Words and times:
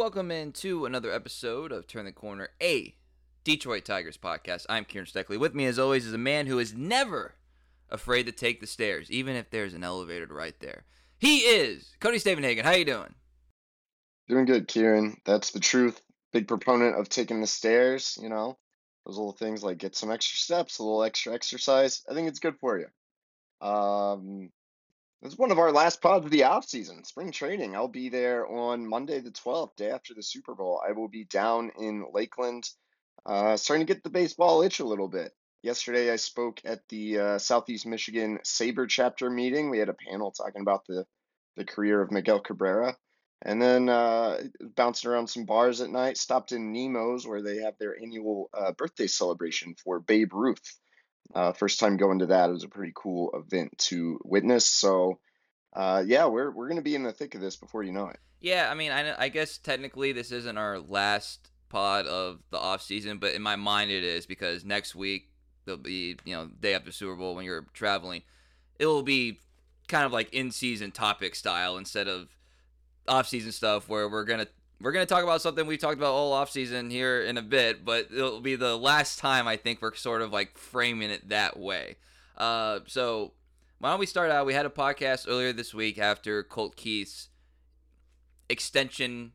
Welcome 0.00 0.30
into 0.30 0.86
another 0.86 1.12
episode 1.12 1.70
of 1.70 1.86
Turn 1.86 2.06
the 2.06 2.10
Corner, 2.10 2.48
a 2.62 2.94
Detroit 3.44 3.84
Tigers 3.84 4.16
podcast. 4.16 4.64
I'm 4.66 4.86
Kieran 4.86 5.06
Steckley. 5.06 5.38
With 5.38 5.54
me, 5.54 5.66
as 5.66 5.78
always, 5.78 6.06
is 6.06 6.14
a 6.14 6.18
man 6.18 6.46
who 6.46 6.58
is 6.58 6.72
never 6.72 7.34
afraid 7.90 8.24
to 8.24 8.32
take 8.32 8.62
the 8.62 8.66
stairs, 8.66 9.10
even 9.10 9.36
if 9.36 9.50
there's 9.50 9.74
an 9.74 9.84
elevator 9.84 10.24
right 10.24 10.58
there. 10.60 10.84
He 11.18 11.40
is 11.40 11.96
Cody 12.00 12.16
Stavenhagen. 12.16 12.62
How 12.62 12.70
you 12.70 12.86
doing? 12.86 13.14
Doing 14.26 14.46
good, 14.46 14.68
Kieran. 14.68 15.18
That's 15.26 15.50
the 15.50 15.60
truth. 15.60 16.00
Big 16.32 16.48
proponent 16.48 16.98
of 16.98 17.10
taking 17.10 17.42
the 17.42 17.46
stairs. 17.46 18.18
You 18.22 18.30
know, 18.30 18.56
those 19.04 19.18
little 19.18 19.32
things 19.32 19.62
like 19.62 19.76
get 19.76 19.94
some 19.94 20.10
extra 20.10 20.38
steps, 20.38 20.78
a 20.78 20.82
little 20.82 21.02
extra 21.02 21.34
exercise. 21.34 22.04
I 22.10 22.14
think 22.14 22.26
it's 22.26 22.40
good 22.40 22.56
for 22.58 22.78
you. 22.78 23.68
Um, 23.68 24.50
it's 25.22 25.36
one 25.36 25.50
of 25.50 25.58
our 25.58 25.72
last 25.72 26.00
pods 26.00 26.24
of 26.24 26.30
the 26.30 26.44
off 26.44 26.64
season, 26.66 27.04
spring 27.04 27.30
training. 27.30 27.76
I'll 27.76 27.88
be 27.88 28.08
there 28.08 28.46
on 28.46 28.88
Monday 28.88 29.20
the 29.20 29.30
12th, 29.30 29.76
day 29.76 29.90
after 29.90 30.14
the 30.14 30.22
Super 30.22 30.54
Bowl. 30.54 30.80
I 30.86 30.92
will 30.92 31.08
be 31.08 31.24
down 31.24 31.72
in 31.78 32.06
Lakeland, 32.12 32.68
uh, 33.26 33.56
starting 33.56 33.86
to 33.86 33.92
get 33.92 34.02
the 34.02 34.10
baseball 34.10 34.62
itch 34.62 34.80
a 34.80 34.84
little 34.84 35.08
bit. 35.08 35.32
Yesterday, 35.62 36.10
I 36.10 36.16
spoke 36.16 36.62
at 36.64 36.88
the 36.88 37.18
uh, 37.18 37.38
Southeast 37.38 37.86
Michigan 37.86 38.38
SABR 38.44 38.88
chapter 38.88 39.28
meeting. 39.28 39.68
We 39.68 39.78
had 39.78 39.90
a 39.90 39.96
panel 40.08 40.30
talking 40.30 40.62
about 40.62 40.86
the, 40.86 41.04
the 41.56 41.66
career 41.66 42.00
of 42.00 42.10
Miguel 42.10 42.40
Cabrera. 42.40 42.96
And 43.42 43.60
then 43.60 43.88
uh, 43.90 44.38
bounced 44.74 45.04
around 45.04 45.28
some 45.28 45.44
bars 45.44 45.82
at 45.82 45.90
night, 45.90 46.16
stopped 46.16 46.52
in 46.52 46.72
Nemo's 46.72 47.26
where 47.26 47.42
they 47.42 47.58
have 47.58 47.74
their 47.78 47.98
annual 48.00 48.48
uh, 48.54 48.72
birthday 48.72 49.06
celebration 49.06 49.74
for 49.82 50.00
Babe 50.00 50.32
Ruth. 50.32 50.79
Uh, 51.34 51.52
first 51.52 51.78
time 51.78 51.96
going 51.96 52.20
to 52.20 52.26
that. 52.26 52.50
Was 52.50 52.64
a 52.64 52.68
pretty 52.68 52.92
cool 52.94 53.30
event 53.34 53.76
to 53.78 54.20
witness. 54.24 54.68
So, 54.68 55.18
uh, 55.72 56.02
yeah, 56.06 56.26
we're 56.26 56.50
we're 56.50 56.68
gonna 56.68 56.82
be 56.82 56.94
in 56.94 57.02
the 57.02 57.12
thick 57.12 57.34
of 57.34 57.40
this 57.40 57.56
before 57.56 57.82
you 57.82 57.92
know 57.92 58.08
it. 58.08 58.18
Yeah, 58.40 58.68
I 58.70 58.74
mean, 58.74 58.90
I, 58.90 59.24
I 59.24 59.28
guess 59.28 59.58
technically 59.58 60.12
this 60.12 60.32
isn't 60.32 60.56
our 60.56 60.78
last 60.78 61.50
pod 61.68 62.06
of 62.06 62.40
the 62.50 62.58
off 62.58 62.82
season, 62.82 63.18
but 63.18 63.34
in 63.34 63.42
my 63.42 63.56
mind 63.56 63.90
it 63.90 64.02
is 64.02 64.26
because 64.26 64.64
next 64.64 64.94
week 64.94 65.28
there'll 65.64 65.80
be 65.80 66.16
you 66.24 66.34
know 66.34 66.48
day 66.60 66.74
after 66.74 66.90
Super 66.90 67.16
Bowl 67.16 67.34
when 67.34 67.44
you're 67.44 67.66
traveling, 67.72 68.22
it 68.78 68.86
will 68.86 69.02
be 69.02 69.40
kind 69.88 70.04
of 70.04 70.12
like 70.12 70.32
in 70.32 70.50
season 70.50 70.90
topic 70.90 71.34
style 71.34 71.76
instead 71.76 72.08
of 72.08 72.28
off 73.08 73.28
season 73.28 73.52
stuff 73.52 73.88
where 73.88 74.08
we're 74.08 74.24
gonna 74.24 74.46
we're 74.80 74.92
going 74.92 75.06
to 75.06 75.12
talk 75.12 75.22
about 75.22 75.42
something 75.42 75.66
we've 75.66 75.78
talked 75.78 75.98
about 75.98 76.12
all 76.12 76.32
off 76.32 76.50
season 76.50 76.88
here 76.90 77.22
in 77.22 77.36
a 77.36 77.42
bit, 77.42 77.84
but 77.84 78.08
it'll 78.14 78.40
be 78.40 78.56
the 78.56 78.76
last 78.76 79.18
time 79.18 79.46
I 79.46 79.56
think 79.56 79.82
we're 79.82 79.94
sort 79.94 80.22
of 80.22 80.32
like 80.32 80.56
framing 80.56 81.10
it 81.10 81.28
that 81.28 81.58
way. 81.58 81.96
Uh, 82.36 82.80
so 82.86 83.32
why 83.78 83.90
don't 83.90 84.00
we 84.00 84.06
start 84.06 84.30
out? 84.30 84.46
We 84.46 84.54
had 84.54 84.64
a 84.64 84.70
podcast 84.70 85.26
earlier 85.28 85.52
this 85.52 85.74
week 85.74 85.98
after 85.98 86.42
Colt 86.42 86.76
Keith's 86.76 87.28
extension 88.48 89.32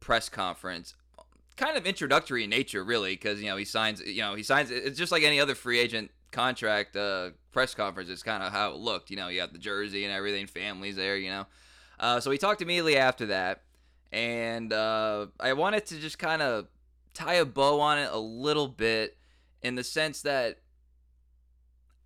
press 0.00 0.28
conference. 0.28 0.94
Kind 1.56 1.76
of 1.76 1.86
introductory 1.86 2.44
in 2.44 2.50
nature, 2.50 2.82
really, 2.82 3.14
because 3.14 3.40
you 3.40 3.48
know 3.48 3.56
he 3.56 3.64
signs. 3.64 4.00
You 4.00 4.22
know 4.22 4.34
he 4.34 4.44
signs. 4.44 4.70
It's 4.70 4.96
just 4.98 5.10
like 5.10 5.24
any 5.24 5.40
other 5.40 5.56
free 5.56 5.80
agent 5.80 6.12
contract 6.30 6.96
uh, 6.96 7.30
press 7.50 7.74
conference. 7.74 8.08
It's 8.10 8.22
kind 8.22 8.44
of 8.44 8.52
how 8.52 8.70
it 8.70 8.76
looked. 8.76 9.10
You 9.10 9.16
know, 9.16 9.26
you 9.26 9.40
got 9.40 9.52
the 9.52 9.58
jersey 9.58 10.04
and 10.04 10.12
everything, 10.12 10.46
families 10.46 10.94
there. 10.94 11.16
You 11.16 11.30
know, 11.30 11.46
uh, 11.98 12.20
so 12.20 12.30
we 12.30 12.38
talked 12.38 12.62
immediately 12.62 12.96
after 12.96 13.26
that 13.26 13.62
and 14.12 14.72
uh, 14.72 15.26
I 15.38 15.52
wanted 15.52 15.86
to 15.86 15.98
just 15.98 16.18
kind 16.18 16.42
of 16.42 16.68
tie 17.14 17.34
a 17.34 17.44
bow 17.44 17.80
on 17.80 17.98
it 17.98 18.08
a 18.10 18.18
little 18.18 18.68
bit 18.68 19.16
in 19.62 19.74
the 19.74 19.84
sense 19.84 20.22
that 20.22 20.58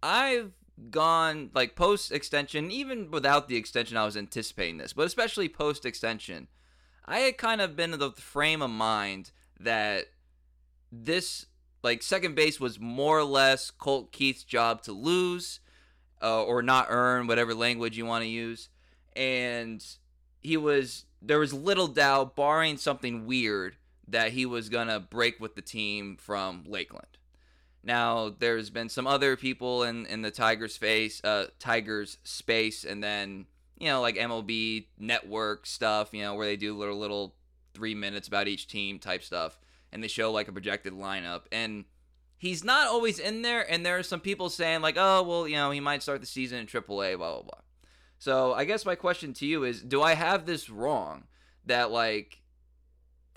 I've 0.02 0.52
gone 0.90 1.50
like 1.54 1.76
post 1.76 2.10
extension, 2.12 2.70
even 2.70 3.10
without 3.10 3.48
the 3.48 3.56
extension, 3.56 3.96
I 3.96 4.04
was 4.04 4.16
anticipating 4.16 4.78
this, 4.78 4.92
but 4.92 5.06
especially 5.06 5.48
post 5.48 5.84
extension, 5.84 6.48
I 7.04 7.18
had 7.20 7.38
kind 7.38 7.60
of 7.60 7.76
been 7.76 7.92
in 7.92 7.98
the 7.98 8.12
frame 8.12 8.62
of 8.62 8.70
mind 8.70 9.32
that 9.60 10.06
this 10.90 11.46
like 11.82 12.02
second 12.02 12.34
base 12.34 12.60
was 12.60 12.78
more 12.80 13.18
or 13.18 13.24
less 13.24 13.70
Colt 13.70 14.12
Keith's 14.12 14.44
job 14.44 14.82
to 14.82 14.92
lose 14.92 15.60
uh, 16.22 16.42
or 16.44 16.62
not 16.62 16.86
earn, 16.88 17.26
whatever 17.26 17.54
language 17.54 17.96
you 17.96 18.06
want 18.06 18.22
to 18.22 18.28
use, 18.28 18.68
and 19.14 19.84
he 20.40 20.56
was 20.56 21.06
there 21.24 21.38
was 21.38 21.54
little 21.54 21.88
doubt, 21.88 22.36
barring 22.36 22.76
something 22.76 23.26
weird, 23.26 23.76
that 24.08 24.32
he 24.32 24.44
was 24.44 24.68
gonna 24.68 25.00
break 25.00 25.40
with 25.40 25.54
the 25.54 25.62
team 25.62 26.16
from 26.16 26.64
Lakeland. 26.66 27.06
Now, 27.84 28.34
there's 28.38 28.70
been 28.70 28.88
some 28.88 29.06
other 29.06 29.36
people 29.36 29.82
in, 29.82 30.06
in 30.06 30.22
the 30.22 30.30
Tigers 30.30 30.76
face, 30.76 31.22
uh, 31.24 31.46
Tigers 31.58 32.18
space, 32.22 32.84
and 32.84 33.02
then 33.02 33.46
you 33.78 33.88
know 33.88 34.00
like 34.00 34.16
MLB 34.16 34.86
Network 34.98 35.66
stuff, 35.66 36.10
you 36.12 36.22
know 36.22 36.34
where 36.34 36.46
they 36.46 36.56
do 36.56 36.76
little 36.76 36.98
little 36.98 37.34
three 37.74 37.94
minutes 37.94 38.28
about 38.28 38.48
each 38.48 38.66
team 38.66 38.98
type 38.98 39.22
stuff, 39.22 39.58
and 39.92 40.02
they 40.02 40.08
show 40.08 40.30
like 40.30 40.48
a 40.48 40.52
projected 40.52 40.92
lineup, 40.92 41.42
and 41.50 41.84
he's 42.36 42.62
not 42.62 42.86
always 42.86 43.18
in 43.18 43.42
there. 43.42 43.68
And 43.70 43.84
there 43.84 43.98
are 43.98 44.02
some 44.02 44.20
people 44.20 44.48
saying 44.50 44.82
like, 44.82 44.96
oh 44.98 45.22
well, 45.22 45.48
you 45.48 45.56
know 45.56 45.70
he 45.70 45.80
might 45.80 46.02
start 46.02 46.20
the 46.20 46.26
season 46.26 46.58
in 46.58 46.66
AAA, 46.66 47.16
blah 47.16 47.34
blah 47.34 47.42
blah. 47.42 47.60
So 48.22 48.54
I 48.54 48.66
guess 48.66 48.86
my 48.86 48.94
question 48.94 49.32
to 49.32 49.46
you 49.46 49.64
is 49.64 49.82
do 49.82 50.00
I 50.00 50.14
have 50.14 50.46
this 50.46 50.70
wrong? 50.70 51.24
That 51.66 51.90
like 51.90 52.40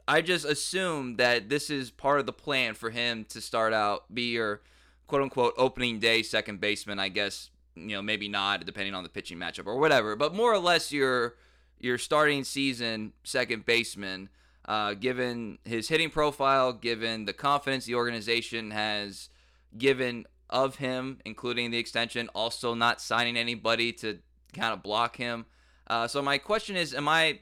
I 0.08 0.22
just 0.22 0.46
assume 0.46 1.16
that 1.16 1.50
this 1.50 1.72
is 1.72 1.90
part 1.90 2.20
of 2.20 2.28
the 2.28 2.34
plan 2.34 2.76
for 2.76 2.92
him 2.92 3.26
to 3.30 3.42
start 3.42 3.74
out, 3.74 4.14
be 4.14 4.34
your 4.34 4.62
quote 5.08 5.24
unquote 5.24 5.56
opening 5.58 5.98
day 5.98 6.22
second 6.22 6.62
baseman, 6.62 7.00
I 7.00 7.10
guess, 7.10 7.50
you 7.76 7.96
know, 7.96 8.04
maybe 8.04 8.30
not 8.30 8.64
depending 8.68 8.94
on 8.94 9.02
the 9.02 9.10
pitching 9.10 9.40
matchup 9.40 9.66
or 9.66 9.80
whatever, 9.80 10.16
but 10.16 10.36
more 10.36 10.54
or 10.54 10.60
less 10.60 10.92
your 10.92 11.34
your 11.80 11.98
starting 11.98 12.44
season 12.44 13.14
second 13.24 13.66
baseman, 13.66 14.30
uh, 14.66 14.94
given 14.94 15.58
his 15.64 15.88
hitting 15.88 16.12
profile, 16.12 16.72
given 16.72 17.26
the 17.26 17.34
confidence 17.34 17.86
the 17.86 17.96
organization 17.96 18.70
has 18.70 19.30
given 19.76 20.28
of 20.48 20.76
him, 20.76 21.18
including 21.26 21.72
the 21.72 21.80
extension, 21.80 22.30
also 22.36 22.76
not 22.76 23.02
signing 23.02 23.36
anybody 23.36 23.92
to 23.92 24.20
kind 24.56 24.74
of 24.74 24.82
block 24.82 25.18
him. 25.18 25.46
Uh, 25.88 26.08
so 26.08 26.22
my 26.22 26.38
question 26.38 26.76
is, 26.76 26.94
am 26.94 27.08
I 27.08 27.40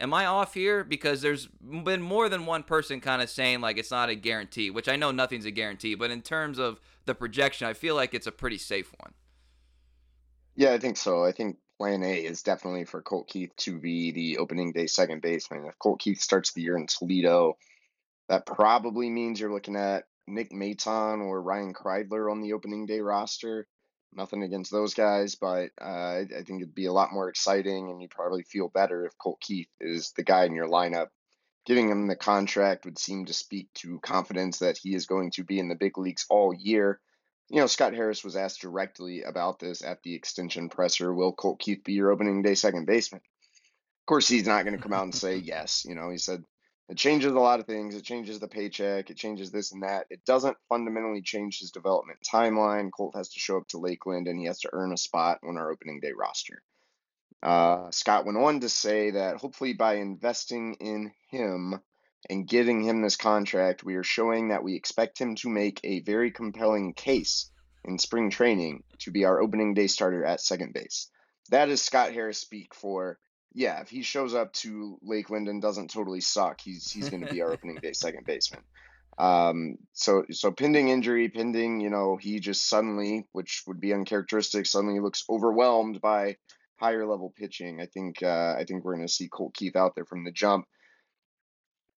am 0.00 0.12
I 0.12 0.26
off 0.26 0.54
here? 0.54 0.84
Because 0.84 1.22
there's 1.22 1.46
been 1.46 2.02
more 2.02 2.28
than 2.28 2.46
one 2.46 2.62
person 2.62 3.00
kind 3.00 3.22
of 3.22 3.30
saying 3.30 3.60
like 3.60 3.78
it's 3.78 3.90
not 3.90 4.08
a 4.08 4.14
guarantee, 4.14 4.70
which 4.70 4.88
I 4.88 4.96
know 4.96 5.10
nothing's 5.10 5.44
a 5.44 5.50
guarantee, 5.50 5.94
but 5.94 6.10
in 6.10 6.22
terms 6.22 6.58
of 6.58 6.80
the 7.04 7.14
projection, 7.14 7.66
I 7.66 7.74
feel 7.74 7.94
like 7.94 8.14
it's 8.14 8.26
a 8.26 8.32
pretty 8.32 8.58
safe 8.58 8.92
one. 8.98 9.12
Yeah, 10.56 10.72
I 10.72 10.78
think 10.78 10.96
so. 10.96 11.24
I 11.24 11.32
think 11.32 11.58
plan 11.78 12.02
A 12.02 12.24
is 12.24 12.42
definitely 12.42 12.84
for 12.84 13.02
Colt 13.02 13.28
Keith 13.28 13.54
to 13.56 13.78
be 13.78 14.12
the 14.12 14.38
opening 14.38 14.72
day 14.72 14.86
second 14.86 15.22
baseman. 15.22 15.66
If 15.66 15.78
Colt 15.78 16.00
Keith 16.00 16.20
starts 16.20 16.52
the 16.52 16.62
year 16.62 16.76
in 16.76 16.86
Toledo, 16.86 17.56
that 18.28 18.46
probably 18.46 19.10
means 19.10 19.40
you're 19.40 19.52
looking 19.52 19.76
at 19.76 20.04
Nick 20.26 20.52
Maton 20.52 21.20
or 21.20 21.42
Ryan 21.42 21.74
Kreidler 21.74 22.30
on 22.30 22.40
the 22.40 22.52
opening 22.52 22.86
day 22.86 23.00
roster. 23.00 23.66
Nothing 24.14 24.42
against 24.42 24.70
those 24.70 24.94
guys, 24.94 25.34
but 25.34 25.70
uh, 25.80 25.84
I, 25.84 26.18
I 26.20 26.42
think 26.42 26.62
it'd 26.62 26.74
be 26.74 26.86
a 26.86 26.92
lot 26.92 27.12
more 27.12 27.28
exciting, 27.28 27.90
and 27.90 28.00
you'd 28.00 28.10
probably 28.10 28.42
feel 28.42 28.68
better 28.68 29.06
if 29.06 29.18
Colt 29.18 29.40
Keith 29.40 29.68
is 29.80 30.12
the 30.16 30.22
guy 30.22 30.44
in 30.44 30.54
your 30.54 30.68
lineup. 30.68 31.08
Giving 31.66 31.88
him 31.88 32.06
the 32.06 32.16
contract 32.16 32.84
would 32.84 32.98
seem 32.98 33.24
to 33.24 33.32
speak 33.32 33.72
to 33.74 33.98
confidence 34.00 34.58
that 34.58 34.76
he 34.76 34.94
is 34.94 35.06
going 35.06 35.30
to 35.32 35.44
be 35.44 35.58
in 35.58 35.68
the 35.68 35.74
big 35.74 35.96
leagues 35.96 36.26
all 36.28 36.52
year. 36.54 37.00
You 37.48 37.60
know, 37.60 37.66
Scott 37.66 37.94
Harris 37.94 38.22
was 38.22 38.36
asked 38.36 38.60
directly 38.60 39.22
about 39.22 39.58
this 39.58 39.82
at 39.82 40.02
the 40.02 40.14
extension 40.14 40.68
presser. 40.68 41.12
Will 41.12 41.32
Colt 41.32 41.58
Keith 41.58 41.82
be 41.82 41.94
your 41.94 42.10
opening 42.10 42.42
day 42.42 42.54
second 42.54 42.86
baseman? 42.86 43.22
Of 43.22 44.06
course, 44.06 44.28
he's 44.28 44.46
not 44.46 44.64
going 44.64 44.76
to 44.76 44.82
come 44.82 44.92
out 44.92 45.04
and 45.04 45.14
say 45.14 45.36
yes. 45.44 45.86
You 45.88 45.94
know, 45.94 46.10
he 46.10 46.18
said 46.18 46.44
it 46.88 46.98
changes 46.98 47.32
a 47.32 47.40
lot 47.40 47.60
of 47.60 47.66
things. 47.66 47.94
It 47.94 48.04
changes 48.04 48.38
the 48.38 48.48
paycheck. 48.48 49.08
It 49.08 49.16
changes 49.16 49.50
this 49.50 49.72
and 49.72 49.82
that. 49.82 50.06
It 50.10 50.24
doesn't 50.26 50.56
fundamentally 50.68 51.22
change 51.22 51.58
his 51.58 51.70
development 51.70 52.18
timeline. 52.30 52.90
Colt 52.94 53.14
has 53.16 53.30
to 53.30 53.40
show 53.40 53.56
up 53.56 53.68
to 53.68 53.78
Lakeland 53.78 54.28
and 54.28 54.38
he 54.38 54.46
has 54.46 54.60
to 54.60 54.70
earn 54.72 54.92
a 54.92 54.98
spot 54.98 55.38
on 55.42 55.56
our 55.56 55.70
opening 55.70 56.00
day 56.00 56.12
roster. 56.16 56.62
Uh, 57.42 57.90
Scott 57.90 58.26
went 58.26 58.38
on 58.38 58.60
to 58.60 58.68
say 58.68 59.12
that 59.12 59.36
hopefully 59.36 59.72
by 59.72 59.96
investing 59.96 60.74
in 60.74 61.12
him 61.30 61.80
and 62.28 62.48
giving 62.48 62.82
him 62.82 63.02
this 63.02 63.16
contract, 63.16 63.84
we 63.84 63.96
are 63.96 64.02
showing 64.02 64.48
that 64.48 64.64
we 64.64 64.74
expect 64.74 65.18
him 65.18 65.36
to 65.36 65.48
make 65.48 65.80
a 65.84 66.00
very 66.00 66.30
compelling 66.30 66.94
case 66.94 67.50
in 67.84 67.98
spring 67.98 68.30
training 68.30 68.82
to 68.98 69.10
be 69.10 69.24
our 69.24 69.40
opening 69.40 69.74
day 69.74 69.86
starter 69.86 70.24
at 70.24 70.40
second 70.40 70.72
base. 70.72 71.10
That 71.50 71.68
is 71.68 71.82
Scott 71.82 72.12
Harris 72.12 72.38
speak 72.38 72.74
for 72.74 73.18
yeah, 73.54 73.80
if 73.80 73.88
he 73.88 74.02
shows 74.02 74.34
up 74.34 74.52
to 74.54 74.98
Lakeland 75.02 75.48
and 75.48 75.62
doesn't 75.62 75.90
totally 75.90 76.20
suck, 76.20 76.60
he's 76.60 76.90
he's 76.90 77.08
going 77.08 77.24
to 77.24 77.32
be 77.32 77.40
our 77.40 77.52
opening 77.52 77.76
day 77.76 77.92
second 77.92 78.26
baseman. 78.26 78.62
Um, 79.16 79.78
so 79.92 80.24
so 80.30 80.50
pending 80.50 80.88
injury, 80.88 81.28
pending 81.28 81.80
you 81.80 81.88
know 81.88 82.16
he 82.16 82.40
just 82.40 82.68
suddenly, 82.68 83.26
which 83.32 83.62
would 83.66 83.80
be 83.80 83.94
uncharacteristic, 83.94 84.66
suddenly 84.66 84.98
looks 84.98 85.24
overwhelmed 85.30 86.00
by 86.00 86.36
higher 86.76 87.06
level 87.06 87.32
pitching. 87.34 87.80
I 87.80 87.86
think 87.86 88.22
uh, 88.22 88.56
I 88.58 88.64
think 88.64 88.84
we're 88.84 88.96
going 88.96 89.06
to 89.06 89.12
see 89.12 89.28
Colt 89.28 89.54
Keith 89.54 89.76
out 89.76 89.94
there 89.94 90.04
from 90.04 90.24
the 90.24 90.32
jump. 90.32 90.66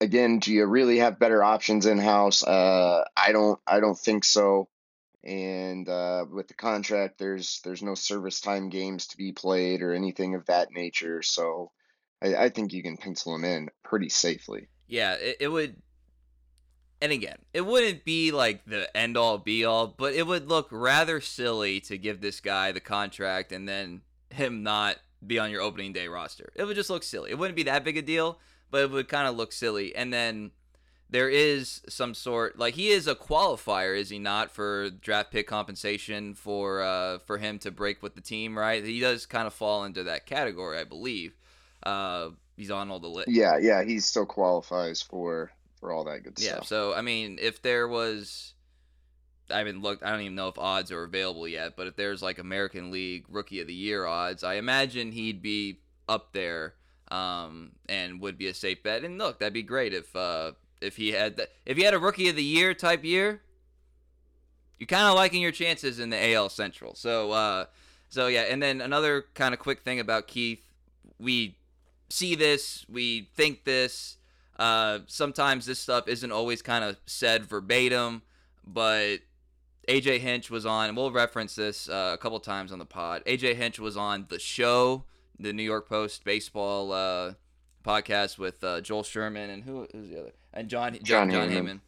Again, 0.01 0.39
do 0.39 0.53
you 0.53 0.65
really 0.65 0.97
have 0.97 1.19
better 1.19 1.41
options 1.41 1.85
in 1.85 1.99
house? 1.99 2.43
Uh, 2.43 3.05
I 3.15 3.31
don't 3.31 3.59
I 3.65 3.79
don't 3.79 3.97
think 3.97 4.25
so 4.25 4.67
and 5.25 5.89
uh, 5.89 6.25
with 6.31 6.47
the 6.47 6.53
contract, 6.53 7.17
there's 7.17 7.59
there's 7.63 7.81
no 7.81 7.95
service 7.95 8.39
time 8.41 8.69
games 8.69 9.07
to 9.07 9.17
be 9.17 9.31
played 9.31 9.81
or 9.81 9.93
anything 9.93 10.35
of 10.35 10.45
that 10.45 10.71
nature. 10.71 11.21
So 11.23 11.71
I, 12.21 12.35
I 12.35 12.49
think 12.49 12.73
you 12.73 12.83
can 12.83 12.97
pencil 12.97 13.35
him 13.35 13.43
in 13.43 13.69
pretty 13.83 14.09
safely. 14.09 14.67
Yeah, 14.87 15.13
it, 15.13 15.37
it 15.39 15.47
would. 15.47 15.77
And 17.01 17.11
again, 17.11 17.37
it 17.53 17.61
wouldn't 17.61 18.05
be 18.05 18.31
like 18.31 18.65
the 18.65 18.95
end 18.95 19.17
all 19.17 19.37
be 19.37 19.65
all, 19.65 19.87
but 19.87 20.13
it 20.13 20.25
would 20.25 20.47
look 20.47 20.67
rather 20.71 21.19
silly 21.19 21.79
to 21.81 21.97
give 21.97 22.21
this 22.21 22.39
guy 22.39 22.71
the 22.71 22.79
contract 22.79 23.51
and 23.51 23.67
then 23.67 24.01
him 24.29 24.63
not 24.63 24.97
be 25.25 25.37
on 25.39 25.51
your 25.51 25.61
opening 25.61 25.91
day 25.91 26.07
roster. 26.07 26.51
It 26.55 26.63
would 26.63 26.75
just 26.75 26.89
look 26.89 27.03
silly. 27.03 27.31
It 27.31 27.37
wouldn't 27.37 27.55
be 27.55 27.63
that 27.63 27.83
big 27.83 27.97
a 27.97 28.01
deal, 28.01 28.39
but 28.71 28.83
it 28.83 28.91
would 28.91 29.09
kind 29.09 29.27
of 29.27 29.35
look 29.35 29.51
silly. 29.51 29.95
And 29.95 30.13
then 30.13 30.51
there 31.09 31.29
is 31.29 31.81
some 31.87 32.13
sort 32.13 32.57
like 32.57 32.73
he 32.73 32.89
is 32.89 33.07
a 33.07 33.15
qualifier, 33.15 33.97
is 33.97 34.09
he 34.09 34.19
not, 34.19 34.51
for 34.51 34.89
draft 34.89 35.31
pick 35.31 35.47
compensation 35.47 36.33
for 36.33 36.81
uh, 36.81 37.19
for 37.19 37.37
him 37.37 37.59
to 37.59 37.71
break 37.71 38.01
with 38.01 38.15
the 38.15 38.21
team, 38.21 38.57
right? 38.57 38.83
He 38.83 38.99
does 38.99 39.25
kind 39.25 39.47
of 39.47 39.53
fall 39.53 39.83
into 39.83 40.03
that 40.03 40.25
category, 40.25 40.79
I 40.79 40.83
believe. 40.83 41.33
Uh, 41.83 42.29
he's 42.57 42.71
on 42.71 42.89
all 42.89 42.99
the 42.99 43.07
list. 43.07 43.29
Yeah, 43.29 43.57
yeah, 43.57 43.83
he 43.83 43.99
still 43.99 44.25
qualifies 44.25 45.01
for 45.01 45.51
for 45.79 45.91
all 45.91 46.03
that 46.05 46.23
good 46.23 46.33
yeah, 46.37 46.47
stuff. 46.47 46.63
Yeah, 46.63 46.67
so 46.67 46.93
I 46.93 47.01
mean, 47.01 47.37
if 47.41 47.61
there 47.61 47.87
was. 47.87 48.53
I 49.47 49.59
haven't 49.59 49.83
looked. 49.83 50.01
I 50.01 50.09
don't 50.09 50.21
even 50.21 50.33
know 50.33 50.47
if 50.47 50.57
odds 50.57 50.91
are 50.91 51.03
available 51.03 51.47
yet. 51.47 51.75
But 51.75 51.85
if 51.85 51.95
there's 51.95 52.23
like 52.23 52.39
American 52.39 52.89
League 52.89 53.25
Rookie 53.29 53.61
of 53.61 53.67
the 53.67 53.75
Year 53.75 54.03
odds, 54.03 54.43
I 54.43 54.55
imagine 54.55 55.11
he'd 55.11 55.43
be 55.43 55.81
up 56.09 56.33
there 56.33 56.73
um, 57.11 57.73
and 57.87 58.19
would 58.21 58.39
be 58.39 58.47
a 58.47 58.55
safe 58.55 58.81
bet. 58.81 59.03
And 59.03 59.19
look, 59.19 59.37
that'd 59.37 59.53
be 59.53 59.61
great 59.61 59.93
if 59.93 60.15
uh, 60.15 60.53
if 60.85 60.97
he 60.97 61.11
had 61.11 61.37
the, 61.37 61.49
if 61.65 61.77
he 61.77 61.83
had 61.83 61.93
a 61.93 61.99
rookie 61.99 62.29
of 62.29 62.35
the 62.35 62.43
year 62.43 62.73
type 62.73 63.03
year, 63.03 63.41
you're 64.79 64.87
kind 64.87 65.07
of 65.07 65.15
liking 65.15 65.41
your 65.41 65.51
chances 65.51 65.99
in 65.99 66.09
the 66.09 66.33
AL 66.33 66.49
Central. 66.49 66.95
So 66.95 67.31
uh, 67.31 67.65
so 68.09 68.27
yeah, 68.27 68.43
and 68.43 68.61
then 68.61 68.81
another 68.81 69.25
kind 69.33 69.53
of 69.53 69.59
quick 69.59 69.81
thing 69.81 69.99
about 69.99 70.27
Keith, 70.27 70.63
we 71.19 71.57
see 72.09 72.35
this, 72.35 72.85
we 72.89 73.29
think 73.35 73.63
this. 73.63 74.17
Uh, 74.57 74.99
sometimes 75.07 75.65
this 75.65 75.79
stuff 75.79 76.07
isn't 76.07 76.31
always 76.31 76.61
kind 76.61 76.85
of 76.85 76.95
said 77.05 77.43
verbatim, 77.43 78.21
but 78.65 79.17
AJ 79.89 80.19
Hinch 80.19 80.49
was 80.49 80.65
on, 80.65 80.87
and 80.87 80.97
we'll 80.97 81.11
reference 81.11 81.55
this 81.55 81.89
uh, 81.89 82.11
a 82.13 82.17
couple 82.17 82.39
times 82.39 82.71
on 82.71 82.79
the 82.79 82.85
pod. 82.85 83.21
AJ 83.25 83.55
Hinch 83.55 83.79
was 83.79 83.97
on 83.97 84.27
the 84.29 84.39
show, 84.39 85.03
the 85.37 85.51
New 85.51 85.63
York 85.63 85.89
Post 85.89 86.23
baseball 86.23 86.93
uh, 86.93 87.33
podcast 87.85 88.37
with 88.37 88.63
uh, 88.63 88.81
Joel 88.81 89.03
Sherman 89.03 89.49
and 89.49 89.63
who's 89.63 89.89
the 90.09 90.19
other 90.19 90.31
and 90.55 90.69
John 90.69 90.93
John, 91.03 91.29
John, 91.29 91.31
Jon 91.31 91.49
Heyman. 91.49 91.79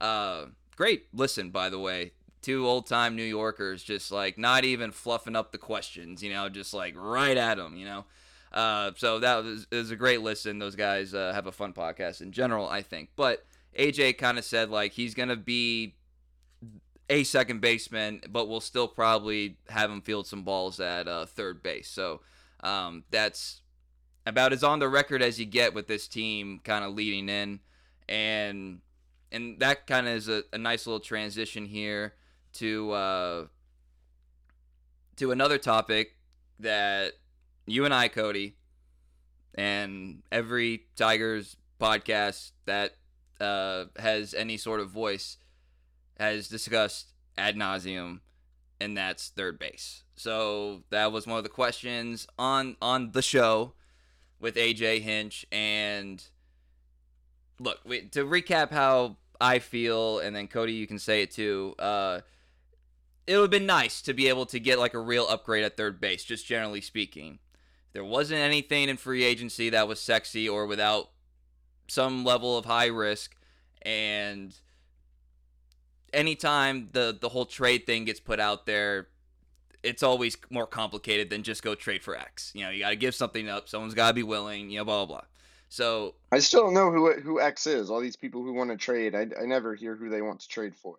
Uh, 0.00 0.46
great 0.76 1.06
listen, 1.12 1.50
by 1.50 1.70
the 1.70 1.78
way. 1.78 2.12
Two 2.42 2.66
old 2.66 2.86
time 2.86 3.16
New 3.16 3.24
Yorkers, 3.24 3.82
just 3.82 4.12
like 4.12 4.38
not 4.38 4.64
even 4.64 4.92
fluffing 4.92 5.34
up 5.34 5.52
the 5.52 5.58
questions, 5.58 6.22
you 6.22 6.32
know, 6.32 6.48
just 6.48 6.72
like 6.72 6.94
right 6.96 7.36
at 7.36 7.56
them, 7.56 7.76
you 7.76 7.84
know. 7.84 8.04
Uh, 8.52 8.92
so 8.96 9.18
that 9.18 9.42
was, 9.42 9.66
was, 9.72 9.90
a 9.90 9.96
great 9.96 10.22
listen. 10.22 10.58
Those 10.58 10.76
guys 10.76 11.12
uh, 11.12 11.32
have 11.34 11.46
a 11.46 11.52
fun 11.52 11.72
podcast 11.72 12.20
in 12.20 12.30
general, 12.30 12.68
I 12.68 12.82
think. 12.82 13.10
But 13.16 13.44
AJ 13.76 14.18
kind 14.18 14.38
of 14.38 14.44
said 14.44 14.70
like 14.70 14.92
he's 14.92 15.14
gonna 15.14 15.36
be 15.36 15.96
a 17.10 17.24
second 17.24 17.60
baseman, 17.60 18.20
but 18.28 18.48
we'll 18.48 18.60
still 18.60 18.88
probably 18.88 19.58
have 19.68 19.90
him 19.90 20.00
field 20.00 20.26
some 20.26 20.42
balls 20.42 20.80
at 20.80 21.08
uh, 21.08 21.26
third 21.26 21.62
base. 21.62 21.88
So 21.88 22.20
um, 22.60 23.04
that's 23.10 23.62
about 24.24 24.52
as 24.52 24.64
on 24.64 24.78
the 24.78 24.88
record 24.88 25.22
as 25.22 25.38
you 25.38 25.46
get 25.46 25.74
with 25.74 25.86
this 25.86 26.08
team 26.08 26.60
kind 26.64 26.84
of 26.84 26.94
leading 26.94 27.28
in 27.28 27.60
and 28.08 28.80
and 29.32 29.58
that 29.60 29.86
kind 29.86 30.06
of 30.06 30.14
is 30.14 30.28
a, 30.28 30.44
a, 30.52 30.58
nice 30.58 30.86
little 30.86 31.00
transition 31.00 31.66
here 31.66 32.14
to 32.54 32.92
uh, 32.92 33.46
to 35.16 35.32
another 35.32 35.58
topic 35.58 36.16
that 36.60 37.14
you 37.66 37.84
and 37.84 37.92
I, 37.92 38.08
Cody, 38.08 38.56
and 39.54 40.22
every 40.30 40.86
Tigers 40.96 41.56
podcast 41.80 42.52
that 42.66 42.92
uh, 43.40 43.86
has 43.98 44.32
any 44.34 44.56
sort 44.56 44.80
of 44.80 44.90
voice 44.90 45.38
has 46.18 46.48
discussed 46.48 47.12
ad 47.36 47.56
nauseum, 47.56 48.20
and 48.80 48.96
that's 48.96 49.28
third 49.28 49.58
base. 49.58 50.04
So 50.14 50.84
that 50.90 51.12
was 51.12 51.26
one 51.26 51.38
of 51.38 51.44
the 51.44 51.50
questions 51.50 52.26
on 52.38 52.76
on 52.80 53.10
the 53.12 53.22
show 53.22 53.74
with 54.40 54.54
AJ 54.56 55.00
Hinch 55.02 55.46
and 55.50 56.22
look, 57.58 57.82
to 57.84 58.24
recap 58.24 58.70
how 58.70 59.16
I 59.40 59.58
feel, 59.58 60.18
and 60.18 60.34
then 60.34 60.48
Cody, 60.48 60.72
you 60.72 60.86
can 60.86 60.98
say 60.98 61.22
it 61.22 61.30
too. 61.30 61.74
Uh, 61.78 62.20
it 63.26 63.34
would 63.36 63.42
have 63.42 63.50
been 63.50 63.66
nice 63.66 64.00
to 64.02 64.14
be 64.14 64.28
able 64.28 64.46
to 64.46 64.60
get 64.60 64.78
like 64.78 64.94
a 64.94 64.98
real 64.98 65.26
upgrade 65.28 65.64
at 65.64 65.76
third 65.76 66.00
base, 66.00 66.24
just 66.24 66.46
generally 66.46 66.80
speaking. 66.80 67.38
There 67.92 68.04
wasn't 68.04 68.40
anything 68.40 68.88
in 68.88 68.96
free 68.96 69.24
agency 69.24 69.70
that 69.70 69.88
was 69.88 70.00
sexy 70.00 70.48
or 70.48 70.66
without 70.66 71.10
some 71.88 72.24
level 72.24 72.58
of 72.58 72.66
high 72.66 72.86
risk, 72.86 73.36
and 73.82 74.54
anytime 76.12 76.90
the 76.92 77.16
the 77.18 77.30
whole 77.30 77.46
trade 77.46 77.86
thing 77.86 78.04
gets 78.04 78.20
put 78.20 78.38
out 78.38 78.66
there, 78.66 79.08
it's 79.82 80.02
always 80.02 80.36
more 80.50 80.66
complicated 80.66 81.30
than 81.30 81.42
just 81.42 81.62
go 81.62 81.74
trade 81.74 82.02
for 82.02 82.16
X. 82.16 82.52
You 82.54 82.64
know, 82.64 82.70
you 82.70 82.80
got 82.80 82.90
to 82.90 82.96
give 82.96 83.14
something 83.14 83.48
up. 83.48 83.68
Someone's 83.68 83.94
got 83.94 84.08
to 84.08 84.14
be 84.14 84.22
willing. 84.22 84.70
You 84.70 84.78
know, 84.78 84.84
blah 84.84 85.06
blah 85.06 85.18
blah. 85.18 85.26
So 85.68 86.14
I 86.32 86.38
still 86.38 86.64
don't 86.64 86.74
know 86.74 86.90
who 86.90 87.12
who 87.20 87.40
X 87.40 87.66
is. 87.66 87.90
All 87.90 88.00
these 88.00 88.16
people 88.16 88.42
who 88.42 88.52
want 88.52 88.70
to 88.70 88.76
trade, 88.76 89.14
I, 89.14 89.26
I 89.40 89.46
never 89.46 89.74
hear 89.74 89.96
who 89.96 90.08
they 90.08 90.22
want 90.22 90.40
to 90.40 90.48
trade 90.48 90.74
for. 90.76 90.96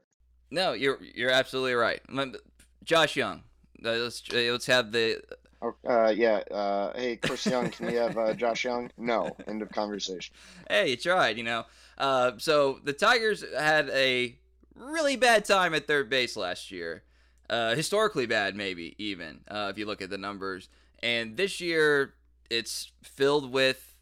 No, 0.51 0.73
you're 0.73 0.99
you're 1.01 1.31
absolutely 1.31 1.73
right. 1.73 2.01
Josh 2.83 3.15
Jung. 3.15 3.43
Uh, 3.83 3.91
let's 3.91 4.23
uh, 4.33 4.37
let's 4.51 4.65
have 4.65 4.91
the. 4.91 5.21
Oh, 5.61 5.73
uh, 5.87 6.13
yeah. 6.15 6.37
Uh, 6.51 6.93
hey, 6.95 7.15
Chris 7.15 7.45
Young, 7.45 7.71
can 7.71 7.87
we 7.87 7.95
have 7.95 8.15
uh, 8.15 8.33
Josh 8.33 8.63
Jung? 8.63 8.91
No. 8.95 9.35
End 9.47 9.63
of 9.63 9.69
conversation. 9.69 10.33
Hey, 10.69 10.91
you 10.91 10.97
tried. 10.97 11.37
You 11.37 11.43
know. 11.43 11.65
Uh, 11.97 12.33
so 12.37 12.79
the 12.83 12.93
Tigers 12.93 13.43
had 13.57 13.89
a 13.89 14.37
really 14.75 15.15
bad 15.15 15.45
time 15.45 15.73
at 15.73 15.87
third 15.87 16.09
base 16.09 16.37
last 16.37 16.71
year. 16.71 17.03
Uh, 17.49 17.75
historically 17.75 18.25
bad, 18.25 18.55
maybe 18.55 18.93
even 18.97 19.39
uh, 19.47 19.69
if 19.71 19.77
you 19.77 19.85
look 19.85 20.01
at 20.01 20.09
the 20.09 20.17
numbers. 20.17 20.69
And 21.01 21.37
this 21.37 21.61
year, 21.61 22.13
it's 22.49 22.91
filled 23.01 23.51
with 23.51 23.95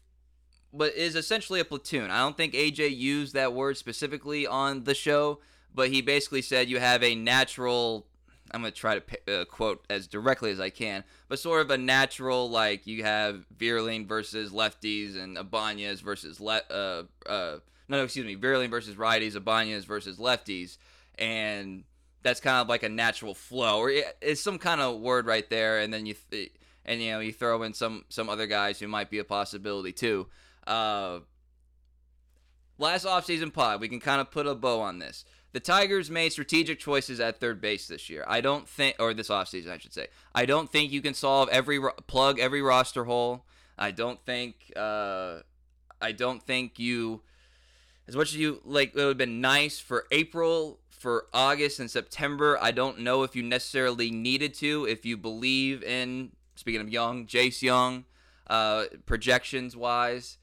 but 0.76 0.94
is 0.94 1.16
essentially 1.16 1.60
a 1.60 1.64
platoon. 1.64 2.10
I 2.10 2.18
don't 2.18 2.36
think 2.36 2.54
AJ 2.54 2.96
used 2.96 3.34
that 3.34 3.52
word 3.52 3.76
specifically 3.76 4.46
on 4.46 4.84
the 4.84 4.94
show, 4.94 5.40
but 5.74 5.90
he 5.90 6.02
basically 6.02 6.42
said 6.42 6.68
you 6.68 6.78
have 6.78 7.02
a 7.02 7.14
natural. 7.14 8.06
I'm 8.52 8.60
going 8.60 8.72
to 8.72 8.78
try 8.78 9.00
to 9.00 9.40
uh, 9.40 9.44
quote 9.44 9.84
as 9.90 10.06
directly 10.06 10.52
as 10.52 10.60
I 10.60 10.70
can, 10.70 11.02
but 11.28 11.40
sort 11.40 11.62
of 11.62 11.70
a 11.72 11.76
natural, 11.76 12.48
like 12.48 12.86
you 12.86 13.02
have 13.02 13.44
Vierling 13.56 14.06
versus 14.06 14.52
lefties 14.52 15.20
and 15.20 15.36
Ibanez 15.36 16.00
versus 16.00 16.40
le- 16.40 16.62
uh, 16.70 17.02
uh, 17.28 17.58
no, 17.88 17.98
no, 17.98 18.04
excuse 18.04 18.24
me, 18.24 18.36
Vierling 18.36 18.70
versus 18.70 18.94
righties, 18.94 19.34
Ibanez 19.34 19.84
versus 19.84 20.18
lefties, 20.18 20.78
and 21.18 21.82
that's 22.22 22.40
kind 22.40 22.58
of 22.58 22.68
like 22.68 22.84
a 22.84 22.88
natural 22.88 23.34
flow, 23.34 23.80
or 23.80 23.90
it's 24.20 24.40
some 24.40 24.58
kind 24.58 24.80
of 24.80 25.00
word 25.00 25.26
right 25.26 25.48
there, 25.50 25.80
and 25.80 25.92
then 25.92 26.06
you, 26.06 26.14
th- 26.30 26.52
and 26.84 27.02
you 27.02 27.10
know, 27.10 27.20
you 27.20 27.32
throw 27.32 27.62
in 27.64 27.74
some 27.74 28.04
some 28.08 28.28
other 28.28 28.46
guys 28.46 28.78
who 28.78 28.86
might 28.88 29.10
be 29.10 29.18
a 29.18 29.24
possibility 29.24 29.92
too. 29.92 30.28
Uh, 30.66 31.20
last 32.78 33.06
offseason 33.06 33.52
pod, 33.52 33.80
we 33.80 33.88
can 33.88 34.00
kind 34.00 34.20
of 34.20 34.30
put 34.30 34.46
a 34.46 34.54
bow 34.54 34.80
on 34.80 34.98
this. 34.98 35.24
The 35.52 35.60
Tigers 35.60 36.10
made 36.10 36.32
strategic 36.32 36.78
choices 36.78 37.18
at 37.18 37.40
third 37.40 37.60
base 37.60 37.88
this 37.88 38.10
year. 38.10 38.24
I 38.28 38.42
don't 38.42 38.68
think, 38.68 38.96
or 38.98 39.14
this 39.14 39.28
offseason, 39.28 39.70
I 39.70 39.78
should 39.78 39.94
say. 39.94 40.08
I 40.34 40.44
don't 40.44 40.70
think 40.70 40.92
you 40.92 41.00
can 41.00 41.14
solve 41.14 41.48
every 41.50 41.80
plug 42.06 42.38
every 42.38 42.60
roster 42.60 43.04
hole. 43.04 43.46
I 43.78 43.90
don't 43.90 44.20
think. 44.24 44.72
Uh, 44.76 45.38
I 46.00 46.12
don't 46.12 46.42
think 46.42 46.78
you, 46.78 47.22
as 48.06 48.14
much 48.16 48.28
as 48.28 48.36
you 48.36 48.60
like, 48.64 48.90
it 48.90 48.96
would 48.96 49.08
have 49.08 49.16
been 49.16 49.40
nice 49.40 49.78
for 49.78 50.04
April, 50.10 50.80
for 50.90 51.26
August 51.32 51.80
and 51.80 51.90
September. 51.90 52.58
I 52.60 52.70
don't 52.70 53.00
know 53.00 53.22
if 53.22 53.34
you 53.34 53.42
necessarily 53.42 54.10
needed 54.10 54.52
to. 54.54 54.86
If 54.86 55.06
you 55.06 55.16
believe 55.16 55.82
in, 55.82 56.32
speaking 56.54 56.80
of 56.82 56.90
Young, 56.90 57.26
Jace 57.26 57.62
Jung, 57.62 58.04
uh, 58.48 58.84
projections 59.06 59.74
wise. 59.74 60.38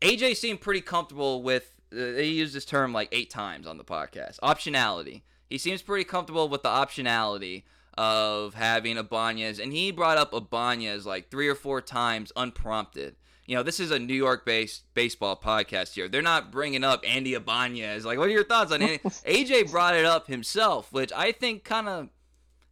AJ 0.00 0.36
seemed 0.36 0.60
pretty 0.60 0.80
comfortable 0.80 1.42
with. 1.42 1.72
Uh, 1.90 2.12
they 2.12 2.26
used 2.26 2.54
this 2.54 2.64
term 2.64 2.92
like 2.92 3.08
eight 3.12 3.30
times 3.30 3.66
on 3.66 3.78
the 3.78 3.84
podcast. 3.84 4.38
Optionality. 4.40 5.22
He 5.48 5.56
seems 5.56 5.80
pretty 5.80 6.04
comfortable 6.04 6.48
with 6.48 6.62
the 6.62 6.68
optionality 6.68 7.62
of 7.96 8.54
having 8.54 8.96
Ibanez, 8.96 9.58
and 9.58 9.72
he 9.72 9.90
brought 9.90 10.18
up 10.18 10.32
Ibanez 10.34 11.06
like 11.06 11.30
three 11.30 11.48
or 11.48 11.54
four 11.54 11.80
times 11.80 12.30
unprompted. 12.36 13.16
You 13.46 13.56
know, 13.56 13.62
this 13.62 13.80
is 13.80 13.90
a 13.90 13.98
New 13.98 14.14
York-based 14.14 14.92
baseball 14.92 15.34
podcast 15.34 15.94
here. 15.94 16.06
They're 16.06 16.20
not 16.20 16.52
bringing 16.52 16.84
up 16.84 17.02
Andy 17.08 17.32
Ibanez. 17.32 18.04
Like, 18.04 18.18
what 18.18 18.28
are 18.28 18.32
your 18.32 18.44
thoughts 18.44 18.70
on 18.72 18.82
Andy? 18.82 18.98
AJ 18.98 19.70
brought 19.70 19.96
it 19.96 20.04
up 20.04 20.26
himself, 20.26 20.92
which 20.92 21.10
I 21.12 21.32
think 21.32 21.64
kind 21.64 21.88
of 21.88 22.10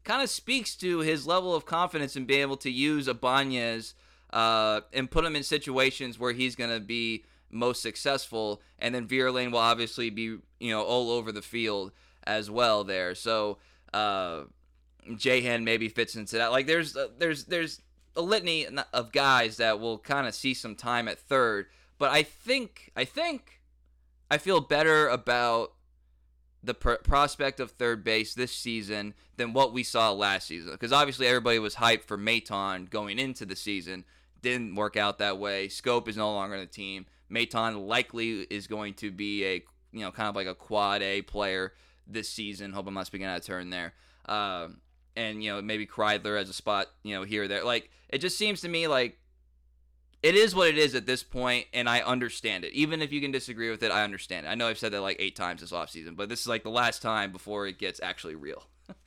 kind 0.05 0.23
of 0.23 0.31
speaks 0.31 0.77
to 0.77 1.01
his 1.01 1.27
level 1.27 1.55
of 1.55 1.67
confidence 1.67 2.15
in 2.15 2.27
being 2.27 2.43
able 2.43 2.59
to 2.59 2.71
use 2.71 3.09
Ibanez 3.09 3.95
uh, 4.37 4.83
and 4.93 5.11
put 5.11 5.25
him 5.25 5.35
in 5.35 5.43
situations 5.43 6.19
where 6.19 6.33
he's 6.33 6.55
going 6.55 6.69
to 6.69 6.79
be 6.79 7.25
most 7.51 7.81
successful. 7.81 8.61
And 8.79 8.95
then 8.95 9.09
Vierling 9.09 9.51
will 9.51 9.61
obviously 9.61 10.11
be, 10.11 10.23
you 10.61 10.71
know, 10.71 10.83
all 10.83 11.11
over 11.11 11.33
the 11.33 11.41
field 11.41 11.91
as 12.25 12.51
well 12.51 12.85
there. 12.85 13.15
So 13.15 13.57
uh, 13.95 14.43
Jahan 15.17 15.65
maybe 15.65 15.89
fits 15.89 16.17
into 16.17 16.37
that. 16.37 16.53
Like 16.53 16.67
there's 16.67 16.95
uh, 16.95 17.09
there's 17.17 17.47
there's 17.47 17.81
a 18.15 18.21
litany 18.21 18.67
of 18.93 19.11
guys 19.11 19.57
that 19.57 19.81
will 19.81 19.97
kind 19.97 20.27
of 20.27 20.35
see 20.35 20.53
some 20.53 20.75
time 20.75 21.09
at 21.09 21.19
third. 21.19 21.69
But 21.97 22.11
I 22.11 22.23
think 22.23 22.93
I 22.95 23.07
think 23.07 23.63
I 24.31 24.37
feel 24.37 24.61
better 24.61 25.09
about 25.09 25.73
the 26.63 26.75
pr- 26.75 26.95
prospect 27.05 27.59
of 27.59 27.71
third 27.71 28.05
base 28.05 28.35
this 28.35 28.53
season 28.53 29.15
than 29.39 29.55
what 29.55 29.73
we 29.73 29.83
saw 29.83 30.13
last 30.13 30.47
season. 30.47 30.73
Because 30.73 30.93
obviously 30.93 31.27
everybody 31.27 31.59
was 31.59 31.77
hyped 31.77 32.05
for 32.05 32.19
Maton 32.19 32.91
going 32.91 33.19
into 33.19 33.47
the 33.47 33.57
season. 33.57 34.05
Didn't 34.43 34.75
work 34.75 34.97
out 34.97 35.19
that 35.19 35.39
way. 35.39 35.69
Schoop 35.69 36.09
is 36.09 36.17
no 36.17 36.33
longer 36.33 36.55
on 36.55 36.61
the 36.61 36.67
team. 36.67 37.07
Maton 37.31 37.87
likely 37.87 38.43
is 38.43 38.67
going 38.67 38.95
to 38.95 39.11
be 39.11 39.45
a 39.45 39.65
you 39.93 40.01
know 40.01 40.11
kind 40.11 40.29
of 40.29 40.37
like 40.37 40.47
a 40.47 40.55
quad 40.55 41.03
A 41.03 41.23
player 41.23 41.73
this 42.07 42.29
season. 42.29 42.73
Hope 42.73 42.87
I'm 42.87 42.95
not 42.95 43.07
speaking 43.07 43.27
out 43.27 43.39
of 43.39 43.45
turn 43.45 43.71
there. 43.71 43.95
Um, 44.27 44.81
and 45.17 45.43
you 45.43 45.53
know 45.53 45.63
maybe 45.63 45.87
Kreidler 45.87 46.41
as 46.41 46.49
a 46.49 46.53
spot 46.53 46.87
you 47.03 47.15
know 47.15 47.25
here 47.25 47.45
or 47.45 47.49
there. 47.49 47.65
Like 47.65 47.91
it 48.09 48.19
just 48.19 48.39
seems 48.39 48.61
to 48.61 48.69
me 48.69 48.87
like 48.87 49.19
it 50.23 50.35
is 50.35 50.55
what 50.55 50.69
it 50.69 50.79
is 50.79 50.95
at 50.95 51.07
this 51.07 51.23
point, 51.23 51.67
and 51.73 51.89
I 51.89 52.01
understand 52.01 52.65
it. 52.65 52.73
Even 52.73 53.03
if 53.03 53.13
you 53.13 53.21
can 53.21 53.31
disagree 53.31 53.71
with 53.71 53.83
it, 53.83 53.93
I 53.93 54.03
understand 54.03 54.47
it. 54.47 54.49
I 54.49 54.55
know 54.55 54.67
I've 54.69 54.79
said 54.79 54.93
that 54.93 55.01
like 55.01 55.19
eight 55.21 55.37
times 55.37 55.61
this 55.61 55.73
offseason, 55.73 56.17
but 56.17 56.29
this 56.29 56.41
is 56.41 56.49
like 56.49 56.63
the 56.63 56.71
last 56.71 57.03
time 57.03 57.33
before 57.33 57.67
it 57.67 57.79
gets 57.79 58.01
actually 58.03 58.35
real. 58.35 58.65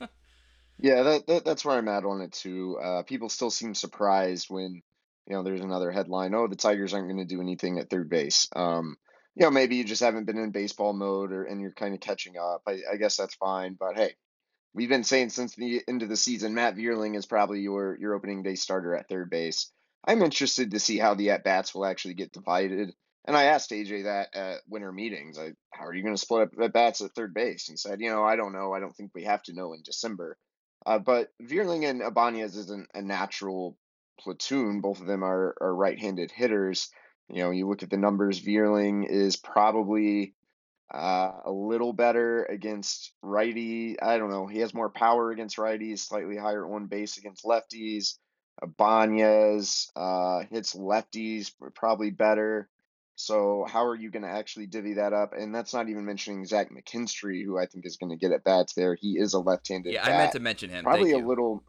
yeah, 0.78 1.02
that, 1.02 1.26
that, 1.26 1.44
that's 1.44 1.64
where 1.64 1.76
I'm 1.76 1.88
at 1.88 2.04
on 2.04 2.20
it 2.20 2.32
too. 2.32 2.78
Uh, 2.82 3.02
people 3.02 3.28
still 3.28 3.50
seem 3.50 3.74
surprised 3.74 4.48
when 4.48 4.82
you 5.30 5.36
know 5.36 5.44
there's 5.44 5.60
another 5.60 5.92
headline. 5.92 6.34
Oh, 6.34 6.48
the 6.48 6.56
Tigers 6.56 6.92
aren't 6.92 7.06
going 7.06 7.18
to 7.18 7.24
do 7.24 7.40
anything 7.40 7.78
at 7.78 7.88
third 7.88 8.10
base. 8.10 8.48
Um, 8.56 8.96
you 9.36 9.44
know, 9.44 9.50
maybe 9.52 9.76
you 9.76 9.84
just 9.84 10.02
haven't 10.02 10.24
been 10.24 10.38
in 10.38 10.50
baseball 10.50 10.92
mode, 10.92 11.30
or 11.30 11.44
and 11.44 11.60
you're 11.60 11.70
kind 11.70 11.94
of 11.94 12.00
catching 12.00 12.36
up. 12.36 12.62
I, 12.66 12.80
I 12.92 12.96
guess 12.96 13.16
that's 13.16 13.36
fine. 13.36 13.76
But 13.78 13.96
hey, 13.96 14.14
we've 14.74 14.88
been 14.88 15.04
saying 15.04 15.30
since 15.30 15.54
the 15.54 15.82
end 15.86 16.02
of 16.02 16.08
the 16.08 16.16
season, 16.16 16.54
Matt 16.54 16.74
Vierling 16.74 17.16
is 17.16 17.26
probably 17.26 17.60
your 17.60 17.96
your 18.00 18.14
opening 18.14 18.42
day 18.42 18.56
starter 18.56 18.96
at 18.96 19.08
third 19.08 19.30
base. 19.30 19.70
I'm 20.04 20.22
interested 20.22 20.72
to 20.72 20.80
see 20.80 20.98
how 20.98 21.14
the 21.14 21.30
at 21.30 21.44
bats 21.44 21.76
will 21.76 21.86
actually 21.86 22.14
get 22.14 22.32
divided. 22.32 22.92
And 23.26 23.36
I 23.36 23.44
asked 23.44 23.70
AJ 23.70 24.04
that 24.04 24.34
at 24.34 24.62
winter 24.68 24.90
meetings. 24.90 25.38
I, 25.38 25.52
how 25.72 25.84
are 25.84 25.94
you 25.94 26.02
going 26.02 26.16
to 26.16 26.20
split 26.20 26.42
up 26.42 26.50
at 26.60 26.72
bats 26.72 27.02
at 27.02 27.14
third 27.14 27.34
base? 27.34 27.66
He 27.66 27.76
said, 27.76 28.00
you 28.00 28.10
know, 28.10 28.24
I 28.24 28.34
don't 28.34 28.54
know. 28.54 28.72
I 28.72 28.80
don't 28.80 28.96
think 28.96 29.12
we 29.14 29.24
have 29.24 29.42
to 29.44 29.52
know 29.52 29.74
in 29.74 29.82
December. 29.84 30.36
Uh, 30.86 30.98
but 30.98 31.28
Vierling 31.40 31.88
and 31.88 32.00
Ibanez 32.00 32.56
isn't 32.56 32.88
a 32.94 33.02
natural 33.02 33.76
platoon. 34.20 34.80
Both 34.80 35.00
of 35.00 35.06
them 35.06 35.22
are, 35.24 35.56
are 35.60 35.74
right-handed 35.74 36.30
hitters. 36.30 36.90
You 37.28 37.42
know, 37.42 37.50
you 37.50 37.68
look 37.68 37.82
at 37.82 37.90
the 37.90 37.96
numbers. 37.96 38.40
Vierling 38.40 39.08
is 39.08 39.36
probably 39.36 40.34
uh, 40.92 41.32
a 41.44 41.50
little 41.50 41.92
better 41.92 42.44
against 42.44 43.12
righty. 43.22 44.00
I 44.00 44.18
don't 44.18 44.30
know. 44.30 44.46
He 44.46 44.58
has 44.60 44.74
more 44.74 44.90
power 44.90 45.30
against 45.30 45.56
righties, 45.56 46.00
slightly 46.00 46.36
higher 46.36 46.66
on 46.66 46.86
base 46.86 47.16
against 47.18 47.44
lefties. 47.44 48.18
Ibanez 48.62 49.90
uh, 49.96 50.40
hits 50.50 50.74
lefties 50.74 51.52
probably 51.74 52.10
better. 52.10 52.68
So 53.14 53.66
how 53.68 53.84
are 53.84 53.94
you 53.94 54.10
going 54.10 54.22
to 54.22 54.30
actually 54.30 54.66
divvy 54.66 54.94
that 54.94 55.12
up? 55.12 55.34
And 55.38 55.54
that's 55.54 55.74
not 55.74 55.88
even 55.88 56.04
mentioning 56.06 56.44
Zach 56.46 56.70
McKinstry, 56.70 57.44
who 57.44 57.58
I 57.58 57.66
think 57.66 57.86
is 57.86 57.96
going 57.96 58.10
to 58.10 58.16
get 58.16 58.32
at 58.32 58.44
bats 58.44 58.72
there. 58.72 58.94
He 58.94 59.18
is 59.18 59.34
a 59.34 59.38
left-handed. 59.38 59.92
Yeah, 59.92 60.04
bat. 60.04 60.14
I 60.14 60.18
meant 60.18 60.32
to 60.32 60.40
mention 60.40 60.70
him. 60.70 60.84
Probably 60.84 61.10
Thank 61.10 61.16
a 61.16 61.20
you. 61.20 61.28
little. 61.28 61.62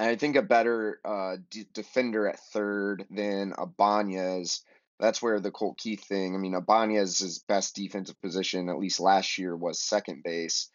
I 0.00 0.16
think 0.16 0.36
a 0.36 0.42
better 0.42 0.98
uh, 1.04 1.36
d- 1.50 1.66
defender 1.74 2.28
at 2.28 2.40
third 2.40 3.06
than 3.10 3.54
Ibanez. 3.60 4.62
That's 4.98 5.22
where 5.22 5.40
the 5.40 5.50
Colt 5.50 5.78
Keith 5.78 6.04
thing. 6.04 6.34
I 6.34 6.38
mean, 6.38 6.54
Ibanez's 6.54 7.38
best 7.40 7.74
defensive 7.74 8.20
position, 8.20 8.68
at 8.68 8.78
least 8.78 9.00
last 9.00 9.38
year, 9.38 9.56
was 9.56 9.80
second 9.80 10.22
base. 10.22 10.70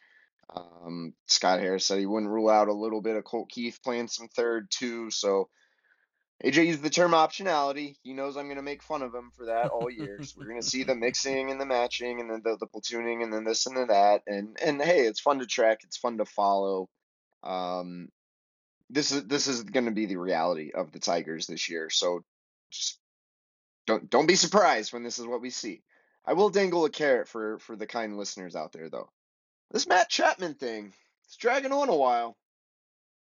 Um, 0.55 1.13
Scott 1.27 1.59
Harris 1.59 1.87
said 1.87 1.99
he 1.99 2.05
wouldn't 2.05 2.31
rule 2.31 2.49
out 2.49 2.67
a 2.67 2.73
little 2.73 3.01
bit 3.01 3.15
of 3.15 3.23
Colt 3.23 3.49
Keith 3.49 3.79
playing 3.83 4.07
some 4.07 4.27
third 4.27 4.69
too. 4.69 5.09
So 5.09 5.49
AJ 6.43 6.67
used 6.67 6.83
the 6.83 6.89
term 6.89 7.11
optionality. 7.11 7.95
He 8.03 8.13
knows 8.13 8.37
I'm 8.37 8.45
going 8.45 8.57
to 8.57 8.61
make 8.61 8.83
fun 8.83 9.01
of 9.01 9.13
him 9.13 9.31
for 9.35 9.45
that 9.47 9.67
all 9.71 9.89
year. 9.89 10.19
so 10.23 10.35
we're 10.37 10.47
going 10.49 10.61
to 10.61 10.67
see 10.67 10.83
the 10.83 10.95
mixing 10.95 11.49
and 11.49 11.59
the 11.59 11.65
matching 11.65 12.19
and 12.19 12.29
then 12.29 12.41
the, 12.43 12.57
the 12.59 12.67
platooning 12.67 13.23
and 13.23 13.33
then 13.33 13.43
this 13.43 13.65
and 13.65 13.75
then 13.75 13.87
that. 13.87 14.21
And 14.27 14.57
and 14.63 14.81
hey, 14.81 15.01
it's 15.01 15.21
fun 15.21 15.39
to 15.39 15.45
track. 15.45 15.79
It's 15.83 15.97
fun 15.97 16.17
to 16.17 16.25
follow. 16.25 16.89
Um, 17.43 18.09
this 18.89 19.11
is 19.11 19.25
this 19.25 19.47
is 19.47 19.63
going 19.63 19.85
to 19.85 19.91
be 19.91 20.05
the 20.05 20.17
reality 20.17 20.71
of 20.73 20.91
the 20.91 20.99
Tigers 20.99 21.47
this 21.47 21.69
year. 21.69 21.89
So 21.89 22.23
just 22.71 22.99
don't 23.87 24.09
don't 24.09 24.27
be 24.27 24.35
surprised 24.35 24.93
when 24.93 25.03
this 25.03 25.19
is 25.19 25.25
what 25.25 25.41
we 25.41 25.49
see. 25.49 25.83
I 26.25 26.33
will 26.33 26.49
dangle 26.49 26.85
a 26.85 26.89
carrot 26.89 27.27
for 27.27 27.59
for 27.59 27.75
the 27.75 27.87
kind 27.87 28.17
listeners 28.17 28.55
out 28.55 28.71
there 28.71 28.89
though. 28.89 29.09
This 29.71 29.87
Matt 29.87 30.09
Chapman 30.09 30.55
thing, 30.55 30.93
it's 31.25 31.37
dragging 31.37 31.71
on 31.71 31.89
a 31.89 31.95
while. 31.95 32.37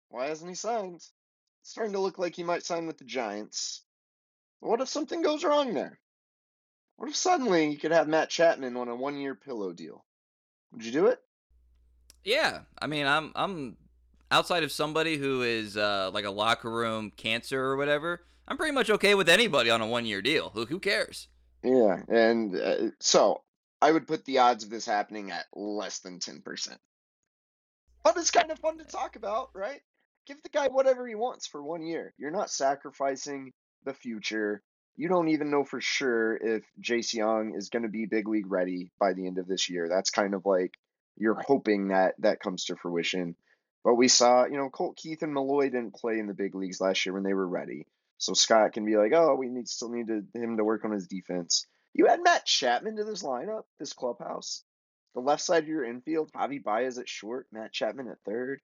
Why 0.09 0.27
hasn't 0.27 0.49
he 0.49 0.55
signed? 0.55 0.95
It's 0.95 1.11
starting 1.63 1.93
to 1.93 1.99
look 1.99 2.17
like 2.17 2.35
he 2.35 2.43
might 2.43 2.63
sign 2.63 2.87
with 2.87 2.97
the 2.97 3.05
Giants. 3.05 3.83
What 4.59 4.81
if 4.81 4.87
something 4.87 5.21
goes 5.21 5.43
wrong 5.43 5.73
there? 5.73 5.99
What 6.95 7.09
if 7.09 7.15
suddenly 7.15 7.69
you 7.69 7.77
could 7.77 7.91
have 7.91 8.07
Matt 8.07 8.29
Chapman 8.29 8.75
on 8.77 8.87
a 8.87 8.95
one-year 8.95 9.35
pillow 9.35 9.71
deal? 9.71 10.03
Would 10.71 10.83
you 10.83 10.91
do 10.91 11.07
it? 11.07 11.19
Yeah, 12.23 12.61
I 12.79 12.87
mean, 12.87 13.05
I'm 13.05 13.31
I'm 13.35 13.77
outside 14.31 14.63
of 14.63 14.71
somebody 14.71 15.17
who 15.17 15.41
is 15.41 15.77
uh, 15.77 16.11
like 16.13 16.25
a 16.25 16.31
locker 16.31 16.69
room 16.69 17.11
cancer 17.15 17.61
or 17.61 17.77
whatever. 17.77 18.23
I'm 18.47 18.57
pretty 18.57 18.73
much 18.73 18.89
okay 18.89 19.13
with 19.15 19.29
anybody 19.29 19.69
on 19.69 19.81
a 19.81 19.87
one 19.87 20.05
year 20.05 20.21
deal. 20.21 20.51
Who 20.53 20.65
who 20.65 20.79
cares? 20.79 21.27
Yeah, 21.63 22.01
and 22.07 22.55
uh, 22.55 22.75
so 22.99 23.41
I 23.81 23.91
would 23.91 24.07
put 24.07 24.25
the 24.25 24.39
odds 24.39 24.63
of 24.63 24.69
this 24.69 24.85
happening 24.85 25.31
at 25.31 25.45
less 25.53 25.99
than 25.99 26.19
10%. 26.19 26.77
But 28.03 28.17
it's 28.17 28.31
kind 28.31 28.51
of 28.51 28.59
fun 28.59 28.77
to 28.77 28.85
talk 28.85 29.15
about, 29.15 29.49
right? 29.53 29.81
Give 30.25 30.41
the 30.41 30.49
guy 30.49 30.67
whatever 30.67 31.07
he 31.07 31.15
wants 31.15 31.47
for 31.47 31.61
one 31.61 31.85
year. 31.85 32.13
You're 32.17 32.31
not 32.31 32.49
sacrificing 32.49 33.53
the 33.83 33.93
future. 33.93 34.61
You 34.95 35.09
don't 35.09 35.29
even 35.29 35.51
know 35.51 35.63
for 35.63 35.79
sure 35.79 36.35
if 36.37 36.63
Jace 36.81 37.13
Jung 37.13 37.53
is 37.55 37.69
going 37.69 37.83
to 37.83 37.89
be 37.89 38.05
big 38.05 38.27
league 38.27 38.49
ready 38.49 38.91
by 38.99 39.13
the 39.13 39.27
end 39.27 39.37
of 39.37 39.47
this 39.47 39.69
year. 39.69 39.87
That's 39.89 40.09
kind 40.09 40.33
of 40.33 40.45
like 40.45 40.73
you're 41.17 41.39
hoping 41.39 41.89
that 41.89 42.15
that 42.19 42.39
comes 42.39 42.65
to 42.65 42.75
fruition. 42.75 43.35
But 43.87 43.95
we 43.95 44.09
saw, 44.09 44.43
you 44.43 44.57
know, 44.57 44.69
Colt 44.69 44.97
Keith 44.97 45.23
and 45.23 45.33
Malloy 45.33 45.69
didn't 45.69 45.95
play 45.95 46.19
in 46.19 46.27
the 46.27 46.33
big 46.33 46.53
leagues 46.53 46.81
last 46.81 47.05
year 47.05 47.13
when 47.13 47.23
they 47.23 47.33
were 47.33 47.47
ready. 47.47 47.87
So 48.17 48.33
Scott 48.33 48.73
can 48.73 48.83
be 48.83 48.97
like, 48.97 49.13
oh, 49.13 49.35
we 49.35 49.47
need 49.47 49.69
still 49.69 49.87
need 49.87 50.07
to, 50.07 50.25
him 50.37 50.57
to 50.57 50.65
work 50.65 50.83
on 50.83 50.91
his 50.91 51.07
defense. 51.07 51.65
You 51.93 52.09
add 52.09 52.19
Matt 52.21 52.45
Chapman 52.45 52.97
to 52.97 53.05
this 53.05 53.23
lineup, 53.23 53.63
this 53.79 53.93
clubhouse. 53.93 54.65
The 55.15 55.21
left 55.21 55.41
side 55.41 55.63
of 55.63 55.69
your 55.69 55.85
infield, 55.85 56.33
Javi 56.33 56.61
Baez 56.61 56.97
at 56.97 57.07
short, 57.07 57.47
Matt 57.53 57.71
Chapman 57.71 58.09
at 58.09 58.17
third. 58.25 58.59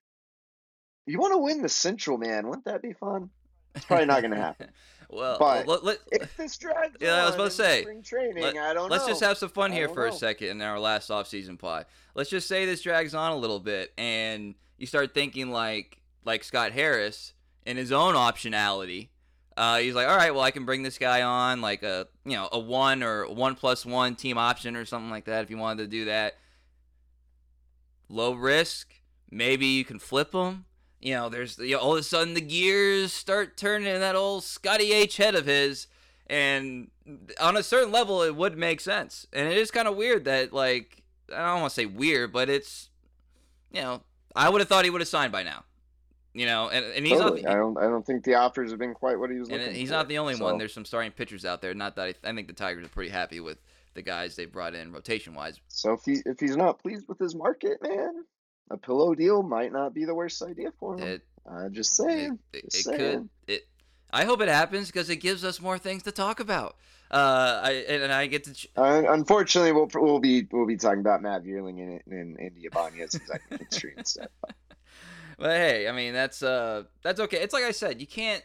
You 1.05 1.19
want 1.19 1.31
to 1.31 1.37
win 1.37 1.61
the 1.61 1.69
Central, 1.69 2.17
man. 2.17 2.45
Wouldn't 2.47 2.65
that 2.65 2.81
be 2.81 2.91
fun? 2.91 3.29
It's 3.75 3.85
probably 3.85 4.07
not 4.07 4.23
going 4.23 4.31
to 4.31 4.37
happen. 4.41 4.71
well, 5.09 5.37
But 5.39 5.69
let, 5.69 5.85
let, 5.85 5.99
If 6.11 6.35
this 6.35 6.57
drags 6.57 6.97
Yeah, 6.99 7.23
I 7.23 7.25
was 7.27 7.35
about 7.35 7.45
to 7.45 7.51
say, 7.51 7.83
spring 7.83 8.03
training, 8.03 8.43
let- 8.43 8.57
I 8.57 8.73
don't 8.73 8.91
let's 8.91 9.05
know. 9.05 9.11
just 9.13 9.23
have 9.23 9.37
some 9.37 9.47
fun 9.47 9.71
I 9.71 9.75
here 9.75 9.87
for 9.87 10.05
a 10.05 10.11
second 10.11 10.49
in 10.49 10.61
our 10.61 10.81
last 10.81 11.09
off-season 11.09 11.55
pod. 11.55 11.85
Let's 12.13 12.29
just 12.29 12.49
say 12.49 12.65
this 12.65 12.81
drags 12.81 13.15
on 13.15 13.31
a 13.31 13.37
little 13.37 13.61
bit, 13.61 13.93
and 13.97 14.55
you 14.83 14.87
start 14.87 15.13
thinking 15.13 15.49
like 15.49 16.01
like 16.25 16.43
Scott 16.43 16.73
Harris 16.73 17.31
in 17.65 17.77
his 17.77 17.93
own 17.93 18.15
optionality. 18.15 19.07
Uh, 19.55 19.77
he's 19.77 19.95
like, 19.95 20.09
all 20.09 20.17
right, 20.17 20.35
well, 20.35 20.43
I 20.43 20.51
can 20.51 20.65
bring 20.65 20.83
this 20.83 20.97
guy 20.97 21.21
on 21.21 21.61
like 21.61 21.83
a 21.83 22.07
you 22.25 22.33
know 22.33 22.49
a 22.51 22.59
one 22.59 23.01
or 23.01 23.25
one 23.31 23.55
plus 23.55 23.85
one 23.85 24.17
team 24.17 24.37
option 24.37 24.75
or 24.75 24.83
something 24.83 25.09
like 25.09 25.23
that 25.23 25.41
if 25.41 25.49
you 25.49 25.57
wanted 25.57 25.83
to 25.83 25.87
do 25.87 26.05
that. 26.05 26.35
Low 28.09 28.33
risk, 28.33 28.93
maybe 29.31 29.67
you 29.67 29.85
can 29.85 29.99
flip 29.99 30.33
him. 30.33 30.65
You 30.99 31.13
know, 31.13 31.29
there's 31.29 31.57
you 31.59 31.75
know, 31.75 31.79
all 31.79 31.93
of 31.93 31.99
a 31.99 32.03
sudden 32.03 32.33
the 32.33 32.41
gears 32.41 33.13
start 33.13 33.55
turning 33.55 33.87
in 33.87 34.01
that 34.01 34.17
old 34.17 34.43
Scotty 34.43 34.91
H 34.91 35.15
head 35.15 35.33
of 35.33 35.45
his, 35.45 35.87
and 36.27 36.89
on 37.39 37.55
a 37.55 37.63
certain 37.63 37.93
level, 37.93 38.21
it 38.21 38.35
would 38.35 38.57
make 38.57 38.81
sense. 38.81 39.27
And 39.31 39.47
it 39.47 39.57
is 39.57 39.71
kind 39.71 39.87
of 39.87 39.95
weird 39.95 40.25
that 40.25 40.51
like 40.51 41.03
I 41.33 41.53
don't 41.53 41.61
want 41.61 41.71
to 41.71 41.75
say 41.75 41.85
weird, 41.85 42.33
but 42.33 42.49
it's 42.49 42.89
you 43.71 43.81
know 43.81 44.01
I 44.35 44.49
would 44.49 44.61
have 44.61 44.67
thought 44.67 44.83
he 44.85 44.89
would 44.91 45.01
have 45.01 45.07
signed 45.07 45.31
by 45.31 45.43
now. 45.43 45.63
You 46.33 46.47
know, 46.47 46.69
and, 46.69 46.83
and 46.85 47.05
he's 47.05 47.19
totally. 47.19 47.43
not. 47.43 47.51
I 47.51 47.55
don't. 47.55 47.77
I 47.77 47.81
don't 47.83 48.05
think 48.05 48.23
the 48.23 48.33
offers 48.35 48.71
have 48.71 48.79
been 48.79 48.95
quite 48.95 49.19
what 49.19 49.29
he 49.29 49.37
was 49.37 49.49
and 49.49 49.61
he's 49.75 49.89
for. 49.89 49.95
not 49.95 50.07
the 50.07 50.17
only 50.17 50.35
one. 50.35 50.57
There's 50.57 50.73
some 50.73 50.85
starting 50.85 51.11
pitchers 51.11 51.45
out 51.45 51.61
there. 51.61 51.75
Not 51.75 51.95
that 51.97 52.15
I, 52.23 52.29
I 52.29 52.33
think 52.33 52.47
the 52.47 52.53
Tigers 52.53 52.83
are 52.85 52.89
pretty 52.89 53.11
happy 53.11 53.39
with 53.39 53.59
the 53.93 54.01
guys 54.01 54.35
they 54.35 54.45
brought 54.45 54.73
in 54.73 54.91
rotation 54.91 55.35
wise. 55.35 55.59
So 55.67 55.93
if 55.93 56.01
he 56.05 56.23
if 56.25 56.39
he's 56.39 56.57
not 56.57 56.79
pleased 56.81 57.07
with 57.07 57.19
his 57.19 57.35
market, 57.35 57.77
man, 57.83 58.23
a 58.71 58.77
pillow 58.77 59.13
deal 59.13 59.43
might 59.43 59.71
not 59.71 59.93
be 59.93 60.05
the 60.05 60.15
worst 60.15 60.41
idea 60.41 60.71
for 60.79 60.97
him. 60.97 61.07
It 61.07 61.21
Uh, 61.47 61.69
just 61.69 61.91
it, 61.99 62.03
saying. 62.03 62.39
it, 62.51 62.71
just 62.71 62.87
it 62.87 62.97
could 62.97 63.29
it. 63.47 63.67
I 64.11 64.25
hope 64.25 64.41
it 64.41 64.47
happens 64.49 64.87
because 64.87 65.11
it 65.11 65.17
gives 65.17 65.43
us 65.43 65.59
more 65.61 65.77
things 65.77 66.01
to 66.03 66.11
talk 66.11 66.39
about. 66.39 66.77
Uh, 67.13 67.61
I 67.63 67.71
and, 67.87 68.11
I 68.11 68.25
get 68.25 68.43
to. 68.45 68.53
Ch- 68.55 68.67
Uh, 68.75 69.03
unfortunately, 69.09 69.71
we'll 69.71 69.87
we'll 69.93 70.19
be 70.19 70.47
we'll 70.51 70.65
be 70.65 70.77
talking 70.77 70.99
about 70.99 71.21
Matt 71.21 71.43
Vierling 71.43 72.01
and, 72.07 72.37
and 72.37 72.53
Ibanez 72.59 73.13
executive 73.13 73.67
history 73.69 73.93
instead. 73.95 74.29
But 75.37 75.51
hey, 75.51 75.87
I 75.87 75.91
mean 75.91 76.13
that's 76.13 76.41
uh 76.41 76.83
that's 77.03 77.19
okay. 77.19 77.37
It's 77.37 77.53
like 77.53 77.65
I 77.65 77.71
said, 77.71 78.01
you 78.01 78.07
can't. 78.07 78.43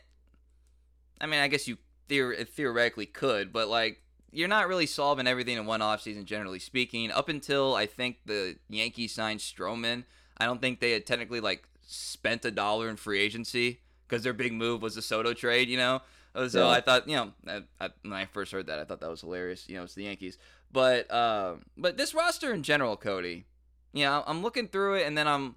I 1.19 1.27
mean, 1.27 1.41
I 1.41 1.49
guess 1.49 1.67
you 1.67 1.79
theor- 2.11 2.47
theoretically 2.47 3.07
could, 3.07 3.53
but 3.55 3.69
like 3.69 4.03
you're 4.33 4.49
not 4.49 4.69
really 4.69 4.87
solving 4.87 5.27
everything 5.27 5.57
in 5.57 5.65
one 5.65 5.81
offseason, 5.81 6.27
generally 6.27 6.59
speaking. 6.59 7.11
Up 7.11 7.31
until 7.31 7.75
I 7.75 7.87
think 7.87 8.19
the 8.27 8.57
Yankees 8.69 9.15
signed 9.15 9.41
Stroman, 9.41 10.05
I 10.37 10.45
don't 10.45 10.61
think 10.61 10.81
they 10.81 10.91
had 10.93 11.07
technically 11.07 11.41
like 11.41 11.67
spent 11.87 12.45
a 12.45 12.51
dollar 12.51 12.91
in 12.91 12.97
free 12.97 13.21
agency 13.21 13.81
because 14.07 14.25
their 14.25 14.35
big 14.35 14.53
move 14.53 14.83
was 14.83 14.95
the 14.95 15.03
Soto 15.03 15.33
trade. 15.33 15.69
You 15.69 15.79
know, 15.79 16.03
so 16.47 16.67
Yeah. 16.67 16.69
I 16.69 16.81
thought 16.81 17.09
you 17.09 17.17
know 17.17 17.33
I, 17.47 17.63
I, 17.81 17.89
when 18.03 18.13
I 18.13 18.27
first 18.27 18.53
heard 18.53 18.67
that, 18.67 18.79
I 18.79 18.85
thought 18.85 19.01
that 19.01 19.11
was 19.11 19.23
hilarious. 19.23 19.69
You 19.69 19.77
know, 19.77 19.85
it's 19.85 19.95
the 19.95 20.05
Yankees, 20.05 20.39
but 20.71 21.11
uh, 21.11 21.55
but 21.77 21.97
this 21.97 22.15
roster 22.15 22.53
in 22.53 22.63
general, 22.63 22.97
Cody. 22.97 23.47
You 23.93 24.05
know, 24.05 24.23
I'm 24.27 24.43
looking 24.43 24.69
through 24.69 24.97
it, 24.97 25.07
and 25.07 25.17
then 25.17 25.27
I'm 25.27 25.57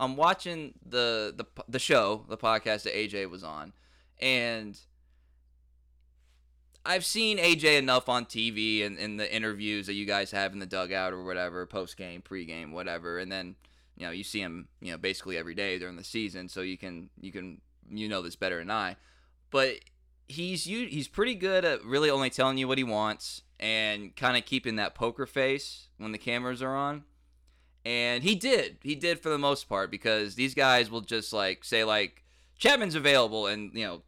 I'm 0.00 0.16
watching 0.16 0.74
the 0.84 1.32
the 1.36 1.46
the 1.68 1.78
show, 1.78 2.24
the 2.28 2.36
podcast 2.36 2.82
that 2.82 2.94
AJ 2.94 3.30
was 3.30 3.42
on, 3.44 3.72
and 4.20 4.78
I've 6.84 7.04
seen 7.04 7.38
AJ 7.38 7.78
enough 7.78 8.08
on 8.08 8.24
TV 8.24 8.84
and 8.84 8.98
in 8.98 9.16
the 9.16 9.34
interviews 9.34 9.86
that 9.86 9.94
you 9.94 10.06
guys 10.06 10.30
have 10.30 10.52
in 10.52 10.58
the 10.58 10.66
dugout 10.66 11.12
or 11.12 11.22
whatever, 11.22 11.66
post 11.66 11.96
game, 11.96 12.22
pre 12.22 12.44
game, 12.44 12.72
whatever, 12.72 13.18
and 13.18 13.30
then 13.30 13.56
you 13.96 14.06
know 14.06 14.12
you 14.12 14.24
see 14.24 14.40
him 14.40 14.68
you 14.80 14.92
know 14.92 14.98
basically 14.98 15.36
every 15.36 15.54
day 15.54 15.78
during 15.78 15.96
the 15.96 16.04
season, 16.04 16.48
so 16.48 16.62
you 16.62 16.78
can 16.78 17.10
you 17.20 17.32
can 17.32 17.60
you 17.90 18.08
know 18.08 18.22
this 18.22 18.36
better 18.36 18.58
than 18.58 18.70
I, 18.70 18.96
but 19.50 19.74
he's 20.28 20.66
you 20.66 20.86
he's 20.86 21.08
pretty 21.08 21.34
good 21.34 21.64
at 21.64 21.84
really 21.84 22.10
only 22.10 22.30
telling 22.30 22.58
you 22.58 22.68
what 22.68 22.78
he 22.78 22.84
wants 22.84 23.42
and 23.58 24.14
kind 24.14 24.36
of 24.36 24.44
keeping 24.44 24.76
that 24.76 24.94
poker 24.94 25.26
face 25.26 25.88
when 25.96 26.12
the 26.12 26.18
cameras 26.18 26.62
are 26.62 26.76
on. 26.76 27.04
And 27.84 28.22
he 28.22 28.34
did. 28.34 28.78
He 28.82 28.94
did 28.94 29.20
for 29.20 29.30
the 29.30 29.38
most 29.38 29.68
part 29.68 29.90
because 29.90 30.34
these 30.34 30.54
guys 30.54 30.90
will 30.90 31.00
just 31.00 31.32
like 31.32 31.64
say 31.64 31.84
like 31.84 32.24
Chapman's 32.58 32.94
available 32.94 33.46
and 33.46 33.72
you 33.74 33.84
know 33.84 34.02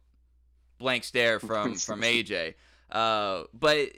blank 0.77 1.03
stare 1.03 1.39
from 1.39 1.75
from 1.75 2.01
AJ. 2.01 2.53
Uh, 2.91 3.43
but 3.53 3.89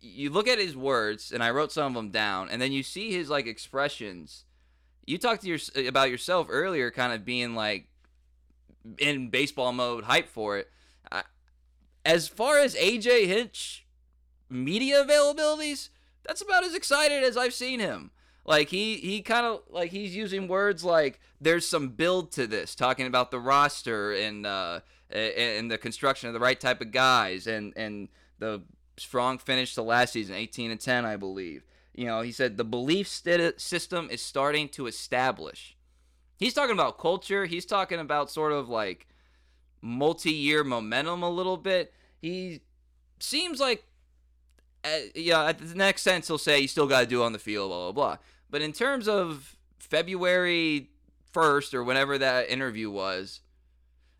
you 0.00 0.30
look 0.30 0.48
at 0.48 0.58
his 0.58 0.76
words 0.76 1.32
and 1.32 1.42
I 1.42 1.50
wrote 1.50 1.72
some 1.72 1.86
of 1.86 1.94
them 1.94 2.10
down 2.10 2.48
and 2.50 2.60
then 2.60 2.72
you 2.72 2.82
see 2.82 3.12
his 3.12 3.30
like 3.30 3.46
expressions. 3.46 4.44
You 5.06 5.18
talked 5.18 5.42
to 5.42 5.48
your 5.48 5.58
about 5.88 6.10
yourself 6.10 6.46
earlier 6.50 6.90
kind 6.90 7.12
of 7.12 7.24
being 7.24 7.54
like 7.54 7.88
in 8.98 9.30
baseball 9.30 9.72
mode 9.72 10.04
hype 10.04 10.28
for 10.28 10.58
it. 10.58 10.70
As 12.04 12.28
far 12.28 12.58
as 12.58 12.74
AJ 12.74 13.26
Hinch 13.26 13.86
media 14.48 15.04
availabilities, 15.04 15.90
that's 16.24 16.40
about 16.40 16.64
as 16.64 16.74
excited 16.74 17.22
as 17.22 17.36
I've 17.36 17.54
seen 17.54 17.80
him. 17.80 18.10
Like 18.44 18.68
he 18.68 18.96
he 18.96 19.22
kind 19.22 19.46
of 19.46 19.62
like 19.68 19.90
he's 19.90 20.16
using 20.16 20.48
words 20.48 20.82
like 20.82 21.20
there's 21.40 21.66
some 21.66 21.90
build 21.90 22.32
to 22.32 22.46
this, 22.46 22.74
talking 22.74 23.06
about 23.06 23.30
the 23.30 23.38
roster 23.38 24.12
and 24.12 24.46
uh 24.46 24.80
and 25.10 25.70
the 25.70 25.78
construction 25.78 26.28
of 26.28 26.34
the 26.34 26.40
right 26.40 26.58
type 26.58 26.80
of 26.80 26.90
guys 26.90 27.46
and 27.46 27.72
and 27.76 28.08
the 28.38 28.62
strong 28.96 29.38
finish 29.38 29.74
to 29.74 29.82
last 29.82 30.12
season, 30.12 30.34
18 30.34 30.70
and 30.70 30.80
10, 30.80 31.04
I 31.04 31.16
believe. 31.16 31.64
You 31.94 32.06
know, 32.06 32.20
he 32.20 32.32
said 32.32 32.56
the 32.56 32.64
belief 32.64 33.08
st- 33.08 33.60
system 33.60 34.08
is 34.10 34.22
starting 34.22 34.68
to 34.70 34.86
establish. 34.86 35.76
He's 36.38 36.54
talking 36.54 36.74
about 36.74 36.98
culture. 36.98 37.46
He's 37.46 37.66
talking 37.66 37.98
about 37.98 38.30
sort 38.30 38.52
of 38.52 38.68
like 38.68 39.06
multi-year 39.82 40.64
momentum 40.64 41.22
a 41.22 41.30
little 41.30 41.56
bit. 41.56 41.92
He 42.20 42.60
seems 43.18 43.60
like 43.60 43.84
uh, 44.84 44.88
yeah, 45.14 45.46
at 45.46 45.58
the 45.58 45.74
next 45.74 46.02
sense 46.02 46.28
he'll 46.28 46.38
say 46.38 46.60
you 46.60 46.68
still 46.68 46.86
got 46.86 47.00
to 47.00 47.06
do 47.06 47.22
on 47.22 47.32
the 47.32 47.38
field, 47.38 47.70
blah 47.70 47.92
blah 47.92 47.92
blah. 47.92 48.16
But 48.48 48.62
in 48.62 48.72
terms 48.72 49.08
of 49.08 49.56
February 49.78 50.90
first 51.32 51.74
or 51.74 51.84
whenever 51.84 52.18
that 52.18 52.50
interview 52.50 52.90
was, 52.90 53.40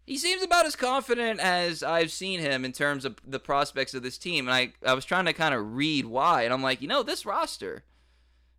he 0.07 0.19
seems 0.19 0.43
about 0.43 0.67
as 0.67 0.77
confident 0.77 1.41
as 1.41 1.83
I've 1.83 2.13
seen 2.13 2.41
him 2.41 2.65
in 2.65 2.73
terms 2.73 3.05
of 3.05 3.17
the 3.27 3.41
prospects 3.41 3.95
of 3.95 4.03
this 4.03 4.19
team. 4.19 4.49
And 4.49 4.55
I 4.55 4.73
I 4.85 4.95
was 4.95 5.05
trying 5.05 5.27
to 5.27 5.33
kind 5.33 5.55
of 5.55 5.77
read 5.77 6.07
why, 6.07 6.43
and 6.43 6.53
I'm 6.53 6.63
like, 6.63 6.83
you 6.83 6.89
know, 6.89 7.03
this 7.03 7.25
roster. 7.25 7.85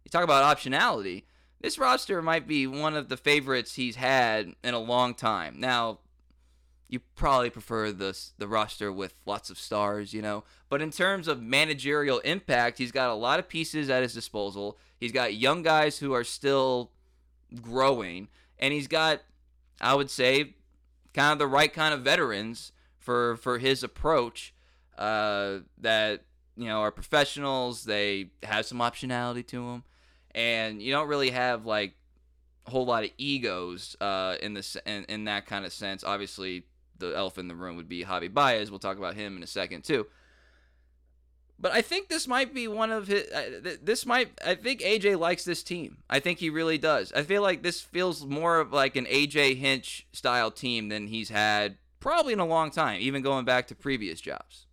You 0.03 0.09
talk 0.09 0.23
about 0.23 0.57
optionality. 0.57 1.23
This 1.61 1.77
roster 1.77 2.23
might 2.23 2.47
be 2.47 2.65
one 2.65 2.95
of 2.95 3.09
the 3.09 3.17
favorites 3.17 3.75
he's 3.75 3.95
had 3.95 4.55
in 4.63 4.73
a 4.73 4.79
long 4.79 5.13
time. 5.13 5.59
Now, 5.59 5.99
you 6.91 6.99
probably 7.15 7.49
prefer 7.49 7.93
the 7.93 8.15
the 8.37 8.49
roster 8.49 8.91
with 8.91 9.13
lots 9.25 9.49
of 9.49 9.57
stars, 9.57 10.13
you 10.13 10.21
know. 10.21 10.43
But 10.67 10.81
in 10.81 10.91
terms 10.91 11.29
of 11.29 11.41
managerial 11.41 12.19
impact, 12.19 12.77
he's 12.77 12.91
got 12.91 13.09
a 13.09 13.15
lot 13.15 13.39
of 13.39 13.47
pieces 13.47 13.89
at 13.89 14.03
his 14.03 14.13
disposal. 14.13 14.77
He's 14.99 15.13
got 15.13 15.33
young 15.33 15.63
guys 15.63 15.99
who 15.99 16.11
are 16.13 16.25
still 16.25 16.91
growing, 17.61 18.27
and 18.59 18.73
he's 18.73 18.89
got, 18.89 19.21
I 19.79 19.95
would 19.95 20.09
say, 20.09 20.55
kind 21.13 21.31
of 21.31 21.39
the 21.39 21.47
right 21.47 21.71
kind 21.73 21.93
of 21.93 22.01
veterans 22.01 22.73
for 22.99 23.37
for 23.37 23.57
his 23.57 23.83
approach. 23.83 24.53
Uh, 24.97 25.59
that 25.77 26.25
you 26.57 26.65
know 26.65 26.81
are 26.81 26.91
professionals. 26.91 27.85
They 27.85 28.31
have 28.43 28.65
some 28.65 28.79
optionality 28.79 29.47
to 29.47 29.65
them, 29.65 29.83
and 30.35 30.81
you 30.81 30.91
don't 30.91 31.07
really 31.07 31.29
have 31.29 31.65
like 31.65 31.93
a 32.67 32.71
whole 32.71 32.85
lot 32.85 33.05
of 33.05 33.11
egos 33.17 33.95
uh, 34.01 34.35
in 34.41 34.55
this 34.55 34.75
in, 34.85 35.05
in 35.05 35.23
that 35.23 35.45
kind 35.45 35.63
of 35.63 35.71
sense. 35.71 36.03
Obviously, 36.03 36.65
the 37.01 37.15
elephant 37.15 37.51
in 37.51 37.57
the 37.57 37.61
room 37.61 37.75
would 37.75 37.89
be 37.89 38.05
Javi 38.05 38.33
Baez. 38.33 38.71
We'll 38.71 38.79
talk 38.79 38.97
about 38.97 39.15
him 39.15 39.35
in 39.35 39.43
a 39.43 39.47
second 39.47 39.83
too. 39.83 40.07
But 41.59 41.73
I 41.73 41.83
think 41.83 42.09
this 42.09 42.27
might 42.27 42.55
be 42.55 42.67
one 42.67 42.91
of 42.91 43.07
his. 43.07 43.27
This 43.83 44.05
might. 44.05 44.31
I 44.43 44.55
think 44.55 44.81
AJ 44.81 45.19
likes 45.19 45.43
this 45.43 45.61
team. 45.61 45.97
I 46.09 46.19
think 46.19 46.39
he 46.39 46.49
really 46.49 46.79
does. 46.79 47.13
I 47.13 47.21
feel 47.21 47.43
like 47.43 47.61
this 47.61 47.81
feels 47.81 48.25
more 48.25 48.59
of 48.59 48.73
like 48.73 48.95
an 48.95 49.05
AJ 49.05 49.57
Hinch 49.57 50.07
style 50.11 50.49
team 50.49 50.89
than 50.89 51.07
he's 51.07 51.29
had 51.29 51.77
probably 51.99 52.33
in 52.33 52.39
a 52.39 52.47
long 52.47 52.71
time, 52.71 52.99
even 53.01 53.21
going 53.21 53.45
back 53.45 53.67
to 53.67 53.75
previous 53.75 54.19
jobs. 54.19 54.65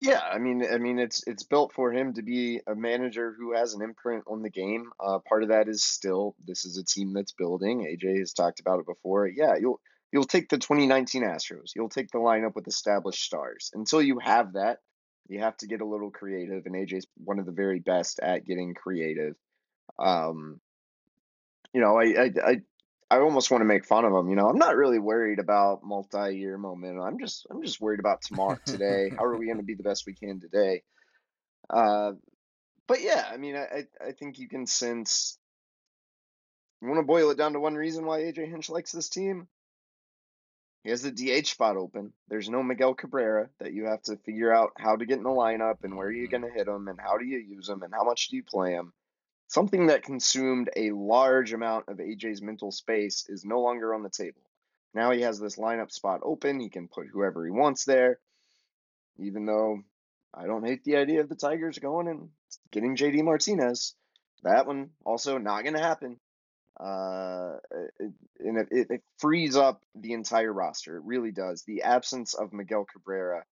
Yeah, 0.00 0.20
I 0.20 0.38
mean, 0.38 0.62
I 0.70 0.76
mean, 0.76 0.98
it's 0.98 1.22
it's 1.26 1.44
built 1.44 1.72
for 1.72 1.90
him 1.92 2.12
to 2.14 2.22
be 2.22 2.60
a 2.66 2.74
manager 2.74 3.34
who 3.38 3.54
has 3.54 3.72
an 3.72 3.80
imprint 3.80 4.24
on 4.26 4.42
the 4.42 4.50
game. 4.50 4.90
Uh, 5.00 5.20
part 5.26 5.44
of 5.44 5.48
that 5.48 5.66
is 5.66 5.82
still 5.82 6.34
this 6.44 6.66
is 6.66 6.76
a 6.76 6.84
team 6.84 7.14
that's 7.14 7.32
building. 7.32 7.86
AJ 7.86 8.18
has 8.18 8.34
talked 8.34 8.60
about 8.60 8.80
it 8.80 8.86
before. 8.86 9.26
Yeah, 9.26 9.54
you'll 9.58 9.80
you'll 10.14 10.22
take 10.22 10.48
the 10.48 10.58
2019 10.58 11.24
Astros. 11.24 11.72
You'll 11.74 11.88
take 11.88 12.08
the 12.12 12.18
lineup 12.18 12.54
with 12.54 12.68
established 12.68 13.24
stars. 13.24 13.72
Until 13.74 14.00
you 14.00 14.20
have 14.20 14.52
that, 14.52 14.78
you 15.26 15.40
have 15.40 15.56
to 15.56 15.66
get 15.66 15.80
a 15.80 15.84
little 15.84 16.12
creative, 16.12 16.66
and 16.66 16.76
AJ's 16.76 17.08
one 17.16 17.40
of 17.40 17.46
the 17.46 17.52
very 17.52 17.80
best 17.80 18.20
at 18.22 18.46
getting 18.46 18.74
creative. 18.74 19.34
Um, 19.98 20.60
you 21.72 21.80
know, 21.80 21.98
I 21.98 22.04
I 22.04 22.30
I, 22.46 22.60
I 23.10 23.18
almost 23.18 23.50
want 23.50 23.62
to 23.62 23.66
make 23.66 23.86
fun 23.86 24.04
of 24.04 24.12
him. 24.12 24.30
You 24.30 24.36
know, 24.36 24.48
I'm 24.48 24.58
not 24.58 24.76
really 24.76 25.00
worried 25.00 25.40
about 25.40 25.82
multi-year 25.82 26.58
momentum. 26.58 27.02
I'm 27.02 27.18
just 27.18 27.48
I'm 27.50 27.60
just 27.64 27.80
worried 27.80 28.00
about 28.00 28.22
tomorrow, 28.22 28.58
today. 28.64 29.10
How 29.18 29.24
are 29.24 29.36
we 29.36 29.46
going 29.46 29.58
to 29.58 29.64
be 29.64 29.74
the 29.74 29.82
best 29.82 30.06
we 30.06 30.14
can 30.14 30.38
today? 30.38 30.84
Uh, 31.68 32.12
but 32.86 33.00
yeah, 33.02 33.26
I 33.28 33.36
mean, 33.36 33.56
I 33.56 33.86
I, 34.00 34.12
think 34.12 34.38
you 34.38 34.48
can 34.48 34.68
sense. 34.68 35.38
You 36.80 36.86
want 36.86 37.00
to 37.00 37.06
boil 37.06 37.30
it 37.30 37.38
down 37.38 37.54
to 37.54 37.60
one 37.60 37.74
reason 37.74 38.06
why 38.06 38.20
AJ 38.20 38.48
Hinch 38.48 38.70
likes 38.70 38.92
this 38.92 39.08
team? 39.08 39.48
He 40.84 40.90
has 40.90 41.00
the 41.00 41.10
DH 41.10 41.46
spot 41.46 41.78
open. 41.78 42.12
There's 42.28 42.50
no 42.50 42.62
Miguel 42.62 42.94
Cabrera 42.94 43.48
that 43.58 43.72
you 43.72 43.86
have 43.86 44.02
to 44.02 44.18
figure 44.18 44.54
out 44.54 44.72
how 44.76 44.96
to 44.96 45.06
get 45.06 45.16
in 45.16 45.24
the 45.24 45.30
lineup 45.30 45.82
and 45.82 45.96
where 45.96 46.10
you're 46.10 46.26
mm-hmm. 46.26 46.42
going 46.42 46.52
to 46.52 46.58
hit 46.58 46.68
him 46.68 46.88
and 46.88 47.00
how 47.00 47.16
do 47.16 47.24
you 47.24 47.38
use 47.38 47.70
him 47.70 47.82
and 47.82 47.94
how 47.94 48.04
much 48.04 48.28
do 48.28 48.36
you 48.36 48.44
play 48.44 48.72
him. 48.72 48.92
Something 49.48 49.86
that 49.86 50.02
consumed 50.02 50.68
a 50.76 50.90
large 50.90 51.54
amount 51.54 51.88
of 51.88 51.96
AJ's 51.96 52.42
mental 52.42 52.70
space 52.70 53.26
is 53.30 53.46
no 53.46 53.60
longer 53.60 53.94
on 53.94 54.02
the 54.02 54.10
table. 54.10 54.42
Now 54.92 55.10
he 55.10 55.22
has 55.22 55.40
this 55.40 55.56
lineup 55.56 55.90
spot 55.90 56.20
open. 56.22 56.60
He 56.60 56.68
can 56.68 56.88
put 56.88 57.08
whoever 57.08 57.46
he 57.46 57.50
wants 57.50 57.86
there. 57.86 58.20
Even 59.18 59.46
though 59.46 59.82
I 60.34 60.46
don't 60.46 60.66
hate 60.66 60.84
the 60.84 60.96
idea 60.96 61.20
of 61.20 61.30
the 61.30 61.34
Tigers 61.34 61.78
going 61.78 62.08
and 62.08 62.28
getting 62.72 62.94
JD 62.94 63.24
Martinez. 63.24 63.94
That 64.42 64.66
one 64.66 64.90
also 65.04 65.38
not 65.38 65.62
going 65.62 65.76
to 65.76 65.82
happen. 65.82 66.20
Uh, 66.78 67.58
and 68.40 68.58
it, 68.58 68.68
it, 68.90 69.02
frees 69.18 69.56
up 69.56 69.82
the 69.94 70.12
entire 70.12 70.52
roster. 70.52 70.96
It 70.96 71.04
really 71.04 71.30
does. 71.30 71.62
The 71.62 71.82
absence 71.82 72.34
of 72.34 72.52
Miguel 72.52 72.84
Cabrera, 72.84 73.44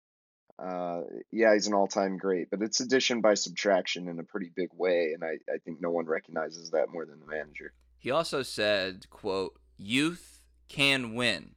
uh, 0.59 1.03
yeah, 1.31 1.55
he's 1.55 1.69
an 1.69 1.75
all-time 1.75 2.19
great, 2.19 2.51
but 2.51 2.63
it's 2.63 2.81
addition 2.81 3.21
by 3.21 3.35
subtraction 3.35 4.09
in 4.09 4.19
a 4.19 4.25
pretty 4.25 4.51
big 4.55 4.71
way, 4.75 5.13
and 5.15 5.23
I, 5.23 5.39
I 5.53 5.59
think 5.65 5.81
no 5.81 5.91
one 5.91 6.07
recognizes 6.07 6.71
that 6.71 6.91
more 6.91 7.05
than 7.05 7.21
the 7.21 7.27
manager. 7.27 7.73
He 7.99 8.11
also 8.11 8.43
said, 8.43 9.09
"quote 9.09 9.57
youth 9.79 10.41
can 10.69 11.15
win, 11.15 11.55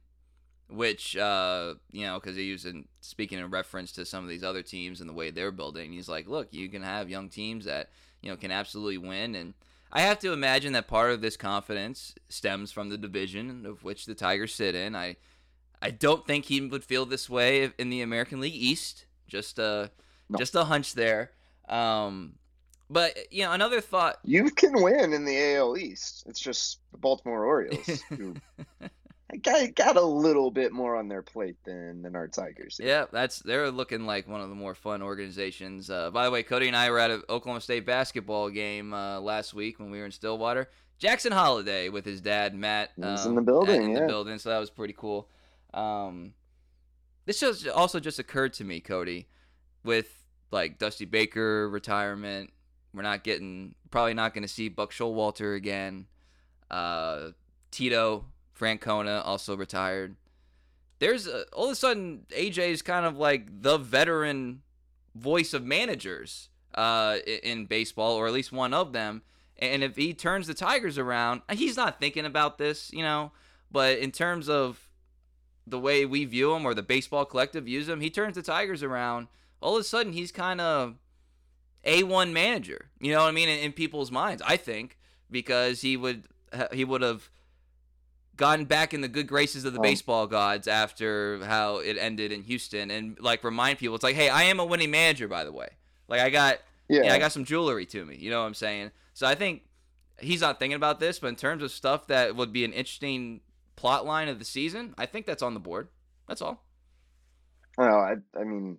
which 0.68 1.16
uh, 1.16 1.74
you 1.90 2.06
know, 2.06 2.20
because 2.20 2.36
he 2.36 2.52
was 2.52 2.64
in, 2.64 2.86
speaking 3.00 3.38
in 3.38 3.50
reference 3.50 3.92
to 3.92 4.04
some 4.04 4.22
of 4.22 4.30
these 4.30 4.44
other 4.44 4.62
teams 4.62 5.00
and 5.00 5.10
the 5.10 5.14
way 5.14 5.30
they're 5.30 5.50
building. 5.50 5.92
He's 5.92 6.08
like, 6.08 6.28
look, 6.28 6.52
you 6.52 6.68
can 6.68 6.82
have 6.82 7.10
young 7.10 7.28
teams 7.28 7.64
that 7.64 7.90
you 8.22 8.30
know 8.30 8.36
can 8.36 8.50
absolutely 8.50 8.98
win, 8.98 9.34
and 9.34 9.54
I 9.92 10.00
have 10.02 10.18
to 10.20 10.32
imagine 10.32 10.72
that 10.74 10.88
part 10.88 11.10
of 11.12 11.20
this 11.20 11.36
confidence 11.36 12.14
stems 12.28 12.72
from 12.72 12.88
the 12.88 12.98
division 12.98 13.64
of 13.64 13.84
which 13.84 14.06
the 14.06 14.14
Tigers 14.14 14.54
sit 14.54 14.74
in. 14.74 14.94
I 14.94 15.16
I 15.80 15.90
don't 15.90 16.26
think 16.26 16.46
he 16.46 16.60
would 16.60 16.84
feel 16.84 17.06
this 17.06 17.28
way 17.28 17.70
in 17.78 17.90
the 17.90 18.02
American 18.02 18.40
League 18.40 18.54
East. 18.54 19.06
Just 19.28 19.58
a 19.58 19.90
no. 20.28 20.38
just 20.38 20.54
a 20.54 20.64
hunch 20.64 20.94
there. 20.94 21.32
Um, 21.68 22.34
but 22.88 23.32
you 23.32 23.44
know, 23.44 23.52
another 23.52 23.80
thought. 23.80 24.18
You 24.24 24.50
can 24.50 24.82
win 24.82 25.12
in 25.12 25.24
the 25.24 25.54
AL 25.54 25.76
East. 25.76 26.24
It's 26.26 26.40
just 26.40 26.80
the 26.92 26.98
Baltimore 26.98 27.44
Orioles 27.44 28.02
who 28.10 28.34
got, 29.42 29.74
got 29.74 29.96
a 29.96 30.04
little 30.04 30.50
bit 30.50 30.72
more 30.72 30.96
on 30.96 31.08
their 31.08 31.22
plate 31.22 31.56
than 31.64 32.02
than 32.02 32.14
our 32.14 32.28
Tigers. 32.28 32.80
Yeah, 32.82 33.06
that's 33.10 33.40
they're 33.40 33.70
looking 33.70 34.06
like 34.06 34.28
one 34.28 34.40
of 34.40 34.48
the 34.48 34.54
more 34.54 34.74
fun 34.74 35.02
organizations. 35.02 35.90
Uh, 35.90 36.10
by 36.10 36.24
the 36.24 36.30
way, 36.30 36.42
Cody 36.42 36.68
and 36.68 36.76
I 36.76 36.90
were 36.90 36.98
at 36.98 37.10
an 37.10 37.22
Oklahoma 37.28 37.60
State 37.60 37.86
basketball 37.86 38.50
game 38.50 38.94
uh, 38.94 39.20
last 39.20 39.54
week 39.54 39.78
when 39.78 39.90
we 39.90 39.98
were 39.98 40.06
in 40.06 40.12
Stillwater. 40.12 40.68
Jackson 40.98 41.32
Holliday 41.32 41.88
with 41.88 42.04
his 42.04 42.20
dad 42.20 42.54
Matt. 42.54 42.92
Um, 43.02 43.16
in 43.26 43.34
the 43.34 43.42
building. 43.42 43.82
In 43.82 43.90
yeah. 43.90 44.00
the 44.00 44.06
building, 44.06 44.38
so 44.38 44.50
that 44.50 44.58
was 44.58 44.70
pretty 44.70 44.94
cool. 44.96 45.28
Um, 45.74 46.32
this 47.26 47.40
just 47.40 47.66
also 47.68 48.00
just 48.00 48.18
occurred 48.18 48.52
to 48.54 48.64
me, 48.64 48.80
Cody, 48.80 49.28
with 49.84 50.08
like 50.50 50.78
Dusty 50.78 51.04
Baker 51.04 51.68
retirement. 51.68 52.52
We're 52.94 53.02
not 53.02 53.24
getting 53.24 53.74
probably 53.90 54.14
not 54.14 54.32
going 54.32 54.42
to 54.42 54.48
see 54.48 54.68
Buck 54.68 54.92
Showalter 54.92 55.56
again. 55.56 56.06
Uh, 56.70 57.30
Tito 57.70 58.24
Francona 58.58 59.22
also 59.24 59.56
retired. 59.56 60.16
There's 60.98 61.26
a, 61.26 61.44
all 61.52 61.66
of 61.66 61.72
a 61.72 61.76
sudden 61.76 62.26
AJ 62.30 62.68
is 62.68 62.82
kind 62.82 63.04
of 63.04 63.16
like 63.16 63.62
the 63.62 63.78
veteran 63.78 64.62
voice 65.14 65.52
of 65.52 65.64
managers 65.64 66.48
uh, 66.74 67.18
in 67.42 67.66
baseball, 67.66 68.14
or 68.14 68.26
at 68.26 68.32
least 68.32 68.52
one 68.52 68.74
of 68.74 68.92
them. 68.92 69.22
And 69.58 69.82
if 69.82 69.96
he 69.96 70.12
turns 70.12 70.46
the 70.46 70.54
Tigers 70.54 70.98
around, 70.98 71.42
he's 71.50 71.76
not 71.76 71.98
thinking 71.98 72.26
about 72.26 72.58
this, 72.58 72.92
you 72.92 73.02
know. 73.02 73.32
But 73.70 73.98
in 73.98 74.12
terms 74.12 74.48
of 74.48 74.90
the 75.66 75.78
way 75.78 76.04
we 76.04 76.24
view 76.24 76.54
him 76.54 76.64
or 76.64 76.74
the 76.74 76.82
baseball 76.82 77.24
collective 77.24 77.64
views 77.64 77.88
him, 77.88 78.00
he 78.00 78.10
turns 78.10 78.34
the 78.34 78.42
Tigers 78.42 78.82
around. 78.82 79.28
All 79.60 79.76
of 79.76 79.80
a 79.80 79.84
sudden, 79.84 80.12
he's 80.12 80.30
kind 80.30 80.60
of 80.60 80.96
a 81.84 82.02
one 82.02 82.32
manager. 82.32 82.90
You 83.00 83.12
know 83.12 83.22
what 83.22 83.28
I 83.28 83.32
mean? 83.32 83.48
In, 83.48 83.58
in, 83.58 83.72
people's 83.72 84.10
minds, 84.10 84.42
I 84.46 84.56
think 84.56 84.98
because 85.30 85.80
he 85.80 85.96
would 85.96 86.24
he 86.72 86.84
would 86.84 87.02
have 87.02 87.30
gotten 88.36 88.64
back 88.64 88.94
in 88.94 89.00
the 89.00 89.08
good 89.08 89.26
graces 89.26 89.64
of 89.64 89.72
the 89.72 89.80
baseball 89.80 90.26
gods 90.26 90.68
after 90.68 91.44
how 91.44 91.78
it 91.78 91.96
ended 91.98 92.32
in 92.32 92.42
Houston, 92.42 92.90
and 92.90 93.18
like 93.20 93.44
remind 93.44 93.78
people, 93.78 93.94
it's 93.94 94.04
like, 94.04 94.16
hey, 94.16 94.28
I 94.28 94.44
am 94.44 94.60
a 94.60 94.64
winning 94.64 94.90
manager, 94.90 95.28
by 95.28 95.44
the 95.44 95.52
way. 95.52 95.68
Like 96.08 96.20
I 96.20 96.30
got 96.30 96.58
yeah, 96.88 97.04
yeah 97.04 97.14
I 97.14 97.18
got 97.18 97.32
some 97.32 97.44
jewelry 97.44 97.86
to 97.86 98.04
me. 98.04 98.16
You 98.16 98.30
know 98.30 98.40
what 98.40 98.46
I'm 98.46 98.54
saying? 98.54 98.90
So 99.14 99.26
I 99.26 99.34
think 99.34 99.62
he's 100.20 100.40
not 100.40 100.58
thinking 100.58 100.76
about 100.76 101.00
this, 101.00 101.18
but 101.18 101.28
in 101.28 101.36
terms 101.36 101.62
of 101.62 101.70
stuff 101.70 102.06
that 102.08 102.36
would 102.36 102.52
be 102.52 102.64
an 102.64 102.72
interesting 102.72 103.40
plot 103.76 104.06
line 104.06 104.28
of 104.28 104.38
the 104.38 104.44
season, 104.44 104.94
I 104.98 105.06
think 105.06 105.26
that's 105.26 105.42
on 105.42 105.54
the 105.54 105.60
board. 105.60 105.88
That's 106.28 106.42
all. 106.42 106.64
Well, 107.78 107.98
I, 107.98 108.14
I 108.38 108.44
mean, 108.44 108.78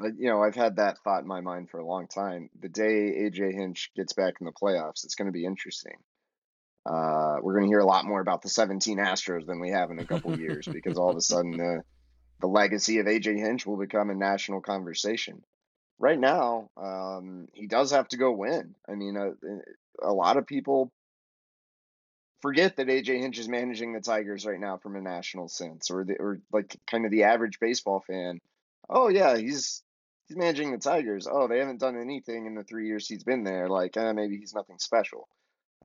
you 0.00 0.28
know, 0.28 0.42
I've 0.42 0.54
had 0.54 0.76
that 0.76 0.98
thought 1.04 1.22
in 1.22 1.28
my 1.28 1.40
mind 1.40 1.70
for 1.70 1.78
a 1.78 1.86
long 1.86 2.08
time. 2.08 2.50
The 2.60 2.68
day 2.68 3.12
AJ 3.30 3.54
Hinch 3.54 3.90
gets 3.94 4.12
back 4.12 4.34
in 4.40 4.46
the 4.46 4.52
playoffs, 4.52 5.04
it's 5.04 5.14
going 5.14 5.26
to 5.26 5.32
be 5.32 5.44
interesting. 5.44 5.96
Uh, 6.86 7.36
we're 7.40 7.54
going 7.54 7.64
to 7.64 7.70
hear 7.70 7.78
a 7.78 7.86
lot 7.86 8.04
more 8.04 8.20
about 8.20 8.42
the 8.42 8.48
17 8.48 8.98
Astros 8.98 9.46
than 9.46 9.60
we 9.60 9.70
have 9.70 9.90
in 9.90 9.98
a 9.98 10.04
couple 10.04 10.38
years 10.40 10.66
because 10.66 10.98
all 10.98 11.10
of 11.10 11.16
a 11.16 11.20
sudden 11.20 11.52
the 11.52 11.82
the 12.40 12.46
legacy 12.48 12.98
of 12.98 13.06
AJ 13.06 13.38
Hinch 13.38 13.64
will 13.64 13.78
become 13.78 14.10
a 14.10 14.14
national 14.14 14.60
conversation. 14.60 15.42
Right 15.98 16.18
now, 16.18 16.68
um, 16.76 17.48
he 17.52 17.66
does 17.66 17.92
have 17.92 18.08
to 18.08 18.16
go 18.16 18.32
win. 18.32 18.74
I 18.86 18.96
mean, 18.96 19.16
a, 19.16 19.28
uh, 19.28 19.32
a 20.02 20.12
lot 20.12 20.36
of 20.36 20.46
people 20.46 20.92
forget 22.42 22.76
that 22.76 22.88
AJ 22.88 23.20
Hinch 23.20 23.38
is 23.38 23.48
managing 23.48 23.94
the 23.94 24.00
Tigers 24.00 24.44
right 24.44 24.60
now 24.60 24.76
from 24.76 24.96
a 24.96 25.00
national 25.00 25.48
sense, 25.48 25.90
or 25.90 26.04
the, 26.04 26.16
or 26.20 26.40
like 26.52 26.76
kind 26.86 27.06
of 27.06 27.10
the 27.10 27.22
average 27.22 27.60
baseball 27.60 28.04
fan. 28.06 28.40
Oh 28.90 29.08
yeah, 29.08 29.36
he's 29.38 29.82
he's 30.26 30.36
managing 30.36 30.72
the 30.72 30.78
Tigers. 30.78 31.26
Oh, 31.30 31.48
they 31.48 31.60
haven't 31.60 31.80
done 31.80 31.96
anything 31.96 32.44
in 32.44 32.54
the 32.54 32.64
three 32.64 32.86
years 32.86 33.08
he's 33.08 33.24
been 33.24 33.44
there. 33.44 33.68
Like, 33.68 33.96
eh, 33.96 34.12
maybe 34.12 34.36
he's 34.36 34.54
nothing 34.54 34.78
special. 34.78 35.28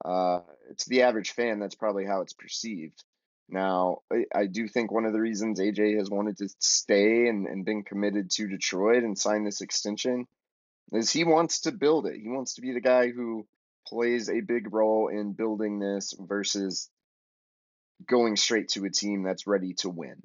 Uh, 0.04 0.40
it's 0.70 0.86
the 0.86 1.04
average 1.04 1.32
fan. 1.32 1.60
That's 1.60 1.76
probably 1.76 2.06
how 2.06 2.22
it's 2.22 2.34
perceived. 2.34 3.04
Now, 3.50 4.00
I, 4.12 4.26
I 4.34 4.46
do 4.46 4.68
think 4.68 4.92
one 4.92 5.06
of 5.06 5.14
the 5.14 5.20
reasons 5.20 5.60
AJ 5.60 5.98
has 5.98 6.10
wanted 6.10 6.38
to 6.38 6.50
stay 6.60 7.28
and, 7.28 7.48
and 7.48 7.66
been 7.66 7.84
committed 7.84 8.30
to 8.32 8.48
Detroit 8.48 9.04
and 9.04 9.18
sign 9.18 9.44
this 9.44 9.62
extension 9.62 10.28
is 10.92 11.12
he 11.12 11.24
wants 11.24 11.62
to 11.62 11.72
build 11.72 12.06
it. 12.06 12.20
He 12.20 12.30
wants 12.30 12.56
to 12.56 12.62
be 12.62 12.74
the 12.74 12.82
guy 12.82 13.10
who 13.10 13.48
plays 13.88 14.30
a 14.30 14.42
big 14.42 14.72
role 14.74 15.08
in 15.08 15.34
building 15.34 15.80
this 15.80 16.14
versus 16.20 16.90
going 18.06 18.36
straight 18.36 18.70
to 18.70 18.86
a 18.86 18.90
team 18.90 19.24
that's 19.24 19.48
ready 19.48 19.74
to 19.76 19.90
win. 19.90 20.22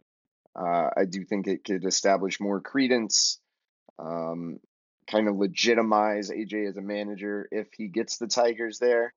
Uh, 0.55 0.91
I 0.97 1.05
do 1.07 1.25
think 1.25 1.47
it 1.47 1.65
could 1.65 1.85
establish 1.85 2.41
more 2.41 2.61
credence, 2.61 3.41
um, 3.99 4.61
kind 5.11 5.29
of 5.29 5.37
legitimize 5.37 6.31
AJ 6.31 6.69
as 6.69 6.77
a 6.77 6.83
manager 6.83 7.49
if 7.51 7.69
he 7.77 7.89
gets 7.89 8.19
the 8.19 8.29
Tigers 8.29 8.79
there. 8.79 9.13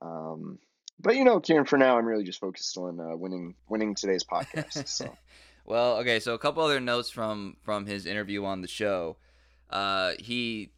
Um, 0.00 0.58
but 1.00 1.16
you 1.16 1.24
know, 1.24 1.40
Kieran, 1.40 1.64
for 1.64 1.78
now, 1.78 1.98
I'm 1.98 2.06
really 2.06 2.24
just 2.24 2.40
focused 2.40 2.76
on 2.76 3.00
uh, 3.00 3.16
winning 3.16 3.54
winning 3.68 3.94
today's 3.94 4.24
podcast. 4.24 4.88
So. 4.88 5.16
well, 5.64 5.96
okay. 5.98 6.20
So 6.20 6.34
a 6.34 6.38
couple 6.38 6.62
other 6.62 6.80
notes 6.80 7.10
from 7.10 7.56
from 7.62 7.86
his 7.86 8.06
interview 8.06 8.44
on 8.44 8.62
the 8.62 8.68
show. 8.68 9.16
Uh, 9.70 10.12
he 10.18 10.72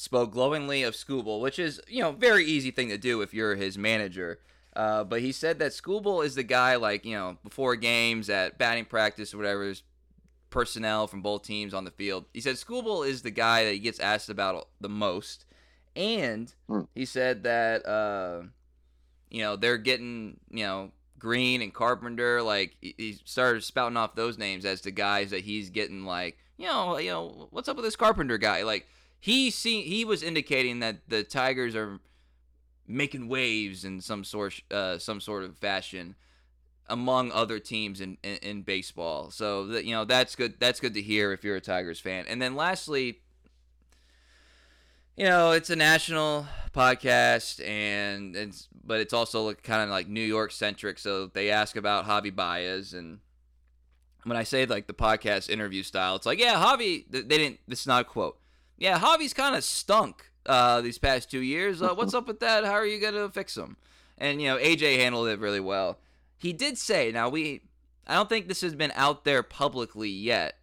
spoke 0.00 0.32
glowingly 0.32 0.82
of 0.82 0.94
Skubal, 0.94 1.40
which 1.40 1.58
is, 1.58 1.78
you 1.86 2.00
know, 2.00 2.12
very 2.12 2.44
easy 2.44 2.70
thing 2.70 2.88
to 2.88 2.96
do 2.96 3.20
if 3.20 3.34
you're 3.34 3.54
his 3.54 3.76
manager. 3.76 4.40
Uh, 4.74 5.04
but 5.04 5.20
he 5.20 5.30
said 5.30 5.58
that 5.58 5.72
Skubal 5.72 6.24
is 6.24 6.34
the 6.34 6.42
guy, 6.42 6.76
like, 6.76 7.04
you 7.04 7.14
know, 7.14 7.36
before 7.44 7.76
games 7.76 8.30
at 8.30 8.56
batting 8.56 8.86
practice 8.86 9.34
or 9.34 9.36
whatever, 9.36 9.74
personnel 10.48 11.06
from 11.06 11.20
both 11.20 11.42
teams 11.42 11.74
on 11.74 11.84
the 11.84 11.90
field. 11.90 12.24
He 12.32 12.40
said 12.40 12.54
Skubal 12.54 13.06
is 13.06 13.20
the 13.20 13.30
guy 13.30 13.64
that 13.64 13.72
he 13.72 13.78
gets 13.78 14.00
asked 14.00 14.30
about 14.30 14.68
the 14.80 14.88
most. 14.88 15.44
And 15.94 16.52
hmm. 16.66 16.82
he 16.94 17.04
said 17.04 17.42
that, 17.42 17.84
uh, 17.84 18.44
you 19.30 19.42
know, 19.42 19.56
they're 19.56 19.78
getting, 19.78 20.38
you 20.50 20.64
know, 20.64 20.90
Greene 21.18 21.62
and 21.62 21.72
Carpenter. 21.72 22.42
Like, 22.42 22.76
he 22.80 23.18
started 23.24 23.62
spouting 23.62 23.96
off 23.96 24.14
those 24.14 24.38
names 24.38 24.64
as 24.64 24.80
the 24.80 24.90
guys 24.90 25.30
that 25.30 25.40
he's 25.40 25.70
getting, 25.70 26.04
like, 26.04 26.36
you 26.56 26.66
know, 26.66 26.98
you 26.98 27.10
know, 27.10 27.48
what's 27.50 27.68
up 27.68 27.76
with 27.76 27.84
this 27.84 27.96
Carpenter 27.96 28.38
guy? 28.38 28.62
Like, 28.62 28.86
he 29.20 29.50
see 29.50 29.82
he 29.82 30.04
was 30.04 30.22
indicating 30.22 30.80
that 30.80 31.08
the 31.08 31.22
Tigers 31.22 31.76
are 31.76 32.00
making 32.86 33.28
waves 33.28 33.84
in 33.84 34.00
some 34.00 34.24
sort 34.24 34.60
uh, 34.70 34.98
some 34.98 35.20
sort 35.20 35.44
of 35.44 35.56
fashion 35.58 36.16
among 36.88 37.30
other 37.30 37.60
teams 37.60 38.00
in, 38.00 38.18
in, 38.22 38.36
in 38.38 38.62
baseball. 38.62 39.30
So 39.30 39.66
that 39.66 39.84
you 39.84 39.94
know 39.94 40.04
that's 40.04 40.34
good 40.34 40.54
that's 40.58 40.80
good 40.80 40.94
to 40.94 41.02
hear 41.02 41.32
if 41.32 41.44
you're 41.44 41.56
a 41.56 41.60
Tigers 41.60 42.00
fan. 42.00 42.24
And 42.28 42.40
then 42.40 42.56
lastly, 42.56 43.20
you 45.20 45.26
know, 45.26 45.52
it's 45.52 45.68
a 45.68 45.76
national 45.76 46.46
podcast 46.72 47.62
and 47.68 48.34
it's 48.34 48.68
but 48.82 49.00
it's 49.00 49.12
also 49.12 49.52
kind 49.52 49.82
of 49.82 49.90
like 49.90 50.08
New 50.08 50.22
York 50.22 50.50
centric. 50.50 50.98
So 50.98 51.26
they 51.26 51.50
ask 51.50 51.76
about 51.76 52.06
Javi 52.06 52.34
Baez 52.34 52.94
and 52.94 53.18
when 54.24 54.38
I 54.38 54.44
say 54.44 54.64
like 54.64 54.86
the 54.86 54.94
podcast 54.94 55.50
interview 55.50 55.82
style, 55.82 56.16
it's 56.16 56.24
like, 56.24 56.38
yeah, 56.38 56.54
Javi, 56.54 57.04
they 57.10 57.20
didn't, 57.20 57.58
this 57.68 57.80
is 57.80 57.86
not 57.86 58.00
a 58.00 58.04
quote 58.04 58.38
yeah, 58.78 58.98
Javi's 58.98 59.34
kind 59.34 59.54
of 59.54 59.62
stunk 59.62 60.30
uh, 60.46 60.80
these 60.80 60.96
past 60.96 61.30
two 61.30 61.42
years. 61.42 61.82
Uh, 61.82 61.92
what's 61.92 62.14
up 62.14 62.26
with 62.26 62.40
that? 62.40 62.64
How 62.64 62.72
are 62.72 62.86
you 62.86 62.98
to 62.98 63.28
fix 63.28 63.54
him? 63.54 63.76
And, 64.16 64.40
you 64.40 64.48
know, 64.48 64.56
AJ 64.56 64.96
handled 64.96 65.28
it 65.28 65.38
really 65.38 65.60
well. 65.60 65.98
He 66.38 66.54
did 66.54 66.78
say, 66.78 67.12
now 67.12 67.28
we, 67.28 67.60
I 68.06 68.14
don't 68.14 68.30
think 68.30 68.48
this 68.48 68.62
has 68.62 68.74
been 68.74 68.92
out 68.94 69.26
there 69.26 69.42
publicly 69.42 70.08
yet, 70.08 70.56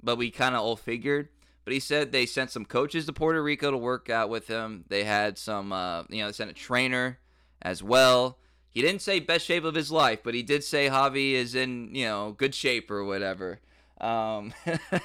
but 0.00 0.16
we 0.16 0.30
kind 0.30 0.54
of 0.54 0.60
all 0.60 0.76
figured. 0.76 1.28
But 1.66 1.72
he 1.72 1.80
said 1.80 2.12
they 2.12 2.26
sent 2.26 2.52
some 2.52 2.64
coaches 2.64 3.06
to 3.06 3.12
Puerto 3.12 3.42
Rico 3.42 3.72
to 3.72 3.76
work 3.76 4.08
out 4.08 4.30
with 4.30 4.46
him. 4.46 4.84
They 4.86 5.02
had 5.02 5.36
some, 5.36 5.72
uh, 5.72 6.04
you 6.08 6.20
know, 6.20 6.28
they 6.28 6.32
sent 6.32 6.48
a 6.48 6.54
trainer 6.54 7.18
as 7.60 7.82
well. 7.82 8.38
He 8.70 8.82
didn't 8.82 9.02
say 9.02 9.18
best 9.18 9.44
shape 9.44 9.64
of 9.64 9.74
his 9.74 9.90
life, 9.90 10.20
but 10.22 10.32
he 10.32 10.44
did 10.44 10.62
say 10.62 10.88
Javi 10.88 11.32
is 11.32 11.56
in, 11.56 11.92
you 11.92 12.04
know, 12.04 12.36
good 12.38 12.54
shape 12.54 12.88
or 12.88 13.04
whatever. 13.04 13.58
Um, 14.00 14.54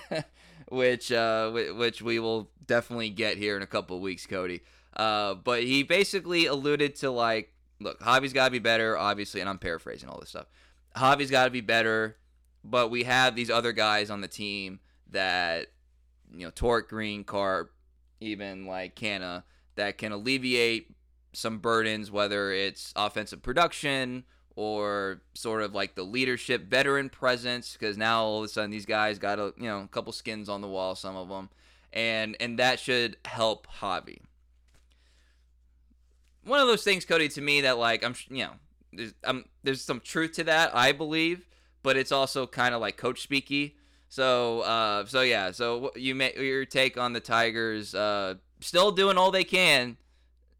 which 0.70 1.12
uh, 1.12 1.50
which 1.50 2.04
we 2.04 2.20
will 2.20 2.52
definitely 2.68 3.10
get 3.10 3.38
here 3.38 3.58
in 3.58 3.64
a 3.64 3.68
couple 3.68 3.96
of 3.98 4.04
weeks, 4.04 4.28
Cody. 4.28 4.62
Uh, 4.96 5.34
but 5.34 5.64
he 5.64 5.82
basically 5.82 6.46
alluded 6.46 6.96
to 6.98 7.10
like, 7.10 7.56
look, 7.80 8.00
Javi's 8.02 8.34
got 8.34 8.46
to 8.46 8.52
be 8.52 8.60
better, 8.60 8.96
obviously, 8.96 9.42
and 9.42 9.50
I'm 9.50 9.58
paraphrasing 9.58 10.10
all 10.10 10.20
this 10.20 10.30
stuff. 10.30 10.46
Javi's 10.96 11.32
got 11.32 11.46
to 11.46 11.50
be 11.50 11.62
better, 11.62 12.18
but 12.64 12.92
we 12.92 13.04
have 13.04 13.36
these 13.36 13.50
other 13.50 13.72
guys 13.72 14.12
on 14.12 14.22
the 14.22 14.28
team 14.28 14.80
that, 15.10 15.68
you 16.34 16.46
know, 16.46 16.52
Tork, 16.52 16.90
Greene, 16.90 17.24
Carp, 17.24 17.74
even 18.20 18.66
like 18.66 18.96
Canha, 18.96 19.44
that 19.76 19.98
can 19.98 20.12
alleviate 20.12 20.96
some 21.34 21.60
burdens, 21.60 22.12
whether 22.12 22.52
it's 22.52 22.94
offensive 22.96 23.42
production 23.42 24.26
or 24.56 25.22
sort 25.34 25.62
of 25.62 25.74
like 25.74 25.96
the 25.96 26.04
leadership, 26.04 26.66
veteran 26.66 27.10
presence, 27.10 27.74
because 27.74 27.98
now 27.98 28.24
all 28.24 28.40
of 28.40 28.46
a 28.46 28.48
sudden 28.48 28.70
these 28.70 28.86
guys 28.86 29.18
got 29.18 29.40
a 29.40 29.54
you 29.58 29.66
know 29.66 29.80
a 29.80 29.88
couple 29.88 30.12
skins 30.14 30.50
on 30.50 30.62
the 30.62 30.68
wall, 30.68 30.96
some 30.96 31.16
of 31.16 31.30
them, 31.30 31.50
and 31.94 32.36
and 32.40 32.60
that 32.60 32.80
should 32.80 33.18
help 33.26 33.68
Javi. 33.80 34.20
One 36.44 36.60
of 36.60 36.68
those 36.68 36.84
things, 36.84 37.06
Cody, 37.06 37.30
to 37.30 37.42
me 37.42 37.62
that 37.62 37.78
like 37.78 38.04
I'm 38.04 38.16
you 38.30 38.46
know 38.46 38.54
there's 38.94 39.14
um 39.24 39.46
there's 39.64 39.82
some 39.82 40.00
truth 40.00 40.34
to 40.34 40.44
that 40.46 40.76
I 40.76 40.92
believe, 40.92 41.48
but 41.82 41.98
it's 41.98 42.12
also 42.12 42.46
kind 42.46 42.76
of 42.76 42.82
like 42.82 42.98
coach 42.98 43.28
speaky. 43.28 43.74
So 44.12 44.62
uh 44.62 45.06
so 45.06 45.22
yeah, 45.22 45.52
so 45.52 45.92
you 45.96 46.14
may 46.14 46.34
your 46.36 46.66
take 46.66 46.98
on 46.98 47.14
the 47.14 47.20
Tigers 47.20 47.96
uh 47.96 48.36
still 48.60 48.92
doing 48.92 49.18
all 49.18 49.32
they 49.32 49.44
can 49.44 49.98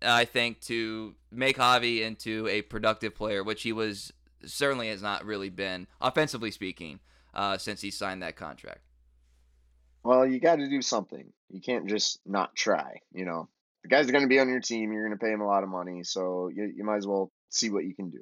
I 0.02 0.26
think, 0.26 0.62
to 0.62 1.16
make 1.32 1.58
Javi 1.58 2.02
into 2.02 2.48
a 2.48 2.62
productive 2.64 3.16
player, 3.16 3.44
which 3.44 3.64
he 3.64 3.72
was 3.72 4.12
certainly 4.46 4.90
has 4.90 5.02
not 5.02 5.26
really 5.26 5.50
been, 5.50 5.88
offensively 6.00 6.52
speaking, 6.52 7.00
uh, 7.34 7.58
since 7.58 7.82
he 7.82 7.92
signed 7.92 8.24
that 8.24 8.36
contract. 8.36 8.82
Well, 10.04 10.26
you 10.26 10.40
got 10.40 10.56
to 10.56 10.68
do 10.68 10.82
something. 10.82 11.32
You 11.50 11.62
can't 11.62 11.88
just 11.88 12.20
not 12.26 12.56
try. 12.56 13.02
You 13.14 13.26
know, 13.26 13.50
the 13.84 13.90
guy's 13.90 14.10
are 14.10 14.12
going 14.12 14.24
to 14.24 14.30
be 14.30 14.40
on 14.40 14.50
your 14.50 14.60
team. 14.60 14.92
You're 14.92 15.06
going 15.06 15.18
to 15.18 15.24
pay 15.24 15.32
him 15.32 15.42
a 15.42 15.48
lot 15.48 15.64
of 15.64 15.70
money, 15.70 16.04
so 16.04 16.48
you, 16.48 16.72
you 16.76 16.84
might 16.84 16.98
as 16.98 17.08
well 17.08 17.32
see 17.50 17.70
what 17.70 17.86
you 17.86 17.94
can 17.94 18.10
do. 18.10 18.22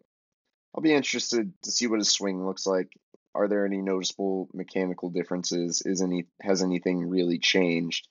I'll 0.75 0.83
be 0.83 0.93
interested 0.93 1.51
to 1.63 1.71
see 1.71 1.87
what 1.87 1.99
his 1.99 2.09
swing 2.09 2.45
looks 2.45 2.67
like. 2.67 2.89
Are 3.35 3.47
there 3.47 3.65
any 3.65 3.81
noticeable 3.81 4.49
mechanical 4.53 5.09
differences? 5.09 5.81
Is 5.85 6.01
any 6.01 6.25
has 6.41 6.63
anything 6.63 7.07
really 7.07 7.39
changed? 7.39 8.07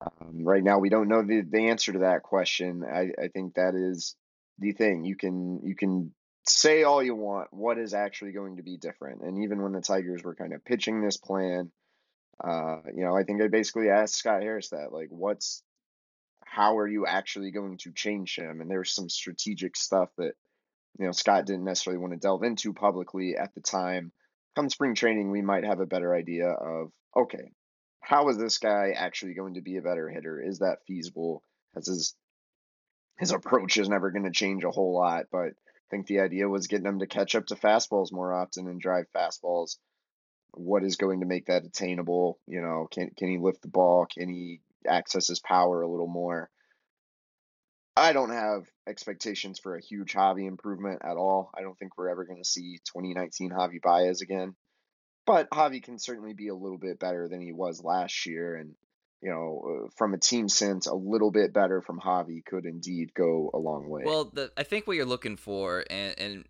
Um, 0.00 0.44
right 0.44 0.62
now, 0.62 0.78
we 0.78 0.90
don't 0.90 1.08
know 1.08 1.22
the, 1.22 1.42
the 1.42 1.68
answer 1.68 1.92
to 1.92 2.00
that 2.00 2.22
question. 2.22 2.84
I, 2.84 3.10
I 3.20 3.28
think 3.28 3.54
that 3.54 3.74
is 3.74 4.14
the 4.58 4.72
thing. 4.72 5.04
You 5.04 5.16
can 5.16 5.60
you 5.64 5.74
can 5.74 6.12
say 6.46 6.82
all 6.82 7.02
you 7.02 7.14
want. 7.14 7.48
What 7.52 7.78
is 7.78 7.94
actually 7.94 8.32
going 8.32 8.56
to 8.56 8.62
be 8.62 8.76
different? 8.76 9.22
And 9.22 9.42
even 9.42 9.62
when 9.62 9.72
the 9.72 9.80
Tigers 9.80 10.22
were 10.22 10.34
kind 10.34 10.52
of 10.52 10.64
pitching 10.64 11.00
this 11.00 11.16
plan, 11.16 11.70
uh, 12.42 12.78
you 12.94 13.04
know, 13.04 13.16
I 13.16 13.24
think 13.24 13.42
I 13.42 13.48
basically 13.48 13.90
asked 13.90 14.16
Scott 14.16 14.42
Harris 14.42 14.70
that, 14.70 14.92
like, 14.92 15.08
what's 15.10 15.62
how 16.44 16.78
are 16.78 16.88
you 16.88 17.06
actually 17.06 17.50
going 17.50 17.76
to 17.78 17.92
change 17.92 18.36
him? 18.36 18.60
And 18.60 18.70
there's 18.70 18.92
some 18.92 19.08
strategic 19.08 19.76
stuff 19.76 20.08
that 20.16 20.32
you 20.98 21.06
know 21.06 21.12
Scott 21.12 21.46
didn't 21.46 21.64
necessarily 21.64 22.00
want 22.00 22.12
to 22.14 22.18
delve 22.18 22.42
into 22.42 22.72
publicly 22.72 23.36
at 23.36 23.54
the 23.54 23.60
time. 23.60 24.12
Come 24.58 24.70
spring 24.70 24.96
training, 24.96 25.30
we 25.30 25.40
might 25.40 25.62
have 25.62 25.78
a 25.78 25.86
better 25.86 26.12
idea 26.12 26.48
of 26.48 26.90
okay, 27.16 27.52
how 28.00 28.28
is 28.28 28.38
this 28.38 28.58
guy 28.58 28.90
actually 28.90 29.34
going 29.34 29.54
to 29.54 29.60
be 29.60 29.76
a 29.76 29.82
better 29.82 30.08
hitter? 30.08 30.42
Is 30.42 30.58
that 30.58 30.84
feasible? 30.84 31.44
Has 31.76 31.86
his 31.86 32.16
his 33.20 33.30
approach 33.30 33.76
is 33.76 33.88
never 33.88 34.10
going 34.10 34.24
to 34.24 34.32
change 34.32 34.64
a 34.64 34.72
whole 34.72 34.92
lot, 34.92 35.26
but 35.30 35.50
I 35.50 35.86
think 35.92 36.08
the 36.08 36.18
idea 36.18 36.48
was 36.48 36.66
getting 36.66 36.86
him 36.86 36.98
to 36.98 37.06
catch 37.06 37.36
up 37.36 37.46
to 37.46 37.54
fastballs 37.54 38.10
more 38.10 38.34
often 38.34 38.66
and 38.66 38.80
drive 38.80 39.06
fastballs. 39.14 39.76
What 40.54 40.82
is 40.82 40.96
going 40.96 41.20
to 41.20 41.26
make 41.26 41.46
that 41.46 41.64
attainable? 41.64 42.40
You 42.48 42.60
know, 42.60 42.88
can 42.90 43.10
can 43.16 43.28
he 43.28 43.38
lift 43.38 43.62
the 43.62 43.68
ball? 43.68 44.06
Can 44.06 44.28
he 44.28 44.60
access 44.84 45.28
his 45.28 45.38
power 45.38 45.82
a 45.82 45.88
little 45.88 46.08
more? 46.08 46.50
I 47.98 48.12
don't 48.12 48.30
have 48.30 48.62
expectations 48.86 49.58
for 49.58 49.76
a 49.76 49.82
huge 49.82 50.14
Javi 50.14 50.46
improvement 50.46 51.02
at 51.04 51.16
all. 51.16 51.50
I 51.56 51.62
don't 51.62 51.76
think 51.78 51.98
we're 51.98 52.10
ever 52.10 52.24
going 52.24 52.42
to 52.42 52.48
see 52.48 52.78
2019 52.94 53.50
Javi 53.50 53.82
Baez 53.82 54.22
again. 54.22 54.54
But 55.26 55.50
Javi 55.50 55.82
can 55.82 55.98
certainly 55.98 56.32
be 56.32 56.48
a 56.48 56.54
little 56.54 56.78
bit 56.78 56.98
better 56.98 57.28
than 57.28 57.40
he 57.40 57.52
was 57.52 57.82
last 57.82 58.24
year. 58.24 58.56
And, 58.56 58.74
you 59.20 59.30
know, 59.30 59.86
uh, 59.86 59.88
from 59.96 60.14
a 60.14 60.18
team 60.18 60.48
sense, 60.48 60.86
a 60.86 60.94
little 60.94 61.30
bit 61.30 61.52
better 61.52 61.82
from 61.82 62.00
Javi 62.00 62.44
could 62.44 62.64
indeed 62.64 63.12
go 63.14 63.50
a 63.52 63.58
long 63.58 63.88
way. 63.88 64.02
Well, 64.04 64.30
the, 64.32 64.52
I 64.56 64.62
think 64.62 64.86
what 64.86 64.96
you're 64.96 65.04
looking 65.04 65.36
for, 65.36 65.84
and, 65.90 66.18
and 66.18 66.44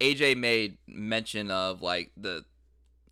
AJ 0.00 0.36
made 0.36 0.76
mention 0.86 1.50
of 1.50 1.82
like 1.82 2.10
the, 2.16 2.44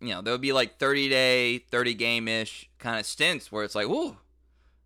you 0.01 0.09
know, 0.09 0.21
there 0.21 0.33
would 0.33 0.41
be 0.41 0.53
like 0.53 0.77
30 0.77 1.09
day, 1.09 1.57
30 1.57 1.93
game 1.93 2.27
ish 2.27 2.69
kind 2.77 2.99
of 2.99 3.05
stints 3.05 3.51
where 3.51 3.63
it's 3.63 3.73
like, 3.73 3.87
whoa, 3.87 4.17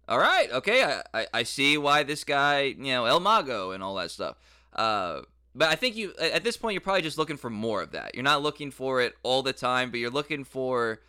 all 0.08 0.20
right, 0.20 0.52
okay, 0.52 0.84
I, 0.84 1.02
I, 1.14 1.28
I, 1.34 1.44
see 1.44 1.78
why 1.78 2.04
this 2.04 2.24
guy, 2.24 2.64
you 2.64 2.92
know, 2.92 3.06
El 3.06 3.20
Mago 3.20 3.72
and 3.72 3.82
all 3.82 3.96
that 3.96 4.12
stuff. 4.12 4.36
Uh, 4.74 5.22
but 5.54 5.70
I 5.70 5.76
think 5.76 5.96
you 5.96 6.14
at 6.20 6.44
this 6.44 6.58
point 6.58 6.74
you're 6.74 6.82
probably 6.82 7.02
just 7.02 7.18
looking 7.18 7.38
for 7.38 7.50
more 7.50 7.82
of 7.82 7.92
that. 7.92 8.16
You're 8.16 8.24
not 8.24 8.42
looking 8.42 8.72
for 8.72 9.02
it 9.02 9.16
all 9.24 9.42
the 9.42 9.54
time, 9.54 9.92
but 9.92 10.00
you're 10.00 10.10
looking 10.10 10.44
for 10.44 11.02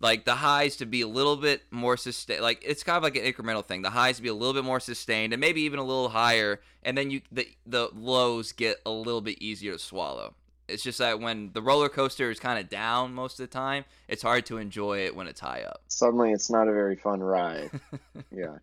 like 0.00 0.24
the 0.24 0.36
highs 0.36 0.76
to 0.76 0.86
be 0.86 1.00
a 1.00 1.08
little 1.08 1.36
bit 1.36 1.62
more 1.70 1.96
sustained. 1.96 2.42
Like 2.42 2.62
it's 2.64 2.84
kind 2.84 2.96
of 2.96 3.02
like 3.02 3.16
an 3.16 3.24
incremental 3.24 3.64
thing. 3.64 3.82
The 3.82 3.90
highs 3.90 4.16
to 4.16 4.22
be 4.22 4.28
a 4.28 4.34
little 4.34 4.54
bit 4.54 4.64
more 4.64 4.80
sustained, 4.80 5.32
and 5.32 5.40
maybe 5.40 5.62
even 5.62 5.78
a 5.78 5.84
little 5.84 6.10
higher, 6.10 6.60
and 6.82 6.96
then 6.96 7.10
you 7.10 7.22
the 7.32 7.48
the 7.66 7.90
lows 7.94 8.52
get 8.52 8.80
a 8.86 8.90
little 8.90 9.20
bit 9.20 9.42
easier 9.42 9.72
to 9.72 9.78
swallow. 9.78 10.34
It's 10.68 10.82
just 10.82 10.98
that 10.98 11.20
when 11.20 11.50
the 11.54 11.62
roller 11.62 11.88
coaster 11.88 12.30
is 12.30 12.38
kind 12.38 12.58
of 12.58 12.68
down 12.68 13.14
most 13.14 13.40
of 13.40 13.48
the 13.48 13.52
time, 13.52 13.84
it's 14.06 14.22
hard 14.22 14.44
to 14.46 14.58
enjoy 14.58 15.04
it 15.06 15.16
when 15.16 15.26
it's 15.26 15.40
high 15.40 15.62
up. 15.62 15.82
Suddenly, 15.88 16.32
it's 16.32 16.50
not 16.50 16.68
a 16.68 16.72
very 16.72 16.96
fun 16.96 17.20
ride. 17.20 17.70
yeah. 18.30 18.58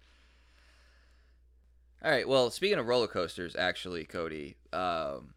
All 2.04 2.12
right. 2.12 2.28
Well, 2.28 2.52
speaking 2.52 2.78
of 2.78 2.86
roller 2.86 3.08
coasters, 3.08 3.56
actually, 3.56 4.06
Cody, 4.06 4.58
um, 4.72 5.34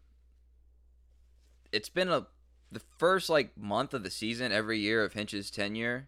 it's 1.71 1.89
been 1.89 2.09
a 2.09 2.27
the 2.71 2.81
first 2.99 3.29
like 3.29 3.57
month 3.57 3.95
of 3.95 4.03
the 4.03 4.11
season 4.11 4.51
every 4.51 4.77
year 4.77 5.03
of 5.03 5.13
Hinch's 5.13 5.49
tenure 5.49 6.07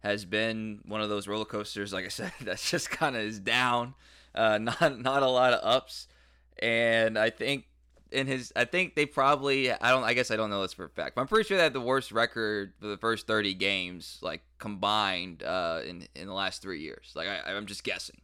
has 0.00 0.26
been 0.26 0.80
one 0.84 1.00
of 1.00 1.08
those 1.08 1.26
roller 1.26 1.46
coasters. 1.46 1.92
Like 1.92 2.04
I 2.04 2.08
said, 2.08 2.32
that's 2.42 2.70
just 2.70 2.90
kind 2.90 3.16
of 3.16 3.22
is 3.22 3.40
down, 3.40 3.94
uh, 4.34 4.58
not 4.60 5.00
not 5.00 5.22
a 5.22 5.30
lot 5.30 5.54
of 5.54 5.60
ups, 5.62 6.08
and 6.58 7.18
I 7.18 7.30
think 7.30 7.64
in 8.12 8.26
his, 8.26 8.52
I 8.54 8.64
think 8.64 8.94
they 8.94 9.06
probably, 9.06 9.72
I 9.72 9.90
don't, 9.90 10.04
I 10.04 10.14
guess 10.14 10.30
I 10.30 10.36
don't 10.36 10.50
know 10.50 10.62
this 10.62 10.72
for 10.72 10.84
a 10.84 10.88
fact, 10.88 11.14
but 11.14 11.22
I'm 11.22 11.28
pretty 11.28 11.46
sure 11.48 11.56
they 11.56 11.62
had 11.62 11.72
the 11.72 11.80
worst 11.80 12.12
record 12.12 12.74
for 12.80 12.86
the 12.86 12.96
first 12.96 13.26
30 13.26 13.54
games, 13.54 14.18
like 14.22 14.42
combined, 14.58 15.42
uh, 15.42 15.80
in 15.86 16.06
in 16.14 16.26
the 16.26 16.34
last 16.34 16.62
three 16.62 16.80
years. 16.80 17.12
Like 17.14 17.28
I, 17.28 17.52
I'm 17.52 17.66
just 17.66 17.84
guessing 17.84 18.20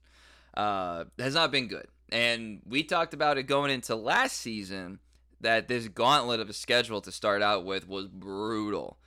uh, 0.58 1.04
has 1.18 1.34
not 1.34 1.50
been 1.50 1.68
good. 1.68 1.86
And 2.10 2.60
we 2.66 2.82
talked 2.82 3.14
about 3.14 3.38
it 3.38 3.44
going 3.44 3.70
into 3.70 3.94
last 3.94 4.36
season 4.36 4.98
that 5.40 5.68
this 5.68 5.88
gauntlet 5.88 6.40
of 6.40 6.50
a 6.50 6.52
schedule 6.52 7.00
to 7.02 7.12
start 7.12 7.42
out 7.42 7.64
with 7.64 7.88
was 7.88 8.08
brutal. 8.08 8.98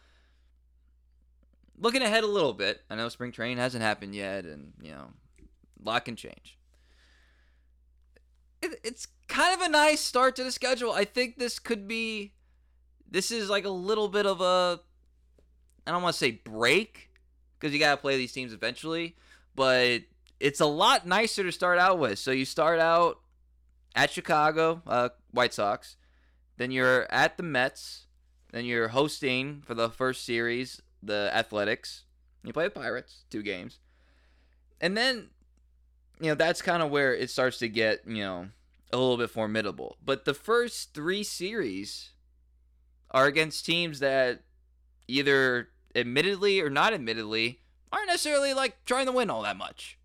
Looking 1.77 2.03
ahead 2.03 2.23
a 2.23 2.27
little 2.27 2.53
bit, 2.53 2.81
I 2.89 2.95
know 2.95 3.09
spring 3.09 3.31
training 3.31 3.57
hasn't 3.57 3.83
happened 3.83 4.15
yet, 4.15 4.45
and 4.45 4.73
you 4.81 4.91
know, 4.91 5.07
a 5.39 5.89
lot 5.89 6.05
can 6.05 6.15
change. 6.15 6.57
It, 8.61 8.79
it's 8.83 9.07
kind 9.27 9.53
of 9.53 9.65
a 9.65 9.69
nice 9.69 10.01
start 10.01 10.35
to 10.35 10.43
the 10.43 10.51
schedule. 10.51 10.91
I 10.91 11.05
think 11.05 11.37
this 11.37 11.59
could 11.59 11.87
be, 11.87 12.33
this 13.09 13.31
is 13.31 13.49
like 13.49 13.65
a 13.65 13.69
little 13.69 14.07
bit 14.07 14.25
of 14.25 14.41
a, 14.41 14.79
I 15.87 15.91
don't 15.91 16.03
want 16.03 16.13
to 16.13 16.19
say 16.19 16.31
break, 16.43 17.09
because 17.59 17.73
you 17.73 17.79
got 17.79 17.95
to 17.95 18.01
play 18.01 18.17
these 18.17 18.33
teams 18.33 18.53
eventually, 18.53 19.15
but 19.55 20.01
it's 20.39 20.59
a 20.59 20.65
lot 20.65 21.05
nicer 21.05 21.43
to 21.43 21.51
start 21.51 21.77
out 21.77 21.99
with. 21.99 22.19
So 22.19 22.31
you 22.31 22.45
start 22.45 22.79
out 22.79 23.19
at 23.95 24.09
Chicago, 24.09 24.81
uh, 24.87 25.09
White 25.31 25.53
Sox, 25.53 25.97
then 26.57 26.71
you're 26.71 27.11
at 27.11 27.37
the 27.37 27.43
Mets, 27.43 28.05
then 28.51 28.65
you're 28.65 28.89
hosting 28.89 29.61
for 29.65 29.73
the 29.73 29.89
first 29.89 30.25
series 30.25 30.81
the 31.03 31.31
Athletics. 31.33 32.03
You 32.43 32.53
play 32.53 32.65
the 32.65 32.71
Pirates, 32.71 33.25
two 33.29 33.43
games, 33.43 33.79
and 34.79 34.97
then 34.97 35.29
you 36.21 36.27
know 36.27 36.35
that's 36.35 36.61
kind 36.61 36.83
of 36.83 36.91
where 36.91 37.13
it 37.13 37.29
starts 37.29 37.57
to 37.59 37.67
get 37.67 38.03
you 38.07 38.23
know 38.23 38.47
a 38.93 38.97
little 38.97 39.17
bit 39.17 39.29
formidable. 39.29 39.97
But 40.03 40.25
the 40.25 40.33
first 40.33 40.93
three 40.93 41.23
series 41.23 42.11
are 43.09 43.25
against 43.25 43.65
teams 43.65 43.99
that 43.99 44.43
either 45.07 45.69
admittedly 45.95 46.61
or 46.61 46.69
not 46.69 46.93
admittedly 46.93 47.59
aren't 47.91 48.07
necessarily 48.07 48.53
like 48.53 48.85
trying 48.85 49.07
to 49.07 49.11
win 49.11 49.29
all 49.29 49.41
that 49.41 49.57
much. 49.57 49.97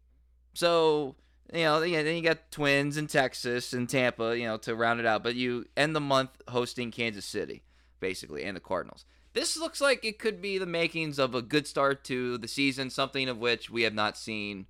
So 0.54 1.16
you 1.52 1.62
know, 1.62 1.80
then 1.80 2.16
you 2.16 2.22
got 2.22 2.50
Twins 2.50 2.96
in 2.96 3.06
Texas 3.06 3.72
and 3.72 3.88
Tampa, 3.88 4.36
you 4.36 4.46
know, 4.46 4.56
to 4.58 4.74
round 4.74 4.98
it 4.98 5.06
out. 5.06 5.22
But 5.22 5.36
you 5.36 5.66
end 5.76 5.94
the 5.94 6.00
month 6.00 6.30
hosting 6.48 6.90
Kansas 6.90 7.24
City, 7.24 7.62
basically, 8.00 8.42
and 8.42 8.56
the 8.56 8.60
Cardinals. 8.60 9.04
This 9.32 9.56
looks 9.56 9.80
like 9.80 10.04
it 10.04 10.18
could 10.18 10.40
be 10.40 10.58
the 10.58 10.66
makings 10.66 11.18
of 11.18 11.34
a 11.34 11.42
good 11.42 11.66
start 11.66 12.04
to 12.04 12.38
the 12.38 12.48
season, 12.48 12.90
something 12.90 13.28
of 13.28 13.38
which 13.38 13.70
we 13.70 13.82
have 13.82 13.94
not 13.94 14.16
seen 14.16 14.66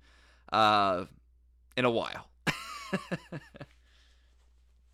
uh, 0.51 1.05
in 1.77 1.85
a 1.85 1.91
while. 1.91 2.27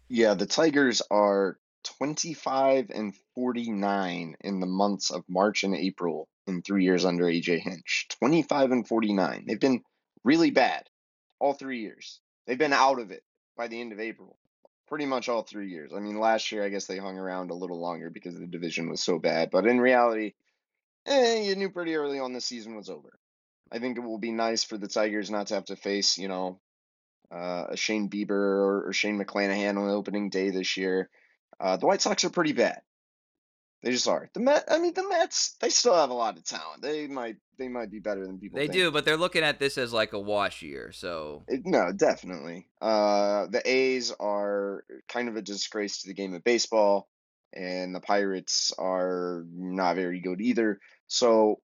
yeah, 0.09 0.35
the 0.35 0.45
Tigers 0.45 1.01
are 1.09 1.57
25 1.97 2.91
and 2.93 3.15
49 3.35 4.35
in 4.41 4.59
the 4.59 4.67
months 4.67 5.09
of 5.09 5.23
March 5.27 5.63
and 5.63 5.75
April 5.75 6.27
in 6.45 6.61
three 6.61 6.83
years 6.83 7.05
under 7.05 7.25
AJ 7.25 7.59
Hinch. 7.61 8.07
25 8.19 8.71
and 8.71 8.87
49. 8.87 9.45
They've 9.47 9.59
been 9.59 9.81
really 10.23 10.51
bad 10.51 10.83
all 11.39 11.53
three 11.53 11.79
years. 11.79 12.19
They've 12.45 12.57
been 12.57 12.73
out 12.73 12.99
of 12.99 13.11
it 13.11 13.23
by 13.57 13.67
the 13.67 13.79
end 13.79 13.93
of 13.93 13.99
April. 13.99 14.37
Pretty 14.87 15.05
much 15.05 15.29
all 15.29 15.43
three 15.43 15.69
years. 15.69 15.91
I 15.95 15.99
mean, 15.99 16.19
last 16.19 16.51
year, 16.51 16.63
I 16.63 16.69
guess 16.69 16.85
they 16.85 16.97
hung 16.97 17.17
around 17.17 17.51
a 17.51 17.55
little 17.55 17.79
longer 17.79 18.09
because 18.09 18.37
the 18.37 18.45
division 18.45 18.89
was 18.89 19.01
so 19.01 19.17
bad. 19.17 19.49
But 19.49 19.65
in 19.65 19.79
reality, 19.79 20.33
eh, 21.05 21.41
you 21.41 21.55
knew 21.55 21.69
pretty 21.69 21.95
early 21.95 22.19
on 22.19 22.33
the 22.33 22.41
season 22.41 22.75
was 22.75 22.89
over. 22.89 23.17
I 23.71 23.79
think 23.79 23.97
it 23.97 24.01
will 24.01 24.19
be 24.19 24.31
nice 24.31 24.63
for 24.63 24.77
the 24.77 24.87
Tigers 24.87 25.31
not 25.31 25.47
to 25.47 25.55
have 25.55 25.65
to 25.65 25.75
face, 25.75 26.17
you 26.17 26.27
know, 26.27 26.59
uh, 27.33 27.65
a 27.69 27.77
Shane 27.77 28.09
Bieber 28.09 28.31
or, 28.31 28.89
or 28.89 28.93
Shane 28.93 29.19
McClanahan 29.19 29.77
on 29.77 29.89
opening 29.89 30.29
day 30.29 30.49
this 30.51 30.77
year. 30.77 31.09
Uh, 31.59 31.77
the 31.77 31.85
White 31.85 32.01
Sox 32.01 32.23
are 32.23 32.29
pretty 32.29 32.53
bad. 32.53 32.81
They 33.81 33.91
just 33.91 34.07
are. 34.07 34.29
The 34.33 34.39
Met. 34.39 34.63
I 34.69 34.79
mean, 34.79 34.93
the 34.93 35.07
Mets. 35.07 35.55
They 35.59 35.69
still 35.69 35.93
have 35.93 36.09
a 36.09 36.13
lot 36.13 36.37
of 36.37 36.45
talent. 36.45 36.81
They 36.81 37.07
might. 37.07 37.35
They 37.59 37.67
might 37.67 37.91
be 37.91 37.99
better 37.99 38.25
than 38.25 38.39
people. 38.39 38.57
They 38.57 38.67
think. 38.67 38.73
do, 38.73 38.91
but 38.91 39.03
they're 39.03 39.17
looking 39.17 39.43
at 39.43 39.59
this 39.59 39.77
as 39.77 39.91
like 39.91 40.13
a 40.13 40.19
wash 40.19 40.61
year. 40.61 40.91
So 40.93 41.43
It- 41.49 41.65
no, 41.65 41.91
definitely. 41.91 42.69
Uh, 42.81 43.47
the 43.47 43.61
A's 43.65 44.11
are 44.19 44.85
kind 45.09 45.27
of 45.27 45.35
a 45.35 45.41
disgrace 45.41 46.01
to 46.01 46.07
the 46.07 46.13
game 46.13 46.33
of 46.33 46.45
baseball, 46.45 47.09
and 47.51 47.93
the 47.93 47.99
Pirates 47.99 48.71
are 48.77 49.43
not 49.51 49.97
very 49.97 50.21
good 50.21 50.39
either. 50.39 50.79
So 51.07 51.59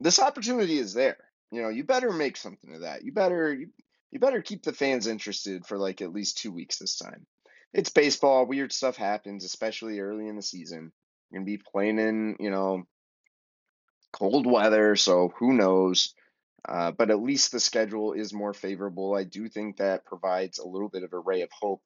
this 0.00 0.18
opportunity 0.18 0.78
is 0.78 0.94
there. 0.94 1.18
You 1.52 1.62
know, 1.62 1.68
you 1.68 1.84
better 1.84 2.10
make 2.10 2.36
something 2.36 2.74
of 2.74 2.80
that. 2.80 3.04
You 3.04 3.12
better 3.12 3.54
you, 3.54 3.68
you 4.12 4.20
better 4.20 4.42
keep 4.42 4.62
the 4.62 4.72
fans 4.72 5.06
interested 5.06 5.66
for 5.66 5.78
like 5.78 6.02
at 6.02 6.12
least 6.12 6.38
two 6.38 6.52
weeks 6.52 6.78
this 6.78 6.96
time. 6.98 7.26
It's 7.72 7.90
baseball. 7.90 8.46
Weird 8.46 8.70
stuff 8.70 8.96
happens, 8.96 9.44
especially 9.44 9.98
early 9.98 10.28
in 10.28 10.36
the 10.36 10.42
season. 10.42 10.92
You're 11.30 11.40
gonna 11.40 11.46
be 11.46 11.56
playing 11.56 11.98
in, 11.98 12.36
you 12.38 12.50
know, 12.50 12.84
cold 14.12 14.46
weather, 14.46 14.94
so 14.94 15.32
who 15.38 15.54
knows? 15.54 16.14
Uh, 16.68 16.92
but 16.92 17.10
at 17.10 17.22
least 17.22 17.50
the 17.50 17.58
schedule 17.58 18.12
is 18.12 18.34
more 18.34 18.52
favorable. 18.52 19.16
I 19.16 19.24
do 19.24 19.48
think 19.48 19.78
that 19.78 20.04
provides 20.04 20.58
a 20.58 20.68
little 20.68 20.90
bit 20.90 21.02
of 21.02 21.12
a 21.14 21.18
ray 21.18 21.40
of 21.40 21.50
hope 21.50 21.82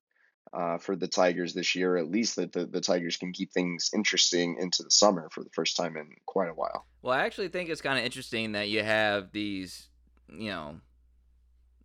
uh, 0.53 0.79
for 0.79 0.97
the 0.97 1.09
Tigers 1.09 1.55
this 1.55 1.77
year. 1.77 1.97
At 1.97 2.11
least 2.11 2.37
that 2.37 2.53
the, 2.53 2.67
the 2.67 2.81
Tigers 2.81 3.17
can 3.17 3.33
keep 3.33 3.53
things 3.53 3.91
interesting 3.95 4.59
into 4.61 4.83
the 4.83 4.91
summer 4.91 5.29
for 5.31 5.45
the 5.45 5.51
first 5.51 5.77
time 5.77 5.97
in 5.97 6.09
quite 6.27 6.49
a 6.49 6.55
while. 6.55 6.85
Well, 7.03 7.15
I 7.15 7.25
actually 7.25 7.49
think 7.49 7.71
it's 7.71 7.81
kind 7.81 7.99
of 7.99 8.05
interesting 8.05 8.53
that 8.53 8.69
you 8.69 8.83
have 8.83 9.31
these, 9.33 9.89
you 10.29 10.51
know, 10.51 10.81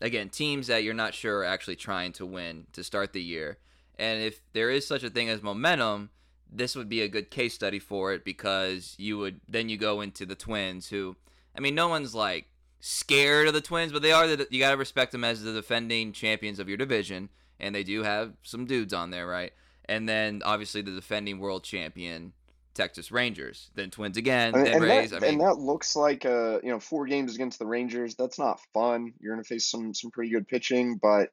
again, 0.02 0.30
teams 0.30 0.68
that 0.68 0.84
you're 0.84 0.94
not 0.94 1.14
sure 1.14 1.40
are 1.40 1.46
actually 1.46 1.76
trying 1.76 2.12
to 2.14 2.26
win 2.26 2.66
to 2.74 2.84
start 2.84 3.14
the 3.14 3.22
year. 3.22 3.60
And 3.98 4.22
if 4.22 4.42
there 4.54 4.72
is 4.72 4.88
such 4.88 5.04
a 5.04 5.10
thing 5.10 5.30
as 5.30 5.44
momentum, 5.44 6.10
this 6.52 6.76
would 6.76 6.90
be 6.90 7.02
a 7.02 7.08
good 7.08 7.30
case 7.30 7.54
study 7.54 7.80
for 7.80 8.12
it 8.14 8.26
because 8.26 8.96
you 8.98 9.18
would 9.20 9.40
then 9.48 9.70
you 9.70 9.78
go 9.78 10.02
into 10.02 10.26
the 10.26 10.36
Twins 10.36 10.90
who 10.90 11.16
I 11.56 11.62
mean 11.62 11.76
no 11.76 11.88
one's 11.88 12.14
like 12.14 12.48
scared 12.80 13.48
of 13.48 13.54
the 13.54 13.62
Twins, 13.62 13.92
but 13.92 14.02
they 14.02 14.12
are 14.12 14.28
the 14.28 14.48
you 14.50 14.60
got 14.60 14.72
to 14.72 14.78
respect 14.78 15.12
them 15.12 15.24
as 15.24 15.44
the 15.44 15.54
defending 15.54 16.12
champions 16.12 16.60
of 16.60 16.68
your 16.68 16.78
division 16.78 17.30
and 17.60 17.74
they 17.74 17.84
do 17.84 18.04
have 18.04 18.34
some 18.42 18.66
dudes 18.66 18.94
on 18.94 19.12
there, 19.12 19.28
right? 19.28 19.54
And 19.86 20.10
then 20.10 20.42
obviously 20.44 20.82
the 20.82 20.92
defending 20.92 21.40
world 21.40 21.64
champion 21.64 22.34
Texas 22.74 23.12
Rangers, 23.12 23.70
then 23.76 23.90
Twins 23.92 24.18
again, 24.18 24.56
And, 24.56 24.66
then 24.66 24.74
and 24.76 24.84
Rays. 24.84 25.12
that, 25.12 25.18
I 25.18 25.20
mean, 25.20 25.32
and 25.32 25.42
that 25.42 25.58
looks 25.58 25.96
like 25.96 26.26
uh 26.26 26.60
you 26.64 26.70
know 26.70 26.80
four 26.80 27.06
games 27.06 27.36
against 27.36 27.60
the 27.60 27.66
Rangers. 27.66 28.16
That's 28.16 28.40
not 28.40 28.60
fun. 28.74 29.14
You're 29.20 29.34
gonna 29.36 29.44
face 29.44 29.70
some 29.70 29.94
some 29.94 30.12
pretty 30.12 30.32
good 30.32 30.48
pitching, 30.48 30.98
but 31.02 31.30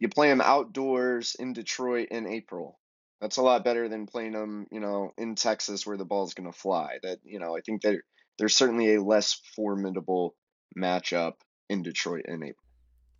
you 0.00 0.08
play 0.08 0.28
them 0.28 0.40
outdoors 0.40 1.36
in 1.38 1.52
Detroit 1.52 2.08
in 2.10 2.26
April. 2.26 2.78
That's 3.20 3.36
a 3.36 3.42
lot 3.42 3.64
better 3.64 3.88
than 3.88 4.06
playing 4.06 4.32
them, 4.32 4.66
you 4.70 4.78
know, 4.80 5.12
in 5.18 5.34
Texas 5.34 5.86
where 5.86 5.96
the 5.96 6.04
ball's 6.04 6.34
gonna 6.34 6.52
fly. 6.52 6.98
That 7.02 7.18
you 7.24 7.38
know, 7.40 7.56
I 7.56 7.60
think 7.60 7.82
that 7.82 7.96
there's 8.38 8.56
certainly 8.56 8.94
a 8.94 9.02
less 9.02 9.40
formidable 9.56 10.34
matchup 10.76 11.34
in 11.68 11.82
Detroit 11.82 12.24
in 12.26 12.42
April. 12.42 12.64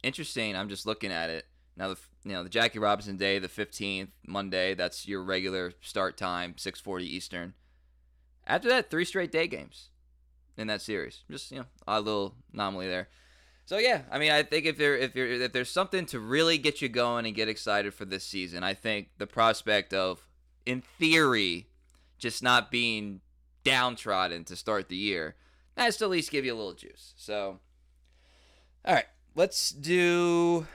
interesting. 0.02 0.54
I'm 0.56 0.68
just 0.68 0.86
looking 0.86 1.12
at 1.12 1.30
it 1.30 1.44
now. 1.76 1.88
The 1.88 1.96
you 2.28 2.34
know 2.34 2.42
the 2.42 2.50
Jackie 2.50 2.78
Robinson 2.78 3.16
Day, 3.16 3.38
the 3.38 3.48
15th 3.48 4.10
Monday. 4.26 4.74
That's 4.74 5.08
your 5.08 5.22
regular 5.22 5.72
start 5.80 6.18
time, 6.18 6.54
6:40 6.58 7.02
Eastern. 7.02 7.54
After 8.46 8.68
that, 8.68 8.90
three 8.90 9.06
straight 9.06 9.32
day 9.32 9.46
games 9.46 9.88
in 10.58 10.66
that 10.66 10.82
series. 10.82 11.24
Just 11.30 11.50
you 11.50 11.60
know, 11.60 11.64
odd 11.86 12.04
little 12.04 12.34
anomaly 12.52 12.86
there. 12.86 13.08
So 13.64 13.78
yeah, 13.78 14.02
I 14.10 14.18
mean, 14.18 14.30
I 14.30 14.42
think 14.42 14.66
if 14.66 14.76
there 14.76 14.94
if 14.94 15.14
there 15.14 15.26
if 15.26 15.52
there's 15.52 15.70
something 15.70 16.04
to 16.06 16.20
really 16.20 16.58
get 16.58 16.82
you 16.82 16.90
going 16.90 17.24
and 17.24 17.34
get 17.34 17.48
excited 17.48 17.94
for 17.94 18.04
this 18.04 18.24
season, 18.24 18.62
I 18.62 18.74
think 18.74 19.08
the 19.16 19.26
prospect 19.26 19.94
of, 19.94 20.26
in 20.66 20.82
theory, 20.82 21.68
just 22.18 22.42
not 22.42 22.70
being 22.70 23.22
downtrodden 23.64 24.44
to 24.44 24.56
start 24.56 24.90
the 24.90 24.96
year, 24.96 25.36
that's 25.76 25.96
to 25.98 26.04
at 26.04 26.10
least 26.10 26.30
give 26.30 26.44
you 26.44 26.52
a 26.52 26.56
little 26.56 26.74
juice. 26.74 27.14
So, 27.16 27.60
all 28.84 28.94
right, 28.94 29.08
let's 29.34 29.70
do 29.70 30.66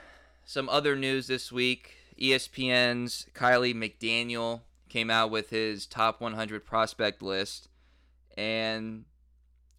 some 0.45 0.69
other 0.69 0.95
news 0.95 1.27
this 1.27 1.51
week. 1.51 1.95
ESPN's 2.19 3.27
Kiley 3.33 3.73
McDaniel 3.73 4.61
came 4.89 5.09
out 5.09 5.31
with 5.31 5.49
his 5.49 5.85
top 5.87 6.21
100 6.21 6.63
prospect 6.65 7.21
list, 7.21 7.69
and 8.37 9.05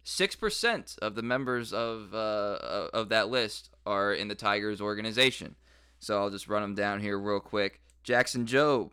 six 0.03 0.35
percent 0.35 0.95
of 1.01 1.15
the 1.15 1.21
members 1.21 1.73
of 1.73 2.13
uh, 2.13 2.89
of 2.93 3.09
that 3.09 3.29
list 3.29 3.69
are 3.85 4.13
in 4.13 4.27
the 4.27 4.35
Tigers 4.35 4.81
organization. 4.81 5.55
So 5.99 6.19
I'll 6.19 6.29
just 6.29 6.47
run 6.47 6.61
them 6.61 6.75
down 6.75 6.99
here 6.99 7.17
real 7.17 7.39
quick. 7.39 7.81
Jackson 8.03 8.45
Jobe, 8.45 8.91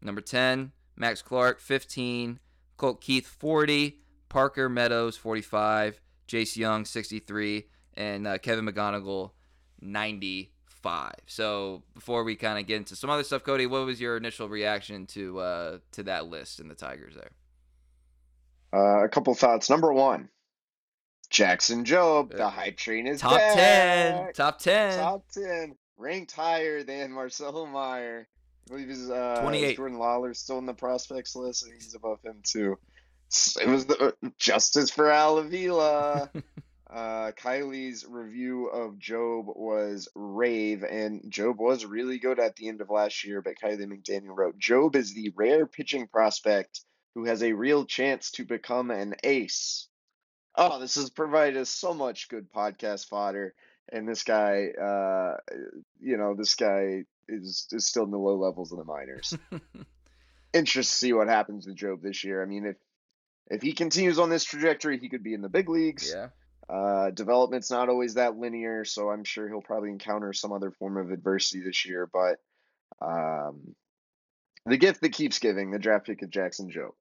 number 0.00 0.20
10. 0.20 0.72
Max 0.96 1.22
Clark, 1.22 1.60
15. 1.60 2.38
Colt 2.76 3.00
Keith, 3.00 3.26
40. 3.26 3.98
Parker 4.28 4.68
Meadows, 4.68 5.16
45. 5.16 6.00
Jace 6.26 6.56
Jung, 6.56 6.84
63. 6.84 7.66
And 7.94 8.26
uh, 8.26 8.38
Kevin 8.38 8.66
McGonigle, 8.66 9.32
95. 10.84 11.12
So 11.26 11.82
before 11.94 12.24
we 12.24 12.36
kind 12.36 12.58
of 12.58 12.66
get 12.66 12.76
into 12.76 12.96
some 12.96 13.10
other 13.10 13.24
stuff, 13.24 13.42
Cody, 13.42 13.66
what 13.66 13.86
was 13.86 14.00
your 14.00 14.16
initial 14.16 14.48
reaction 14.48 15.06
to 15.08 15.38
uh, 15.40 15.78
to 15.92 16.02
that 16.04 16.26
list 16.26 16.60
and 16.60 16.70
the 16.70 16.74
Tigers 16.74 17.14
there? 17.14 17.30
Uh, 18.72 19.04
a 19.04 19.08
couple 19.08 19.34
thoughts. 19.34 19.70
Number 19.70 19.92
one, 19.92 20.28
Jackson 21.30 21.84
Jobe. 21.84 22.36
The 22.36 22.48
hype 22.48 22.76
train 22.76 23.06
is 23.06 23.20
Top 23.20 23.36
back. 23.36 23.54
10. 23.54 24.32
Top 24.34 24.58
10. 24.58 24.98
Top 24.98 25.24
10. 25.32 25.76
Ranked 25.96 26.32
higher 26.32 26.82
than 26.82 27.12
Marcelo 27.12 27.66
Mayer. 27.66 28.26
I 28.66 28.70
believe 28.70 28.88
he's 28.88 29.10
uh, 29.10 29.40
28. 29.42 29.76
Jordan 29.76 29.98
Lawlar's 29.98 30.38
still 30.38 30.58
in 30.58 30.66
the 30.66 30.74
prospects 30.74 31.36
list. 31.36 31.64
and 31.64 31.72
he's 31.74 31.94
above 31.94 32.18
him 32.24 32.40
too. 32.42 32.76
It 33.60 33.68
was 33.68 33.86
the 33.86 34.14
uh, 34.22 34.28
justice 34.38 34.90
for 34.90 35.10
Al 35.10 35.38
Avila. 35.38 36.30
uh, 36.94 37.32
Kiley's 37.32 38.06
review 38.08 38.68
of 38.68 38.94
Jobe 38.94 39.56
was 39.56 40.08
rave, 40.14 40.84
and 40.84 41.22
Jobe 41.22 41.58
was 41.58 41.84
really 41.84 42.18
good 42.18 42.38
at 42.38 42.54
the 42.54 42.68
end 42.68 42.80
of 42.80 42.88
last 42.88 43.24
year. 43.24 43.42
But 43.42 43.56
Kiley 43.60 43.84
McDaniel 43.84 44.36
wrote, 44.36 44.58
"Jobe 44.58 44.94
is 44.94 45.12
the 45.12 45.32
rare 45.34 45.66
pitching 45.66 46.06
prospect 46.06 46.82
who 47.14 47.24
has 47.24 47.42
a 47.42 47.52
real 47.52 47.84
chance 47.84 48.30
to 48.32 48.44
become 48.44 48.92
an 48.92 49.16
ace." 49.24 49.88
Oh, 50.54 50.78
this 50.78 50.94
has 50.94 51.10
provided 51.10 51.56
us 51.56 51.68
so 51.68 51.94
much 51.94 52.28
good 52.28 52.52
podcast 52.52 53.08
fodder. 53.08 53.54
And 53.92 54.08
this 54.08 54.22
guy, 54.22 54.68
uh, 54.68 55.38
you 56.00 56.16
know, 56.16 56.34
this 56.34 56.54
guy 56.54 57.04
is 57.28 57.66
is 57.72 57.88
still 57.88 58.04
in 58.04 58.12
the 58.12 58.18
low 58.18 58.36
levels 58.36 58.70
of 58.70 58.78
the 58.78 58.84
minors. 58.84 59.36
Interested 60.52 60.92
to 60.92 60.98
see 60.98 61.12
what 61.12 61.26
happens 61.26 61.66
with 61.66 61.76
Jobe 61.76 62.02
this 62.02 62.22
year. 62.22 62.40
I 62.40 62.46
mean, 62.46 62.66
if 62.66 62.76
if 63.48 63.62
he 63.62 63.72
continues 63.72 64.20
on 64.20 64.30
this 64.30 64.44
trajectory, 64.44 64.98
he 64.98 65.08
could 65.08 65.24
be 65.24 65.34
in 65.34 65.42
the 65.42 65.48
big 65.48 65.68
leagues. 65.68 66.12
yeah. 66.14 66.28
Uh, 66.68 67.10
development's 67.10 67.70
not 67.70 67.88
always 67.88 68.14
that 68.14 68.36
linear, 68.38 68.84
so 68.84 69.10
I'm 69.10 69.24
sure 69.24 69.48
he'll 69.48 69.60
probably 69.60 69.90
encounter 69.90 70.32
some 70.32 70.52
other 70.52 70.70
form 70.70 70.96
of 70.96 71.10
adversity 71.10 71.62
this 71.62 71.84
year. 71.84 72.08
But 72.10 72.38
um, 73.00 73.74
the 74.66 74.76
gift 74.78 75.02
that 75.02 75.12
keeps 75.12 75.38
giving, 75.38 75.70
the 75.70 75.78
draft 75.78 76.06
pick 76.06 76.22
of 76.22 76.30
Jackson 76.30 76.70
Jobe. 76.70 76.94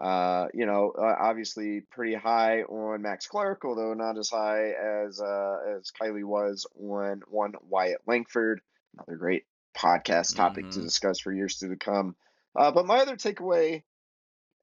Uh, 0.00 0.46
you 0.54 0.64
know, 0.66 0.92
uh, 0.96 1.16
obviously 1.18 1.80
pretty 1.90 2.14
high 2.14 2.62
on 2.62 3.02
Max 3.02 3.26
Clark, 3.26 3.64
although 3.64 3.94
not 3.94 4.16
as 4.16 4.28
high 4.30 4.70
as 4.70 5.20
uh, 5.20 5.56
as 5.76 5.90
Kiley 5.90 6.22
was 6.22 6.66
on 6.78 7.22
one 7.28 7.54
Wyatt 7.68 8.02
Langford. 8.06 8.60
Another 8.94 9.16
great 9.16 9.44
podcast 9.76 10.36
topic 10.36 10.70
to 10.70 10.78
Mhm. 10.78 10.82
discuss 10.84 11.18
for 11.20 11.32
years 11.32 11.58
to 11.58 11.76
come. 11.76 12.14
Uh, 12.54 12.70
but 12.70 12.86
my 12.86 12.98
other 12.98 13.16
takeaway, 13.16 13.82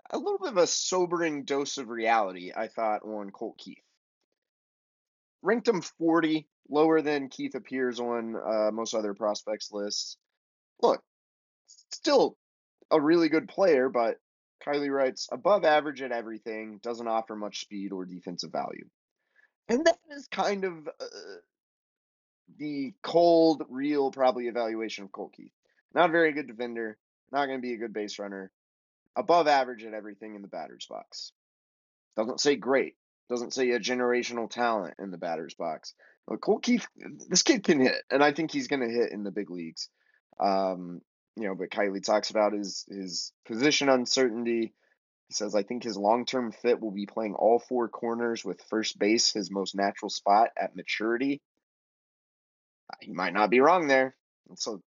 a 0.10 0.17
little 0.17 0.39
bit 0.39 0.49
of 0.49 0.58
a 0.58 0.67
sobering 0.67 1.43
dose 1.43 1.77
of 1.77 1.89
reality, 1.89 2.51
I 2.55 2.67
thought 2.67 3.03
on 3.03 3.31
Colt 3.31 3.58
Keith. 3.58 3.84
Ranked 5.45 5.67
him 5.67 5.81
40, 5.81 6.47
lower 6.69 7.01
than 7.01 7.29
Keith 7.29 7.53
appears 7.53 7.99
on 7.99 8.36
uh, 8.36 8.71
most 8.71 8.95
other 8.95 9.13
prospects 9.13 9.71
lists. 9.71 10.17
Look, 10.82 11.03
still 11.91 12.36
a 12.89 12.99
really 12.99 13.30
good 13.30 13.47
player, 13.47 13.89
but 13.89 14.17
Kiley 14.65 14.91
writes 14.91 15.30
above 15.32 15.63
average 15.63 16.01
at 16.01 16.11
everything, 16.11 16.80
doesn't 16.82 17.07
offer 17.07 17.36
much 17.36 17.61
speed 17.61 17.91
or 17.91 18.05
defensive 18.05 18.51
value. 18.51 18.86
And 19.67 19.86
that 19.86 19.99
is 20.11 20.28
kind 20.28 20.63
of 20.63 20.88
uh, 20.88 21.05
the 22.57 22.93
cold, 23.03 23.63
real, 23.70 24.09
probably 24.09 24.47
evaluation 24.47 25.03
of 25.03 25.11
Colt 25.11 25.34
Keith. 25.34 25.53
Not 25.93 26.09
a 26.09 26.11
very 26.11 26.34
good 26.34 26.47
defender, 26.47 26.97
not 27.32 27.45
going 27.45 27.59
to 27.59 27.67
be 27.67 27.74
a 27.74 27.78
good 27.78 27.93
base 27.93 28.17
runner, 28.17 28.51
above 29.15 29.47
average 29.47 29.84
at 29.84 29.93
everything 29.93 30.36
in 30.36 30.41
the 30.41 30.47
batter's 30.47 30.88
box. 30.88 31.32
Doesn't 32.15 32.39
say 32.39 32.55
great, 32.55 32.95
doesn't 33.30 33.53
say 33.53 33.71
a 33.71 33.80
generational 33.80 34.49
talent 34.49 34.95
in 34.99 35.11
the 35.11 35.17
batter's 35.17 35.53
box. 35.53 35.93
But 36.28 36.41
Colt 36.41 36.63
Keith, 36.63 36.88
this 37.30 37.43
kid 37.43 37.63
can 37.63 37.80
hit, 37.80 38.01
and 38.09 38.23
I 38.23 38.32
think 38.32 38.51
he's 38.51 38.67
going 38.67 38.82
to 38.82 38.89
hit 38.89 39.11
in 39.11 39.23
the 39.23 39.32
big 39.32 39.49
leagues. 39.49 39.89
Um, 40.39 41.01
you 41.36 41.47
know, 41.47 41.55
but 41.55 41.69
Kiley 41.69 42.03
talks 42.03 42.30
about 42.30 42.53
his 42.53 42.86
his 42.88 43.32
position 43.45 43.89
uncertainty. 43.89 44.73
He 45.28 45.34
says, 45.34 45.55
I 45.55 45.63
think 45.63 45.84
his 45.84 45.97
long 45.97 46.26
term 46.26 46.51
fit 46.51 46.80
will 46.82 46.91
be 46.91 47.05
playing 47.05 47.36
all 47.36 47.59
four 47.59 47.88
corners 47.88 48.45
with 48.45 48.61
first 48.69 48.97
base 48.97 49.34
his 49.34 49.51
most 49.51 49.76
natural 49.76 50.09
spot 50.09 50.49
at 50.57 50.76
maturity. 50.76 51.41
he 53.01 53.11
might 53.11 53.34
not 53.34 53.49
be 53.49 53.59
wrong 53.59 53.88
there. 53.88 54.15
And 54.49 54.57
so 54.57 54.82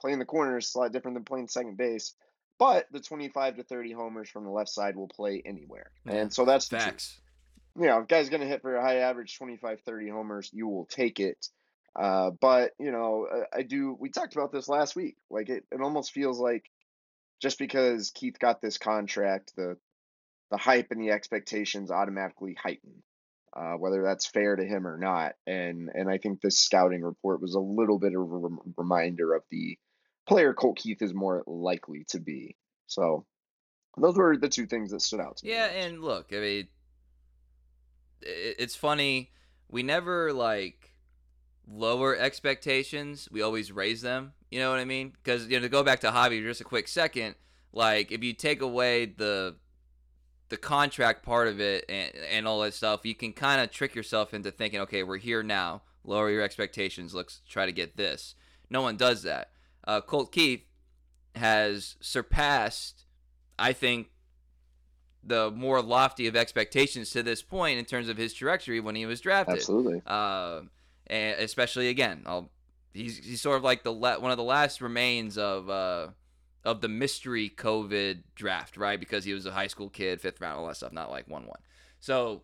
playing 0.00 0.20
the 0.20 0.24
corners 0.24 0.68
is 0.68 0.74
a 0.74 0.78
lot 0.78 0.92
different 0.92 1.16
than 1.16 1.24
playing 1.24 1.48
second 1.48 1.76
base. 1.76 2.14
But 2.58 2.86
the 2.90 3.00
25 3.00 3.56
to 3.56 3.62
30 3.62 3.92
homers 3.92 4.28
from 4.28 4.44
the 4.44 4.50
left 4.50 4.70
side 4.70 4.96
will 4.96 5.08
play 5.08 5.42
anywhere. 5.44 5.90
And 6.06 6.32
so 6.32 6.44
that's. 6.44 6.66
Facts. 6.68 7.20
You 7.76 7.86
know, 7.86 8.00
if 8.00 8.08
guy's 8.08 8.28
going 8.28 8.40
to 8.42 8.46
hit 8.46 8.62
for 8.62 8.74
a 8.74 8.82
high 8.82 8.98
average 8.98 9.36
25, 9.38 9.80
30 9.80 10.08
homers, 10.08 10.50
you 10.52 10.68
will 10.68 10.86
take 10.86 11.20
it. 11.20 11.46
Uh, 11.98 12.30
but, 12.40 12.72
you 12.78 12.92
know, 12.92 13.26
uh, 13.32 13.44
I 13.56 13.62
do, 13.62 13.96
we 13.98 14.10
talked 14.10 14.34
about 14.34 14.52
this 14.52 14.68
last 14.68 14.94
week. 14.96 15.16
Like, 15.30 15.48
it, 15.48 15.64
it 15.72 15.80
almost 15.80 16.12
feels 16.12 16.38
like 16.40 16.64
just 17.40 17.58
because 17.58 18.10
Keith 18.10 18.38
got 18.38 18.60
this 18.60 18.78
contract, 18.78 19.52
the 19.56 19.76
the 20.50 20.56
hype 20.56 20.86
and 20.90 21.00
the 21.00 21.10
expectations 21.10 21.90
automatically 21.90 22.56
heighten, 22.60 23.02
uh, 23.54 23.74
whether 23.74 24.02
that's 24.02 24.26
fair 24.26 24.56
to 24.56 24.64
him 24.64 24.86
or 24.86 24.96
not. 24.96 25.34
And 25.46 25.90
and 25.92 26.08
I 26.08 26.16
think 26.16 26.40
this 26.40 26.58
scouting 26.58 27.02
report 27.02 27.42
was 27.42 27.54
a 27.54 27.60
little 27.60 27.98
bit 27.98 28.14
of 28.14 28.20
a 28.20 28.24
rem- 28.24 28.58
reminder 28.78 29.34
of 29.34 29.42
the 29.50 29.78
player 30.26 30.54
Colt 30.54 30.78
Keith 30.78 31.02
is 31.02 31.12
more 31.12 31.44
likely 31.46 32.04
to 32.08 32.18
be. 32.20 32.56
So 32.86 33.26
those 33.98 34.16
were 34.16 34.38
the 34.38 34.48
two 34.48 34.66
things 34.66 34.90
that 34.92 35.02
stood 35.02 35.20
out 35.20 35.36
to 35.36 35.46
me. 35.46 35.52
Yeah, 35.52 35.66
and 35.66 36.00
look, 36.00 36.28
I 36.32 36.36
mean, 36.36 36.64
i- 36.64 36.68
it's 38.22 38.74
funny. 38.74 39.32
We 39.68 39.82
never 39.82 40.32
like 40.32 40.94
lower 41.66 42.16
expectations. 42.16 43.28
We 43.30 43.42
always 43.42 43.70
raise 43.70 44.02
them. 44.02 44.32
You 44.50 44.60
know 44.60 44.70
what 44.70 44.78
I 44.78 44.84
mean? 44.84 45.12
Because 45.22 45.46
you 45.46 45.58
know, 45.58 45.62
to 45.62 45.68
go 45.68 45.82
back 45.82 46.00
to 46.00 46.10
hobby 46.10 46.40
just 46.40 46.60
a 46.60 46.64
quick 46.64 46.88
second, 46.88 47.34
like 47.72 48.10
if 48.10 48.22
you 48.24 48.32
take 48.32 48.62
away 48.62 49.06
the 49.06 49.56
the 50.48 50.56
contract 50.56 51.22
part 51.22 51.46
of 51.48 51.60
it 51.60 51.84
and, 51.88 52.10
and 52.30 52.48
all 52.48 52.60
that 52.60 52.74
stuff, 52.74 53.04
you 53.04 53.14
can 53.14 53.32
kind 53.32 53.60
of 53.60 53.70
trick 53.70 53.94
yourself 53.94 54.32
into 54.32 54.50
thinking, 54.50 54.80
okay, 54.80 55.02
we're 55.02 55.18
here 55.18 55.42
now. 55.42 55.82
Lower 56.04 56.30
your 56.30 56.42
expectations. 56.42 57.14
Let's 57.14 57.42
try 57.46 57.66
to 57.66 57.72
get 57.72 57.96
this. 57.96 58.34
No 58.70 58.80
one 58.80 58.96
does 58.96 59.22
that. 59.24 59.50
Uh, 59.86 60.00
Colt 60.00 60.32
Keith 60.32 60.64
has 61.34 61.96
surpassed, 62.00 63.04
I 63.58 63.74
think, 63.74 64.08
the 65.28 65.50
more 65.50 65.80
lofty 65.82 66.26
of 66.26 66.34
expectations 66.34 67.10
to 67.10 67.22
this 67.22 67.42
point 67.42 67.78
in 67.78 67.84
terms 67.84 68.08
of 68.08 68.16
his 68.16 68.32
trajectory 68.32 68.80
when 68.80 68.94
he 68.94 69.06
was 69.06 69.20
drafted. 69.20 69.56
absolutely. 69.56 70.02
Uh, 70.06 70.62
and 71.06 71.40
especially 71.40 71.88
again, 71.88 72.22
I'll, 72.26 72.50
he's 72.92 73.18
he's 73.18 73.40
sort 73.40 73.56
of 73.56 73.64
like 73.64 73.82
the 73.82 73.92
la- 73.92 74.18
one 74.18 74.30
of 74.30 74.36
the 74.36 74.44
last 74.44 74.80
remains 74.80 75.38
of 75.38 75.70
uh, 75.70 76.08
of 76.64 76.80
the 76.80 76.88
mystery 76.88 77.50
COVID 77.54 78.22
draft, 78.34 78.76
right? 78.76 78.98
Because 78.98 79.24
he 79.24 79.32
was 79.32 79.46
a 79.46 79.52
high 79.52 79.68
school 79.68 79.88
kid, 79.88 80.20
fifth 80.20 80.40
round, 80.40 80.58
all 80.58 80.66
that 80.66 80.76
stuff, 80.76 80.92
not 80.92 81.10
like 81.10 81.28
one 81.28 81.46
one. 81.46 81.60
So 82.00 82.42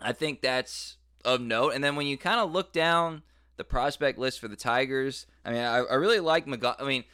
I 0.00 0.12
think 0.12 0.40
that's 0.40 0.96
of 1.24 1.40
note. 1.40 1.74
And 1.74 1.84
then 1.84 1.96
when 1.96 2.06
you 2.06 2.16
kind 2.16 2.40
of 2.40 2.50
look 2.50 2.72
down 2.72 3.22
the 3.56 3.64
prospect 3.64 4.18
list 4.18 4.40
for 4.40 4.48
the 4.48 4.56
Tigers, 4.56 5.26
I 5.44 5.50
mean, 5.50 5.60
I, 5.60 5.78
I 5.78 5.94
really 5.94 6.20
like 6.20 6.46
McGon. 6.46 6.76
I 6.78 6.84
mean. 6.84 7.04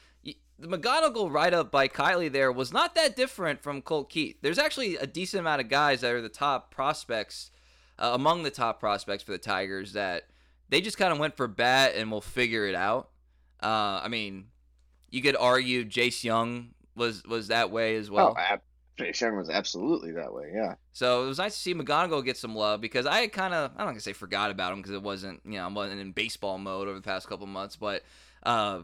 The 0.58 0.68
McGonigle 0.68 1.30
write 1.30 1.52
up 1.52 1.70
by 1.70 1.86
Kiley 1.86 2.32
there 2.32 2.50
was 2.50 2.72
not 2.72 2.94
that 2.94 3.14
different 3.14 3.62
from 3.62 3.82
Colt 3.82 4.08
Keith. 4.08 4.36
There's 4.40 4.58
actually 4.58 4.96
a 4.96 5.06
decent 5.06 5.40
amount 5.40 5.60
of 5.60 5.68
guys 5.68 6.00
that 6.00 6.14
are 6.14 6.22
the 6.22 6.30
top 6.30 6.70
prospects, 6.70 7.50
uh, 7.98 8.12
among 8.14 8.42
the 8.42 8.50
top 8.50 8.80
prospects 8.80 9.22
for 9.22 9.32
the 9.32 9.38
Tigers, 9.38 9.92
that 9.92 10.28
they 10.68 10.80
just 10.80 10.96
kind 10.96 11.12
of 11.12 11.18
went 11.18 11.36
for 11.36 11.46
bat 11.46 11.92
and 11.94 12.10
we'll 12.10 12.22
figure 12.22 12.66
it 12.66 12.74
out. 12.74 13.10
Uh, 13.62 14.00
I 14.02 14.08
mean, 14.08 14.46
you 15.10 15.20
could 15.20 15.36
argue 15.36 15.84
Jace 15.84 16.24
Jung 16.24 16.70
was 16.94 17.22
was 17.24 17.48
that 17.48 17.70
way 17.70 17.96
as 17.96 18.10
well. 18.10 18.34
oh, 18.36 18.40
ab- 18.40 18.62
Jace 18.98 19.20
Jung 19.20 19.36
was 19.36 19.50
absolutely 19.50 20.12
that 20.12 20.32
way. 20.32 20.52
Yeah. 20.54 20.76
So 20.94 21.24
it 21.24 21.28
was 21.28 21.38
nice 21.38 21.54
to 21.54 21.60
see 21.60 21.74
McGonigle 21.74 22.24
get 22.24 22.38
some 22.38 22.54
love 22.54 22.80
because 22.80 23.04
I 23.04 23.26
kind 23.26 23.52
of 23.52 23.72
I 23.76 23.80
don't 23.80 23.88
gonna 23.88 24.00
say 24.00 24.14
forgot 24.14 24.50
about 24.50 24.72
him 24.72 24.78
because 24.78 24.92
it 24.92 25.02
wasn't 25.02 25.42
you 25.44 25.52
know 25.52 25.66
I 25.66 25.68
wasn't 25.72 26.00
in 26.00 26.12
baseball 26.12 26.56
mode 26.56 26.88
over 26.88 26.96
the 26.96 27.02
past 27.02 27.28
couple 27.28 27.46
months, 27.46 27.76
but 27.76 28.02
uh, 28.42 28.80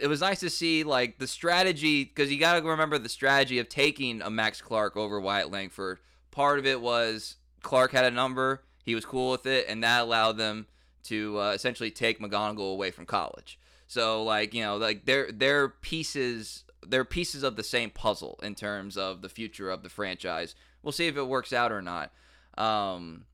it 0.00 0.08
was 0.08 0.20
nice 0.20 0.40
to 0.40 0.50
see 0.50 0.84
like 0.84 1.18
the 1.18 1.26
strategy 1.26 2.04
because 2.04 2.32
you 2.32 2.38
got 2.38 2.60
to 2.60 2.66
remember 2.66 2.98
the 2.98 3.08
strategy 3.08 3.58
of 3.58 3.68
taking 3.68 4.22
a 4.22 4.30
Max 4.30 4.60
Clark 4.60 4.96
over 4.96 5.20
Wyatt 5.20 5.50
Langford. 5.50 5.98
Part 6.30 6.58
of 6.58 6.66
it 6.66 6.80
was 6.80 7.36
Clark 7.62 7.92
had 7.92 8.04
a 8.04 8.10
number, 8.10 8.62
he 8.84 8.94
was 8.94 9.04
cool 9.04 9.30
with 9.30 9.46
it, 9.46 9.66
and 9.68 9.82
that 9.84 10.02
allowed 10.02 10.36
them 10.36 10.66
to 11.04 11.38
uh, 11.40 11.52
essentially 11.52 11.90
take 11.90 12.20
McGonigle 12.20 12.72
away 12.72 12.90
from 12.90 13.06
college. 13.06 13.58
So 13.86 14.22
like 14.22 14.54
you 14.54 14.62
know 14.62 14.76
like 14.76 15.04
they're 15.04 15.30
they're 15.32 15.68
pieces 15.68 16.64
they're 16.86 17.04
pieces 17.04 17.42
of 17.42 17.56
the 17.56 17.62
same 17.62 17.90
puzzle 17.90 18.38
in 18.42 18.54
terms 18.54 18.96
of 18.96 19.22
the 19.22 19.28
future 19.28 19.70
of 19.70 19.82
the 19.82 19.88
franchise. 19.88 20.54
We'll 20.82 20.92
see 20.92 21.08
if 21.08 21.16
it 21.16 21.26
works 21.26 21.52
out 21.52 21.72
or 21.72 21.82
not. 21.82 22.12
Um, 22.56 23.24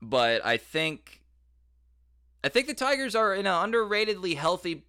but 0.00 0.44
I 0.44 0.56
think 0.56 1.22
I 2.44 2.48
think 2.48 2.66
the 2.66 2.74
Tigers 2.74 3.14
are 3.14 3.34
in 3.34 3.46
an 3.46 3.70
underratedly 3.70 4.36
healthy 4.36 4.84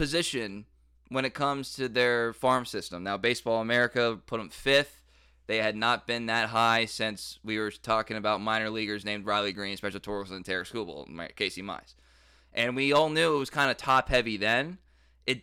position 0.00 0.64
when 1.10 1.26
it 1.26 1.34
comes 1.34 1.74
to 1.74 1.86
their 1.86 2.32
farm 2.32 2.64
system. 2.64 3.04
Now, 3.04 3.18
Baseball 3.18 3.60
America 3.60 4.18
put 4.24 4.38
them 4.38 4.48
fifth. 4.48 5.02
They 5.46 5.58
had 5.58 5.76
not 5.76 6.06
been 6.06 6.24
that 6.24 6.48
high 6.48 6.86
since 6.86 7.38
we 7.44 7.58
were 7.58 7.70
talking 7.70 8.16
about 8.16 8.40
minor 8.40 8.70
leaguers 8.70 9.04
named 9.04 9.26
Riley 9.26 9.52
Greene, 9.52 9.76
Spencer 9.76 9.98
Torkelson, 9.98 10.36
and 10.36 10.44
Tarik 10.44 10.68
Skubal, 10.68 11.06
Casey 11.36 11.60
Mize. 11.60 11.96
And 12.54 12.74
we 12.74 12.94
all 12.94 13.10
knew 13.10 13.34
it 13.34 13.38
was 13.38 13.50
kind 13.50 13.70
of 13.70 13.76
top 13.76 14.08
heavy 14.08 14.38
then. 14.38 14.78
It 15.26 15.42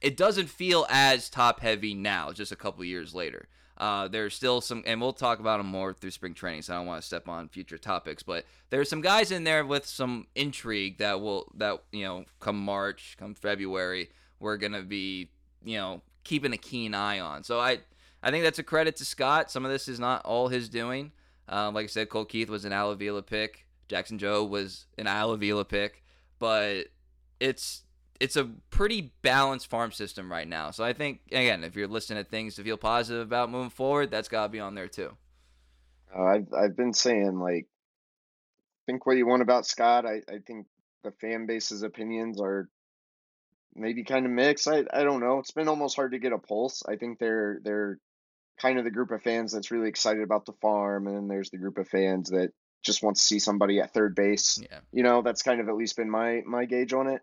it 0.00 0.16
doesn't 0.16 0.48
feel 0.48 0.86
as 0.88 1.28
top 1.28 1.58
heavy 1.58 1.92
now, 1.92 2.30
just 2.30 2.52
a 2.52 2.56
couple 2.56 2.84
years 2.84 3.16
later. 3.16 3.48
Uh, 3.82 4.06
there's 4.06 4.32
still 4.32 4.60
some, 4.60 4.84
and 4.86 5.00
we'll 5.00 5.12
talk 5.12 5.40
about 5.40 5.56
them 5.56 5.66
more 5.66 5.92
through 5.92 6.12
spring 6.12 6.34
training. 6.34 6.62
So 6.62 6.72
I 6.72 6.76
don't 6.76 6.86
want 6.86 7.02
to 7.02 7.06
step 7.06 7.26
on 7.28 7.48
future 7.48 7.78
topics, 7.78 8.22
but 8.22 8.44
there's 8.70 8.88
some 8.88 9.00
guys 9.00 9.32
in 9.32 9.42
there 9.42 9.66
with 9.66 9.86
some 9.86 10.28
intrigue 10.36 10.98
that 10.98 11.20
will 11.20 11.50
that 11.56 11.82
you 11.90 12.04
know 12.04 12.24
come 12.38 12.64
March, 12.64 13.16
come 13.18 13.34
February, 13.34 14.10
we're 14.38 14.56
gonna 14.56 14.82
be 14.82 15.30
you 15.64 15.78
know 15.78 16.00
keeping 16.22 16.52
a 16.52 16.56
keen 16.56 16.94
eye 16.94 17.18
on. 17.18 17.42
So 17.42 17.58
I 17.58 17.80
I 18.22 18.30
think 18.30 18.44
that's 18.44 18.60
a 18.60 18.62
credit 18.62 18.94
to 18.98 19.04
Scott. 19.04 19.50
Some 19.50 19.64
of 19.64 19.72
this 19.72 19.88
is 19.88 19.98
not 19.98 20.24
all 20.24 20.46
his 20.46 20.68
doing. 20.68 21.10
Um, 21.48 21.74
like 21.74 21.82
I 21.82 21.88
said, 21.88 22.08
Colt 22.08 22.28
Keith 22.28 22.48
was 22.48 22.64
an 22.64 22.72
Al 22.72 22.92
Avila 22.92 23.22
pick. 23.22 23.66
Jackson 23.88 24.16
Jobe 24.16 24.48
was 24.48 24.86
an 24.96 25.08
Al 25.08 25.32
Avila 25.32 25.64
pick, 25.64 26.04
but 26.38 26.84
it's 27.40 27.82
it's 28.20 28.36
a 28.36 28.44
pretty 28.70 29.12
balanced 29.22 29.68
farm 29.68 29.92
system 29.92 30.30
right 30.30 30.46
now. 30.46 30.70
So 30.70 30.84
I 30.84 30.92
think 30.92 31.20
again, 31.28 31.64
if 31.64 31.76
you're 31.76 31.88
listening 31.88 32.22
to 32.22 32.28
things 32.28 32.54
to 32.56 32.64
feel 32.64 32.76
positive 32.76 33.22
about 33.22 33.50
moving 33.50 33.70
forward, 33.70 34.10
that's 34.10 34.28
got 34.28 34.44
to 34.44 34.48
be 34.48 34.60
on 34.60 34.74
there 34.74 34.88
too. 34.88 35.16
Uh, 36.14 36.22
I've 36.22 36.46
I've 36.52 36.76
been 36.76 36.92
saying 36.92 37.38
like 37.38 37.66
think 38.86 39.06
what 39.06 39.16
you 39.16 39.26
want 39.26 39.42
about 39.42 39.66
Scott. 39.66 40.06
I, 40.06 40.22
I 40.28 40.38
think 40.46 40.66
the 41.04 41.12
fan 41.12 41.46
base's 41.46 41.82
opinions 41.82 42.40
are 42.40 42.68
maybe 43.74 44.04
kind 44.04 44.26
of 44.26 44.32
mixed. 44.32 44.68
I, 44.68 44.84
I 44.92 45.04
don't 45.04 45.20
know. 45.20 45.38
It's 45.38 45.52
been 45.52 45.68
almost 45.68 45.96
hard 45.96 46.12
to 46.12 46.18
get 46.18 46.32
a 46.32 46.38
pulse. 46.38 46.82
I 46.86 46.96
think 46.96 47.18
they're 47.18 47.60
they're 47.62 47.98
kind 48.60 48.78
of 48.78 48.84
the 48.84 48.90
group 48.90 49.10
of 49.10 49.22
fans 49.22 49.52
that's 49.52 49.70
really 49.70 49.88
excited 49.88 50.22
about 50.22 50.46
the 50.46 50.52
farm, 50.60 51.06
and 51.06 51.16
then 51.16 51.28
there's 51.28 51.50
the 51.50 51.58
group 51.58 51.78
of 51.78 51.88
fans 51.88 52.30
that 52.30 52.50
just 52.82 53.02
wants 53.02 53.20
to 53.20 53.26
see 53.26 53.38
somebody 53.38 53.80
at 53.80 53.94
third 53.94 54.14
base. 54.14 54.58
Yeah. 54.60 54.80
You 54.92 55.02
know, 55.02 55.22
that's 55.22 55.42
kind 55.42 55.60
of 55.60 55.68
at 55.68 55.76
least 55.76 55.96
been 55.96 56.10
my 56.10 56.42
my 56.46 56.64
gauge 56.64 56.92
on 56.92 57.06
it. 57.06 57.22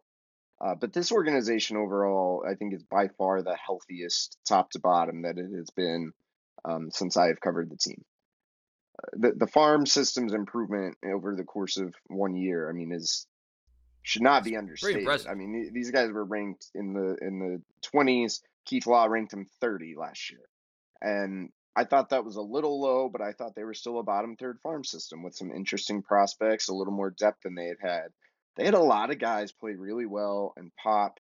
Uh, 0.62 0.76
but 0.76 0.92
this 0.92 1.12
organization 1.12 1.78
overall, 1.78 2.44
I 2.48 2.56
think, 2.56 2.74
is 2.74 2.84
by 2.84 3.08
far 3.18 3.42
the 3.42 3.56
healthiest 3.56 4.38
top 4.48 4.72
to 4.72 4.80
bottom 4.80 5.22
that 5.22 5.38
it 5.38 5.50
has 5.56 5.70
been 5.70 6.12
um, 6.66 6.92
since 6.92 7.16
I 7.16 7.28
have 7.28 7.40
covered 7.40 7.70
the 7.70 7.78
team. 7.78 8.04
Uh, 9.02 9.08
the 9.14 9.32
the 9.32 9.48
farm 9.48 9.86
system's 9.86 10.34
improvement 10.34 10.98
over 11.06 11.36
the 11.36 11.46
course 11.46 11.78
of 11.78 11.94
one 12.08 12.36
year, 12.36 12.70
I 12.70 12.74
mean, 12.74 12.92
is 12.92 13.26
should 14.02 14.22
not 14.22 14.44
be 14.44 14.58
understated. 14.58 15.06
I 15.28 15.36
mean, 15.36 15.72
these 15.74 15.92
guys 15.92 16.12
were 16.12 16.26
ranked 16.26 16.66
in 16.76 16.94
the 16.94 17.16
in 17.26 17.40
the 17.40 17.62
twenties. 17.82 18.42
Keith 18.66 18.86
Law 18.86 19.06
ranked 19.06 19.32
them 19.32 19.46
thirty 19.62 19.96
last 19.98 20.30
year, 20.30 20.42
and 21.02 21.52
I 21.76 21.86
thought 21.86 22.10
that 22.10 22.26
was 22.26 22.36
a 22.36 22.42
little 22.42 22.82
low, 22.82 23.08
but 23.08 23.22
I 23.22 23.32
thought 23.32 23.56
they 23.56 23.64
were 23.64 23.74
still 23.74 24.00
a 24.00 24.04
bottom 24.04 24.36
third 24.36 24.60
farm 24.62 24.84
system 24.84 25.24
with 25.24 25.36
some 25.36 25.52
interesting 25.52 26.02
prospects, 26.02 26.68
a 26.68 26.74
little 26.74 26.94
more 26.94 27.12
depth 27.12 27.44
than 27.44 27.56
they 27.56 27.68
had 27.68 27.78
had. 27.82 28.08
They 28.56 28.66
had 28.66 28.74
a 28.74 28.80
lot 28.80 29.12
of 29.12 29.20
guys 29.20 29.52
play 29.52 29.74
really 29.74 30.06
well 30.06 30.54
and 30.58 30.72
pop. 30.76 31.20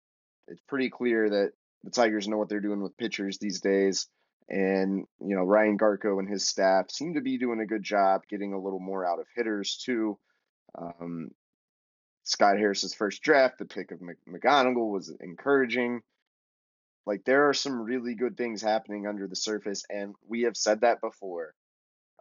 It's 0.47 0.61
pretty 0.67 0.89
clear 0.89 1.29
that 1.29 1.51
the 1.83 1.91
Tigers 1.91 2.27
know 2.27 2.37
what 2.37 2.49
they're 2.49 2.59
doing 2.59 2.81
with 2.81 2.97
pitchers 2.97 3.37
these 3.37 3.61
days. 3.61 4.07
And, 4.47 5.05
you 5.19 5.35
know, 5.35 5.43
Ryan 5.43 5.77
Garko 5.77 6.19
and 6.19 6.29
his 6.29 6.47
staff 6.47 6.91
seem 6.91 7.15
to 7.15 7.21
be 7.21 7.37
doing 7.37 7.59
a 7.59 7.65
good 7.65 7.83
job 7.83 8.21
getting 8.29 8.53
a 8.53 8.59
little 8.59 8.79
more 8.79 9.05
out 9.05 9.19
of 9.19 9.25
hitters, 9.35 9.77
too. 9.83 10.19
Um, 10.77 11.31
Scott 12.25 12.57
Harris's 12.57 12.93
first 12.93 13.21
draft, 13.21 13.59
the 13.59 13.65
pick 13.65 13.91
of 13.91 14.01
Mc- 14.01 14.17
McGonigle 14.27 14.91
was 14.91 15.13
encouraging. 15.19 16.01
Like 17.05 17.23
there 17.23 17.49
are 17.49 17.53
some 17.53 17.81
really 17.81 18.15
good 18.15 18.35
things 18.35 18.61
happening 18.61 19.07
under 19.07 19.27
the 19.27 19.35
surface, 19.35 19.83
and 19.89 20.15
we 20.27 20.41
have 20.43 20.57
said 20.57 20.81
that 20.81 21.01
before 21.01 21.53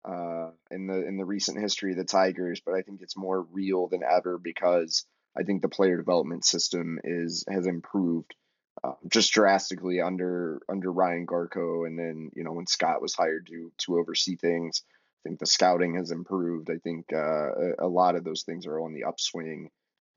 uh, 0.04 0.50
in 0.70 0.86
the 0.86 1.06
in 1.06 1.16
the 1.16 1.24
recent 1.24 1.60
history 1.60 1.92
of 1.92 1.98
the 1.98 2.04
Tigers. 2.04 2.60
But 2.64 2.74
I 2.74 2.82
think 2.82 3.00
it's 3.02 3.16
more 3.16 3.42
real 3.52 3.88
than 3.88 4.02
ever 4.02 4.38
because 4.38 5.04
I 5.36 5.42
think 5.42 5.62
the 5.62 5.68
player 5.68 5.96
development 5.96 6.44
system 6.44 6.98
is 7.02 7.44
has 7.48 7.66
improved 7.66 8.34
uh, 8.82 8.92
just 9.08 9.32
drastically 9.32 10.00
under 10.00 10.60
under 10.68 10.90
Ryan 10.92 11.26
Garko, 11.26 11.86
and 11.86 11.98
then 11.98 12.30
you 12.34 12.44
know 12.44 12.52
when 12.52 12.66
Scott 12.66 13.00
was 13.00 13.14
hired 13.14 13.46
to 13.46 13.72
to 13.78 13.98
oversee 13.98 14.36
things. 14.36 14.82
I 15.24 15.28
think 15.28 15.40
the 15.40 15.46
scouting 15.46 15.94
has 15.94 16.10
improved. 16.10 16.70
I 16.70 16.76
think 16.76 17.06
uh, 17.10 17.76
a, 17.78 17.88
lot 17.88 18.14
of 18.14 18.24
those 18.24 18.42
things 18.42 18.66
are 18.66 18.78
on 18.78 18.92
the 18.92 19.04
upswing, 19.04 19.70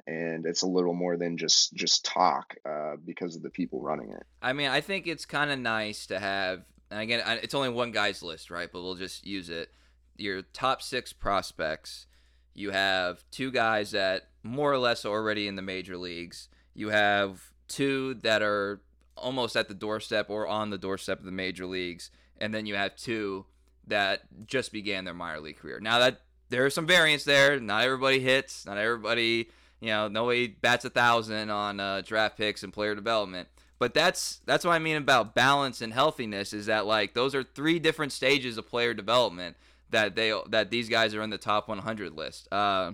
and 0.06 0.46
it's 0.46 0.64
a 0.64 0.68
little 0.68 0.94
more 0.94 1.16
than 1.16 1.38
just 1.38 1.74
just 1.74 2.04
talk 2.04 2.56
uh, 2.68 2.96
because 3.06 3.38
of 3.38 3.42
the 3.42 3.50
people 3.50 3.82
running 3.82 4.10
it. 4.10 4.24
I 4.42 4.52
mean, 4.52 4.70
I 4.70 4.82
think 4.82 5.08
it's 5.08 5.26
kind 5.26 5.50
of 5.50 5.60
nice 5.60 6.08
to 6.08 6.20
have. 6.20 6.64
And 6.90 7.02
again, 7.02 7.22
it's 7.44 7.54
only 7.54 7.70
one 7.70 7.92
guy's 7.92 8.24
list, 8.24 8.50
right? 8.50 8.70
But 8.72 8.82
we'll 8.82 8.96
just 8.96 9.26
use 9.26 9.50
it. 9.50 9.72
Your 10.18 10.42
top 10.42 10.82
six 10.82 11.14
prospects. 11.14 12.08
You 12.54 12.72
have 12.72 13.24
two 13.30 13.52
guys 13.52 13.92
that 13.92 14.30
more 14.42 14.72
or 14.72 14.80
less 14.80 15.06
are 15.06 15.10
already 15.10 15.48
in 15.48 15.56
the 15.56 15.62
major 15.62 15.98
leagues. 15.98 16.50
You 16.74 16.90
have 16.90 17.52
two 17.68 18.16
that 18.24 18.42
are 18.42 18.82
almost 19.16 19.56
at 19.56 19.68
the 19.68 19.74
doorstep 19.74 20.30
or 20.30 20.48
on 20.48 20.70
the 20.70 20.78
doorstep 20.78 21.20
of 21.20 21.26
the 21.26 21.32
major 21.32 21.66
leagues, 21.66 22.10
and 22.38 22.54
then 22.54 22.66
you 22.66 22.76
have 22.76 22.96
two 22.96 23.46
that 23.88 24.22
just 24.46 24.72
began 24.72 25.06
their 25.06 25.14
minor 25.14 25.40
league 25.40 25.58
career. 25.58 25.80
Now 25.80 26.00
that 26.00 26.22
there 26.50 26.66
are 26.66 26.70
some 26.70 26.88
variants 26.88 27.26
there, 27.26 27.60
not 27.60 27.84
everybody 27.84 28.20
hits, 28.20 28.66
not 28.66 28.78
everybody, 28.78 29.50
you 29.80 29.88
know, 29.88 30.08
nobody 30.08 30.48
bats 30.48 30.86
a 30.86 30.90
thousand 30.90 31.50
on 31.50 31.80
uh, 31.80 32.02
draft 32.06 32.38
picks 32.38 32.64
and 32.64 32.74
player 32.74 32.96
development. 32.96 33.48
But 33.80 33.94
that's 33.94 34.42
that's 34.46 34.66
what 34.66 34.72
I 34.72 34.80
mean 34.80 34.98
about 34.98 35.36
balance 35.36 35.82
and 35.82 35.94
healthiness 35.94 36.52
is 36.52 36.66
that 36.66 36.86
like 36.86 37.14
those 37.14 37.36
are 37.36 37.44
three 37.44 37.78
different 37.80 38.12
stages 38.12 38.58
of 38.58 38.68
player 38.68 38.94
development 38.94 39.56
that 39.92 40.16
they 40.16 40.34
that 40.50 40.72
these 40.72 40.90
guys 40.90 41.14
are 41.14 41.22
in 41.22 41.30
the 41.30 41.38
top 41.38 41.68
100 41.68 42.14
list. 42.14 42.52
Uh, 42.52 42.94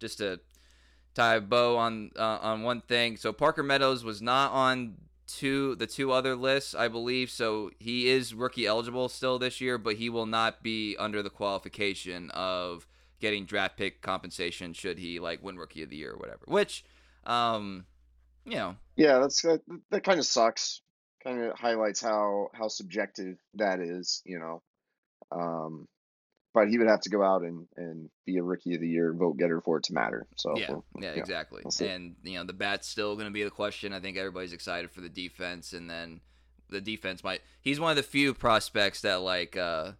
just 0.00 0.18
to 0.18 0.40
tie 1.14 1.36
a 1.36 1.40
bow 1.40 1.76
on 1.76 2.10
uh, 2.16 2.38
on 2.42 2.62
one 2.62 2.80
thing. 2.82 3.16
So 3.16 3.32
Parker 3.32 3.62
Meadows 3.62 4.04
was 4.04 4.20
not 4.20 4.52
on 4.52 4.96
two 5.26 5.74
the 5.76 5.86
two 5.86 6.12
other 6.12 6.36
lists, 6.36 6.74
I 6.74 6.88
believe. 6.88 7.30
So 7.30 7.70
he 7.78 8.08
is 8.08 8.34
rookie 8.34 8.66
eligible 8.66 9.08
still 9.08 9.38
this 9.38 9.60
year, 9.60 9.78
but 9.78 9.96
he 9.96 10.10
will 10.10 10.26
not 10.26 10.62
be 10.62 10.96
under 10.98 11.22
the 11.22 11.30
qualification 11.30 12.30
of 12.32 12.86
getting 13.20 13.46
draft 13.46 13.76
pick 13.76 14.02
compensation 14.02 14.74
should 14.74 14.98
he 14.98 15.18
like 15.18 15.42
win 15.42 15.56
rookie 15.56 15.82
of 15.82 15.90
the 15.90 15.96
year 15.96 16.12
or 16.12 16.18
whatever. 16.18 16.42
Which, 16.46 16.84
um, 17.24 17.86
you 18.44 18.56
know, 18.56 18.76
yeah, 18.96 19.18
that's 19.18 19.42
that, 19.42 19.60
that 19.90 20.04
kind 20.04 20.18
of 20.18 20.26
sucks. 20.26 20.80
Kind 21.22 21.42
of 21.42 21.58
highlights 21.58 22.02
how 22.02 22.48
how 22.52 22.68
subjective 22.68 23.36
that 23.54 23.80
is, 23.80 24.22
you 24.26 24.38
know. 24.38 24.62
Um, 25.32 25.88
but 26.52 26.68
he 26.68 26.78
would 26.78 26.86
have 26.86 27.00
to 27.00 27.10
go 27.10 27.22
out 27.22 27.42
and, 27.42 27.66
and 27.76 28.08
be 28.24 28.36
a 28.36 28.42
rookie 28.42 28.74
of 28.76 28.80
the 28.80 28.88
year 28.88 29.12
vote 29.12 29.36
getter 29.36 29.60
for 29.60 29.78
it 29.78 29.84
to 29.84 29.92
matter. 29.92 30.26
So 30.36 30.56
yeah, 30.56 30.70
we'll, 30.70 30.84
yeah, 31.00 31.14
yeah, 31.14 31.20
exactly. 31.20 31.62
We'll 31.64 31.88
and 31.88 32.14
you 32.22 32.38
know 32.38 32.44
the 32.44 32.52
bat's 32.52 32.88
still 32.88 33.14
going 33.14 33.26
to 33.26 33.32
be 33.32 33.42
the 33.42 33.50
question. 33.50 33.92
I 33.92 34.00
think 34.00 34.16
everybody's 34.16 34.52
excited 34.52 34.90
for 34.90 35.00
the 35.00 35.08
defense, 35.08 35.72
and 35.72 35.90
then 35.90 36.20
the 36.70 36.80
defense 36.80 37.24
might. 37.24 37.40
He's 37.60 37.80
one 37.80 37.90
of 37.90 37.96
the 37.96 38.02
few 38.02 38.34
prospects 38.34 39.00
that 39.00 39.22
like 39.22 39.56
uh, 39.56 39.92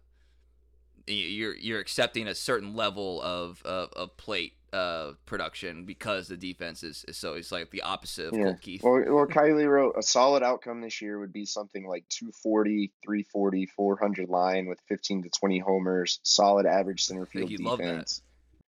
you're 1.07 1.55
you're 1.55 1.79
accepting 1.79 2.27
a 2.27 2.35
certain 2.35 2.75
level 2.75 3.21
of 3.21 3.61
of, 3.63 3.91
of 3.93 4.17
plate 4.17 4.53
uh, 4.73 5.11
production 5.25 5.85
because 5.85 6.27
the 6.27 6.37
defense 6.37 6.83
is, 6.83 7.05
is 7.07 7.17
so 7.17 7.33
it's 7.33 7.51
like 7.51 7.71
the 7.71 7.81
opposite 7.81 8.27
of 8.27 8.33
yeah. 8.33 8.43
Colt 8.45 8.61
Keith. 8.61 8.83
Well, 8.83 9.03
well, 9.07 9.25
Kiley 9.25 9.67
wrote 9.67 9.95
a 9.97 10.03
solid 10.03 10.43
outcome 10.43 10.81
this 10.81 11.01
year 11.01 11.19
would 11.19 11.33
be 11.33 11.45
something 11.45 11.87
like 11.87 12.05
240, 12.09 12.91
340, 13.03 13.65
400 13.67 14.29
line 14.29 14.67
with 14.67 14.79
15 14.87 15.23
to 15.23 15.29
20 15.29 15.59
homers, 15.59 16.19
solid 16.23 16.65
average 16.65 17.03
center 17.03 17.25
field 17.25 17.49
defense, 17.49 18.21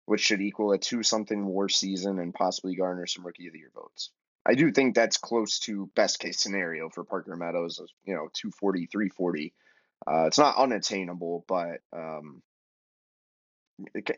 which 0.05 0.21
should 0.21 0.41
equal 0.41 0.71
a 0.71 0.77
two 0.77 1.03
something 1.03 1.45
war 1.45 1.69
season 1.69 2.19
and 2.19 2.33
possibly 2.33 2.75
garner 2.75 3.07
some 3.07 3.25
rookie 3.25 3.47
of 3.47 3.53
the 3.53 3.59
year 3.59 3.71
votes. 3.73 4.09
I 4.45 4.55
do 4.55 4.71
think 4.71 4.93
that's 4.93 5.17
close 5.17 5.59
to 5.59 5.89
best 5.95 6.19
case 6.19 6.41
scenario 6.41 6.89
for 6.89 7.05
Parker 7.05 7.35
Meadows, 7.35 7.79
you 8.03 8.13
know, 8.13 8.29
240, 8.33 8.87
340. 8.87 9.53
Uh, 10.05 10.25
it's 10.25 10.37
not 10.37 10.57
unattainable, 10.57 11.45
but 11.47 11.79
um, 11.93 12.41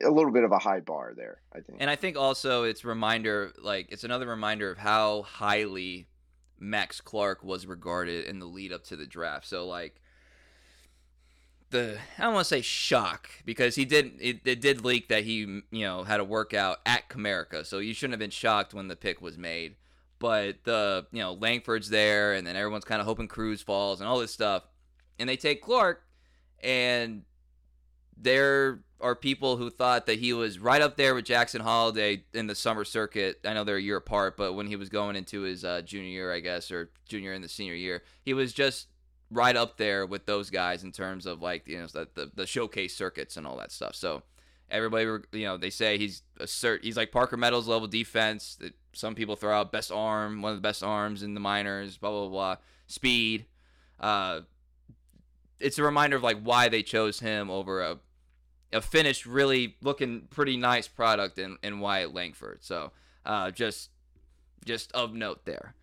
a 0.03 0.09
little 0.09 0.31
bit 0.31 0.43
of 0.43 0.51
a 0.51 0.59
high 0.59 0.79
bar 0.79 1.13
there, 1.15 1.41
I 1.53 1.59
think. 1.61 1.77
And 1.79 1.89
I 1.89 1.95
think 1.95 2.17
also 2.17 2.63
it's 2.63 2.83
reminder, 2.83 3.53
like 3.61 3.87
it's 3.89 4.03
another 4.03 4.27
reminder 4.27 4.71
of 4.71 4.77
how 4.77 5.23
highly 5.23 6.07
Max 6.59 7.01
Clark 7.01 7.43
was 7.43 7.65
regarded 7.65 8.25
in 8.25 8.39
the 8.39 8.45
lead 8.45 8.73
up 8.73 8.83
to 8.85 8.95
the 8.95 9.05
draft. 9.05 9.47
So 9.47 9.65
like 9.67 10.01
the 11.69 11.97
I 12.17 12.23
don't 12.23 12.33
want 12.33 12.45
to 12.45 12.49
say 12.49 12.61
shock 12.61 13.29
because 13.43 13.75
he 13.75 13.85
did 13.85 14.13
it, 14.19 14.41
it 14.45 14.61
did 14.61 14.85
leak 14.85 15.09
that 15.09 15.23
he 15.23 15.39
you 15.39 15.63
know 15.71 16.03
had 16.03 16.19
a 16.19 16.23
workout 16.23 16.79
at 16.85 17.09
Comerica, 17.09 17.65
so 17.65 17.79
you 17.79 17.93
shouldn't 17.93 18.13
have 18.13 18.19
been 18.19 18.29
shocked 18.29 18.73
when 18.73 18.87
the 18.87 18.95
pick 18.95 19.21
was 19.21 19.37
made. 19.37 19.75
But 20.19 20.63
the 20.63 21.07
you 21.11 21.21
know 21.21 21.33
Langford's 21.33 21.89
there, 21.89 22.33
and 22.33 22.45
then 22.45 22.55
everyone's 22.55 22.85
kind 22.85 23.01
of 23.01 23.07
hoping 23.07 23.27
Crews 23.27 23.61
falls 23.61 23.99
and 23.99 24.07
all 24.07 24.19
this 24.19 24.33
stuff, 24.33 24.63
and 25.19 25.27
they 25.27 25.37
take 25.37 25.61
Clark, 25.61 26.03
and 26.63 27.23
there 28.17 28.79
are 29.01 29.15
people 29.15 29.57
who 29.57 29.69
thought 29.69 30.05
that 30.05 30.19
he 30.19 30.33
was 30.33 30.57
right 30.57 30.81
up 30.81 30.97
there 30.97 31.13
with 31.13 31.25
Jackson 31.25 31.61
Holliday 31.61 32.23
in 32.33 32.47
the 32.47 32.55
summer 32.55 32.85
circuit. 32.85 33.39
I 33.45 33.53
know 33.53 33.63
they're 33.63 33.77
a 33.77 33.81
year 33.81 33.97
apart, 33.97 34.37
but 34.37 34.53
when 34.53 34.67
he 34.67 34.75
was 34.75 34.89
going 34.89 35.15
into 35.15 35.41
his 35.41 35.65
uh, 35.65 35.81
junior 35.81 36.09
year, 36.09 36.33
I 36.33 36.39
guess, 36.39 36.71
or 36.71 36.89
junior 37.07 37.33
in 37.33 37.41
the 37.41 37.49
senior 37.49 37.75
year, 37.75 38.03
he 38.23 38.33
was 38.33 38.53
just 38.53 38.87
right 39.31 39.55
up 39.55 39.77
there 39.77 40.05
with 40.05 40.25
those 40.25 40.49
guys 40.49 40.83
in 40.83 40.91
terms 40.91 41.25
of 41.25 41.41
like 41.41 41.67
you 41.67 41.79
know 41.79 41.87
the 41.87 42.07
the, 42.13 42.31
the 42.35 42.47
showcase 42.47 42.95
circuits 42.95 43.37
and 43.37 43.45
all 43.45 43.57
that 43.57 43.71
stuff. 43.71 43.95
So 43.95 44.23
everybody, 44.69 45.05
you 45.33 45.45
know, 45.45 45.57
they 45.57 45.69
say 45.69 45.97
he's 45.97 46.23
a 46.39 46.45
cert, 46.45 46.83
he's 46.83 46.97
like 46.97 47.11
Parker 47.11 47.37
Meadows 47.37 47.67
level 47.67 47.87
defense. 47.87 48.55
That 48.59 48.73
some 48.93 49.15
people 49.15 49.35
throw 49.35 49.55
out 49.59 49.71
best 49.71 49.91
arm, 49.91 50.41
one 50.41 50.51
of 50.51 50.57
the 50.57 50.61
best 50.61 50.83
arms 50.83 51.21
in 51.21 51.33
the 51.33 51.39
minors, 51.39 51.97
blah 51.97 52.11
blah 52.11 52.29
blah, 52.29 52.55
speed. 52.87 53.45
Uh, 53.99 54.41
it's 55.59 55.77
a 55.79 55.83
reminder 55.83 56.15
of 56.15 56.23
like 56.23 56.41
why 56.41 56.69
they 56.69 56.83
chose 56.83 57.19
him 57.19 57.49
over 57.49 57.81
a 57.81 57.97
a 58.73 58.81
finished, 58.81 59.25
really 59.25 59.75
looking 59.81 60.27
pretty 60.29 60.57
nice 60.57 60.87
product 60.87 61.39
in, 61.39 61.57
in 61.63 61.79
Wyatt 61.79 62.13
Langford. 62.13 62.63
So 62.63 62.91
uh, 63.25 63.51
just 63.51 63.89
just 64.65 64.91
of 64.93 65.13
note 65.13 65.45
there. 65.45 65.75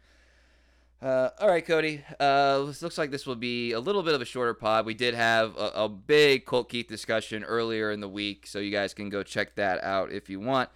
Uh, 1.00 1.30
all 1.40 1.48
right, 1.48 1.66
Cody. 1.66 2.04
Uh, 2.20 2.72
looks 2.80 2.96
like 2.96 3.10
this 3.10 3.26
will 3.26 3.34
be 3.34 3.72
a 3.72 3.80
little 3.80 4.04
bit 4.04 4.14
of 4.14 4.22
a 4.22 4.24
shorter 4.24 4.54
pod. 4.54 4.86
We 4.86 4.94
did 4.94 5.14
have 5.14 5.56
a, 5.56 5.72
a, 5.74 5.88
big 5.88 6.44
Colt 6.44 6.68
Keith 6.68 6.86
discussion 6.86 7.42
earlier 7.42 7.90
in 7.90 7.98
the 7.98 8.08
week, 8.08 8.46
so 8.46 8.60
you 8.60 8.70
guys 8.70 8.94
can 8.94 9.08
go 9.08 9.24
check 9.24 9.56
that 9.56 9.82
out 9.82 10.12
if 10.12 10.30
you 10.30 10.38
want. 10.38 10.70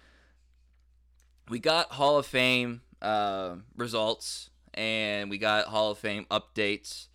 We 1.47 1.59
got 1.59 1.93
Hall 1.93 2.17
of 2.17 2.25
Fame 2.25 2.81
uh, 3.01 3.55
results, 3.77 4.49
and 4.73 5.29
we 5.29 5.37
got 5.37 5.67
Hall 5.67 5.91
of 5.91 5.97
Fame 5.97 6.25
updates, 6.29 7.07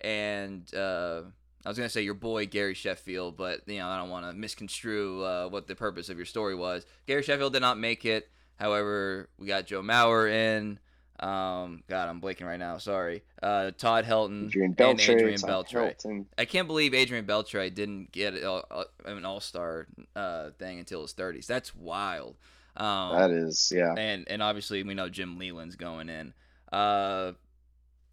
and 0.00 0.72
uh, 0.74 1.22
I 1.64 1.68
was 1.68 1.76
gonna 1.76 1.88
say 1.88 2.02
your 2.02 2.14
boy 2.14 2.46
Gary 2.46 2.74
Sheffield, 2.74 3.36
but 3.36 3.62
you 3.66 3.78
know 3.78 3.88
I 3.88 3.98
don't 3.98 4.10
want 4.10 4.26
to 4.26 4.32
misconstrue 4.32 5.22
uh, 5.22 5.48
what 5.48 5.66
the 5.66 5.74
purpose 5.74 6.08
of 6.08 6.16
your 6.16 6.26
story 6.26 6.54
was. 6.54 6.86
Gary 7.06 7.22
Sheffield 7.22 7.52
did 7.52 7.60
not 7.60 7.78
make 7.78 8.04
it. 8.04 8.28
However, 8.56 9.28
we 9.38 9.46
got 9.46 9.66
Joe 9.66 9.82
Mauer 9.82 10.30
in. 10.30 10.78
Um, 11.20 11.82
God, 11.88 12.08
I'm 12.08 12.20
blanking 12.20 12.46
right 12.46 12.58
now. 12.58 12.78
Sorry. 12.78 13.22
Uh, 13.42 13.72
Todd 13.76 14.04
Helton 14.04 14.46
Adrian 14.46 14.74
and 14.78 15.00
Adrian 15.00 15.40
Beltre. 15.40 16.24
I 16.36 16.44
can't 16.44 16.68
believe 16.68 16.94
Adrian 16.94 17.26
Beltre 17.26 17.74
didn't 17.74 18.12
get 18.12 18.34
an 18.34 19.24
All 19.24 19.40
Star 19.40 19.86
uh, 20.14 20.50
thing 20.58 20.78
until 20.78 21.02
his 21.02 21.14
30s. 21.14 21.46
That's 21.46 21.74
wild. 21.74 22.36
Um, 22.76 23.18
that 23.18 23.30
is, 23.32 23.72
yeah. 23.74 23.94
And 23.96 24.28
and 24.28 24.40
obviously 24.40 24.84
we 24.84 24.94
know 24.94 25.08
Jim 25.08 25.38
Leyland's 25.38 25.74
going 25.74 26.08
in. 26.08 26.32
Uh, 26.72 27.32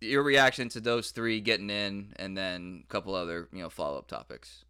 your 0.05 0.23
reaction 0.23 0.69
to 0.69 0.79
those 0.79 1.11
three 1.11 1.41
getting 1.41 1.69
in, 1.69 2.13
and 2.17 2.37
then 2.37 2.83
a 2.83 2.87
couple 2.87 3.15
other 3.15 3.49
you 3.51 3.61
know 3.61 3.69
follow 3.69 3.97
up 3.97 4.07
topics. 4.07 4.65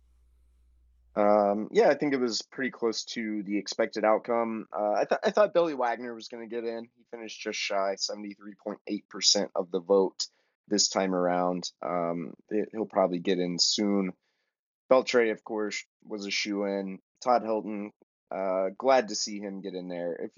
Um, 1.16 1.70
yeah, 1.72 1.88
I 1.90 1.96
think 1.96 2.14
it 2.14 2.20
was 2.20 2.42
pretty 2.42 2.72
close 2.72 3.06
to 3.06 3.42
the 3.44 3.58
expected 3.58 4.04
outcome. 4.04 4.68
Uh, 4.78 4.92
I 4.92 5.06
thought 5.06 5.20
I 5.24 5.32
thought 5.32 5.54
Billy 5.54 5.74
Wagner 5.74 6.14
was 6.14 6.28
going 6.28 6.48
to 6.48 6.54
get 6.54 6.66
in. 6.66 6.90
He 6.96 7.04
finished 7.12 7.40
just 7.40 7.60
shy, 7.60 7.96
seventy 7.98 8.34
three 8.34 8.54
point 8.62 8.80
eight 8.88 9.08
percent 9.10 9.52
of 9.56 9.72
the 9.72 9.80
vote 9.80 10.28
this 10.68 10.90
time 10.90 11.16
around. 11.16 11.72
Um, 11.82 12.34
it, 12.50 12.70
he'll 12.72 12.86
probably 12.86 13.20
get 13.20 13.40
in 13.40 13.58
soon. 13.60 14.12
Beltre, 14.92 15.32
of 15.32 15.44
course, 15.44 15.84
was 16.04 16.26
a 16.26 16.32
shoe 16.32 16.66
in. 16.66 17.00
Todd 17.24 17.44
Helton, 17.44 17.90
uh, 18.30 18.70
glad 18.78 19.08
to 19.08 19.16
see 19.16 19.40
him 19.40 19.62
get 19.62 19.74
in 19.74 19.88
there. 19.88 20.14
If 20.16 20.32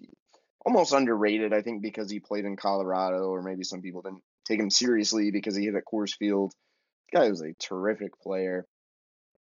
almost 0.66 0.94
underrated, 0.94 1.54
I 1.54 1.62
think, 1.62 1.82
because 1.82 2.12
he 2.12 2.20
played 2.20 2.46
in 2.46 2.56
Colorado, 2.56 3.30
or 3.30 3.42
maybe 3.42 3.64
some 3.64 3.82
people 3.82 4.02
didn't 4.02 4.24
take 4.48 4.60
him 4.60 4.70
seriously 4.70 5.32
because 5.32 5.56
he 5.56 5.66
hit 5.66 5.76
at 5.76 5.84
Coors 5.92 6.16
Field. 6.16 6.54
The 7.12 7.20
guy 7.20 7.30
was 7.30 7.42
a 7.42 7.54
terrific 7.60 8.20
player. 8.20 8.66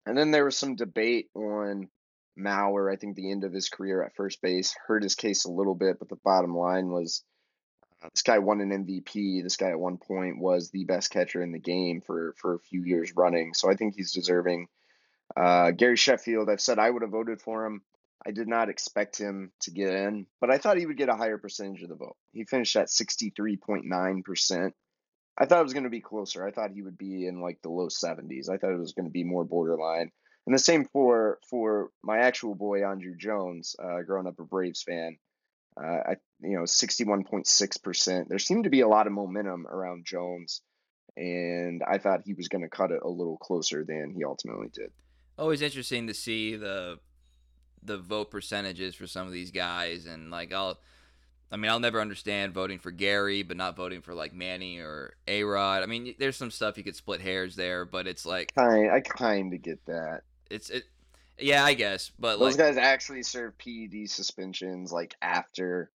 And 0.05 0.18
then 0.18 0.32
there 0.32 0.45
was 0.45 0.58
some 0.58 0.76
debate 0.76 1.30
on 1.36 1.89
Mauer. 2.38 2.91
I 2.91 2.95
think 2.95 3.16
the 3.16 3.32
end 3.32 3.43
of 3.43 3.53
his 3.53 3.70
career 3.70 4.03
at 4.03 4.16
first 4.16 4.41
base 4.41 4.76
hurt 4.88 5.03
his 5.03 5.16
case 5.16 5.45
a 5.45 5.51
little 5.51 5.76
bit, 5.76 5.99
but 5.99 6.10
the 6.10 6.20
bottom 6.24 6.55
line 6.55 6.89
was 6.89 7.24
uh, 8.01 8.10
this 8.14 8.22
guy 8.22 8.39
won 8.39 8.62
an 8.62 8.86
MVP. 8.86 9.43
This 9.43 9.58
guy 9.58 9.70
at 9.70 9.80
one 9.80 9.97
point 9.97 10.39
was 10.39 10.70
the 10.70 10.86
best 10.86 11.10
catcher 11.12 11.41
in 11.41 11.51
the 11.51 11.60
game 11.60 12.01
for 12.01 12.36
for 12.38 12.53
a 12.53 12.60
few 12.60 12.84
years 12.84 13.14
running. 13.16 13.53
So 13.53 13.70
I 13.70 13.76
think 13.76 13.95
he's 13.95 14.14
deserving. 14.14 14.68
Uh, 15.36 15.72
Gary 15.72 15.97
Sheffield, 15.97 16.49
I've 16.49 16.62
said 16.62 16.80
I 16.80 16.89
would 16.89 17.01
have 17.01 17.12
voted 17.12 17.41
for 17.41 17.66
him. 17.66 17.82
I 18.26 18.32
did 18.32 18.47
not 18.47 18.70
expect 18.70 19.18
him 19.18 19.51
to 19.62 19.72
get 19.72 19.93
in, 19.93 20.26
but 20.39 20.49
I 20.49 20.58
thought 20.58 20.78
he 20.78 20.86
would 20.86 20.97
get 20.97 21.10
a 21.10 21.16
higher 21.16 21.38
percentage 21.38 21.84
of 21.84 21.89
the 21.89 21.95
vote. 21.95 22.16
He 22.34 22.45
finished 22.45 22.76
at 22.76 22.88
63.9%. 22.88 24.72
I 25.38 25.45
thought 25.45 25.59
it 25.59 25.63
was 25.63 25.73
going 25.73 25.83
to 25.83 25.89
be 25.89 26.01
closer. 26.01 26.45
I 26.45 26.51
thought 26.51 26.71
he 26.71 26.81
would 26.81 26.97
be 26.97 27.27
in 27.27 27.41
like 27.41 27.61
the 27.61 27.69
low 27.69 27.88
70s. 27.88 28.49
I 28.49 28.57
thought 28.57 28.71
it 28.71 28.79
was 28.79 28.93
going 28.93 29.05
to 29.05 29.11
be 29.11 29.23
more 29.23 29.45
borderline. 29.45 30.11
And 30.45 30.55
the 30.55 30.59
same 30.59 30.85
for 30.85 31.39
for 31.49 31.89
my 32.03 32.19
actual 32.19 32.55
boy 32.55 32.79
Andruw 32.79 33.17
Jones, 33.17 33.75
uh, 33.83 34.01
growing 34.03 34.27
up 34.27 34.39
a 34.39 34.43
Braves 34.43 34.81
fan. 34.81 35.17
Uh, 35.79 36.11
I, 36.11 36.15
you 36.41 36.55
know, 36.57 36.63
61.6%. 36.63 38.27
There 38.27 38.39
seemed 38.39 38.63
to 38.63 38.69
be 38.71 38.79
a 38.79 38.88
lot 38.88 39.05
of 39.05 39.13
momentum 39.13 39.67
around 39.67 40.05
Jones, 40.05 40.61
and 41.15 41.83
I 41.88 41.99
thought 41.99 42.21
he 42.25 42.33
was 42.33 42.47
going 42.47 42.63
to 42.63 42.69
cut 42.69 42.91
it 42.91 43.01
a 43.03 43.07
little 43.07 43.38
closer 43.38 43.83
than 43.83 44.13
he 44.15 44.23
ultimately 44.23 44.69
did. 44.73 44.91
Always 45.38 45.61
interesting 45.61 46.07
to 46.07 46.15
see 46.15 46.55
the 46.55 46.97
the 47.83 47.97
vote 47.97 48.31
percentages 48.31 48.95
for 48.95 49.05
some 49.05 49.27
of 49.27 49.33
these 49.33 49.51
guys, 49.51 50.05
and 50.07 50.31
like 50.31 50.51
I'll, 50.53 50.79
I 51.52 51.56
mean, 51.56 51.72
I'll 51.72 51.80
never 51.80 52.02
understand 52.02 52.54
voting 52.54 52.80
for 52.80 52.91
Gary, 52.91 53.43
but 53.43 53.56
not 53.56 53.76
voting 53.76 54.02
for 54.02 54.14
like 54.14 54.34
Manny 54.34 54.80
or 54.80 55.14
A 55.28 55.43
Rod. 55.43 55.82
I 55.84 55.86
mean, 55.86 56.14
there's 56.20 56.36
some 56.36 56.52
stuff 56.52 56.78
you 56.78 56.84
could 56.84 56.95
split 56.95 57.22
hairs 57.22 57.56
there, 57.56 57.86
but 57.86 58.06
it's 58.08 58.26
like 58.26 58.54
Kind, 58.54 58.91
I 58.91 59.00
kind 59.00 59.54
of 59.54 59.62
get 59.62 59.86
that. 59.86 60.24
it's 60.50 60.70
it. 60.70 60.84
Yeah, 61.39 61.64
I 61.64 61.76
guess, 61.76 62.12
but 62.20 62.39
Those 62.39 62.58
like 62.58 62.76
guys 62.76 62.78
actually 62.78 63.22
served 63.24 63.60
PED 63.60 64.10
suspensions 64.10 64.91
like 64.91 65.16
after, 65.22 65.91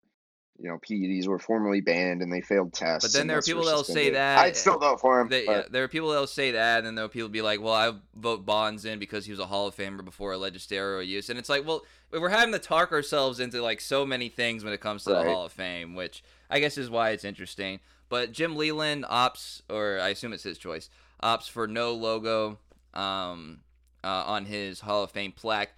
you 0.63 0.69
know, 0.69 0.79
PEDs 0.79 1.27
were 1.27 1.41
formally 1.41 1.81
banned 1.81 2.23
and 2.23 2.33
they 2.33 2.41
failed 2.41 2.73
tests. 2.73 3.05
But 3.09 3.13
then 3.19 3.27
there 3.27 3.37
are 3.37 3.43
people 3.43 3.65
that'll 3.65 3.83
say 3.83 4.11
that- 4.11 4.39
I'd 4.39 4.57
still 4.57 4.79
vote 4.79 5.01
for 5.01 5.21
him. 5.21 5.29
They, 5.29 5.45
yeah, 5.45 5.63
there 5.69 5.83
are 5.83 5.89
people 5.89 6.11
that'll 6.11 6.29
say 6.29 6.53
that, 6.53 6.79
and 6.79 6.87
then 6.87 6.95
there 6.95 7.05
are 7.05 7.09
people 7.09 7.29
be 7.29 7.43
like, 7.43 7.61
"Well, 7.61 7.75
I 7.75 7.93
vote 8.15 8.47
Bonds 8.47 8.85
in 8.85 9.01
because 9.01 9.25
he 9.25 9.33
was 9.33 9.41
a 9.41 9.47
Hall 9.47 9.67
of 9.67 9.75
Famer 9.75 10.05
before 10.05 10.33
alleged 10.33 10.69
steroid 10.69 11.09
use," 11.09 11.29
and 11.29 11.39
it's 11.39 11.49
like, 11.49 11.67
well, 11.67 11.83
we're 12.13 12.29
having 12.29 12.53
to 12.53 12.61
talk 12.61 12.93
ourselves 12.93 13.41
into 13.41 13.61
like 13.61 13.81
so 13.81 14.07
many 14.07 14.29
things 14.29 14.63
when 14.63 14.73
it 14.73 14.81
comes 14.81 15.03
to 15.05 15.13
Right. 15.13 15.25
the 15.25 15.31
Hall 15.33 15.47
of 15.47 15.53
Fame, 15.53 15.95
which 15.97 16.23
I 16.49 16.61
guess 16.61 16.79
is 16.79 16.89
why 16.89 17.11
it's 17.11 17.25
interesting. 17.25 17.81
But 18.09 18.31
Jim 18.31 18.55
Leyland 18.55 19.05
opts, 19.05 19.63
or 19.69 19.99
I 20.01 20.11
assume 20.11 20.33
it's 20.33 20.43
his 20.45 20.59
choice, 20.59 20.89
opts 21.23 21.51
for 21.51 21.67
no 21.67 21.93
logo 21.93 22.59
um, 22.95 23.61
uh, 24.05 24.07
on 24.27 24.45
his 24.45 24.81
Hall 24.81 25.03
of 25.03 25.11
Fame 25.11 25.33
plaque. 25.33 25.73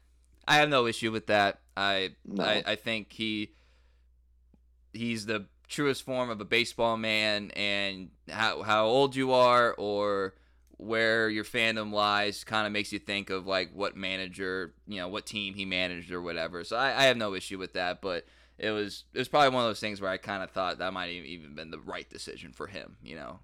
I 0.46 0.56
have 0.56 0.68
no 0.68 0.86
issue 0.86 1.10
with 1.10 1.28
that. 1.28 1.60
I 1.76 2.16
No. 2.26 2.44
I, 2.44 2.62
I 2.66 2.74
think 2.76 3.12
he 3.12 3.54
he's 4.94 5.26
the 5.26 5.46
truest 5.68 6.02
form 6.02 6.30
of 6.30 6.40
a 6.40 6.44
baseball 6.44 6.96
man 6.96 7.50
and 7.56 8.10
how 8.28 8.62
how 8.62 8.86
old 8.86 9.16
you 9.16 9.32
are 9.32 9.74
or 9.74 10.34
where 10.76 11.28
your 11.30 11.44
fandom 11.44 11.92
lies 11.92 12.44
kind 12.44 12.66
of 12.66 12.72
makes 12.72 12.92
you 12.92 12.98
think 12.98 13.30
of 13.30 13.46
like 13.46 13.70
what 13.72 13.96
manager 13.96 14.74
you 14.86 14.98
know 14.98 15.08
what 15.08 15.24
team 15.24 15.54
he 15.54 15.64
managed 15.64 16.12
or 16.12 16.20
whatever 16.20 16.64
so 16.64 16.76
I, 16.76 16.88
I 16.88 17.04
have 17.04 17.16
no 17.16 17.34
issue 17.34 17.58
with 17.58 17.72
that 17.72 18.02
but 18.02 18.26
it 18.58 18.70
was 18.70 19.04
it 19.14 19.18
was 19.18 19.28
probably 19.28 19.54
one 19.54 19.64
of 19.64 19.70
those 19.70 19.80
things 19.80 20.00
where 20.00 20.10
I 20.10 20.16
kind 20.16 20.42
of 20.42 20.50
thought 20.50 20.78
that 20.78 20.92
might 20.92 21.14
have 21.14 21.24
even 21.24 21.54
been 21.54 21.70
the 21.70 21.78
right 21.78 22.08
decision 22.08 22.52
for 22.52 22.66
him 22.66 22.96
you 23.02 23.16
know 23.16 23.40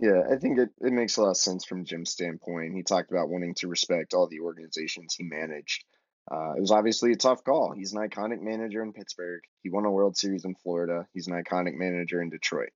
Yeah, 0.00 0.22
I 0.30 0.36
think 0.36 0.58
it, 0.58 0.70
it 0.80 0.92
makes 0.92 1.16
a 1.16 1.22
lot 1.22 1.30
of 1.30 1.36
sense 1.36 1.64
from 1.64 1.84
Jim's 1.84 2.10
standpoint. 2.10 2.74
He 2.74 2.82
talked 2.82 3.10
about 3.10 3.28
wanting 3.28 3.54
to 3.56 3.68
respect 3.68 4.12
all 4.12 4.26
the 4.26 4.40
organizations 4.40 5.14
he 5.14 5.24
managed. 5.24 5.84
Uh, 6.30 6.54
it 6.56 6.60
was 6.60 6.70
obviously 6.70 7.12
a 7.12 7.16
tough 7.16 7.44
call. 7.44 7.72
He's 7.72 7.92
an 7.92 8.00
iconic 8.00 8.40
manager 8.40 8.82
in 8.82 8.92
Pittsburgh. 8.92 9.42
He 9.62 9.70
won 9.70 9.84
a 9.84 9.90
World 9.90 10.16
Series 10.16 10.44
in 10.44 10.54
Florida. 10.54 11.06
He's 11.12 11.26
an 11.26 11.34
iconic 11.34 11.74
manager 11.74 12.22
in 12.22 12.30
Detroit. 12.30 12.70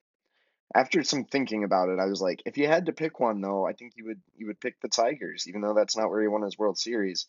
After 0.75 1.03
some 1.03 1.25
thinking 1.25 1.65
about 1.65 1.89
it, 1.89 1.99
I 1.99 2.05
was 2.05 2.21
like, 2.21 2.43
if 2.45 2.59
you 2.59 2.67
had 2.67 2.87
to 2.87 2.93
pick 2.93 3.21
one, 3.21 3.41
though, 3.41 3.67
I 3.67 3.73
think 3.73 3.95
you 3.97 4.05
would 4.07 4.21
you 4.37 4.49
would 4.49 4.61
pick 4.61 4.79
the 4.81 4.89
Tigers, 4.89 5.47
even 5.49 5.63
though 5.63 5.73
that's 5.73 5.97
not 5.97 6.11
where 6.11 6.21
he 6.21 6.29
won 6.29 6.43
his 6.43 6.59
World 6.59 6.79
Series. 6.79 7.27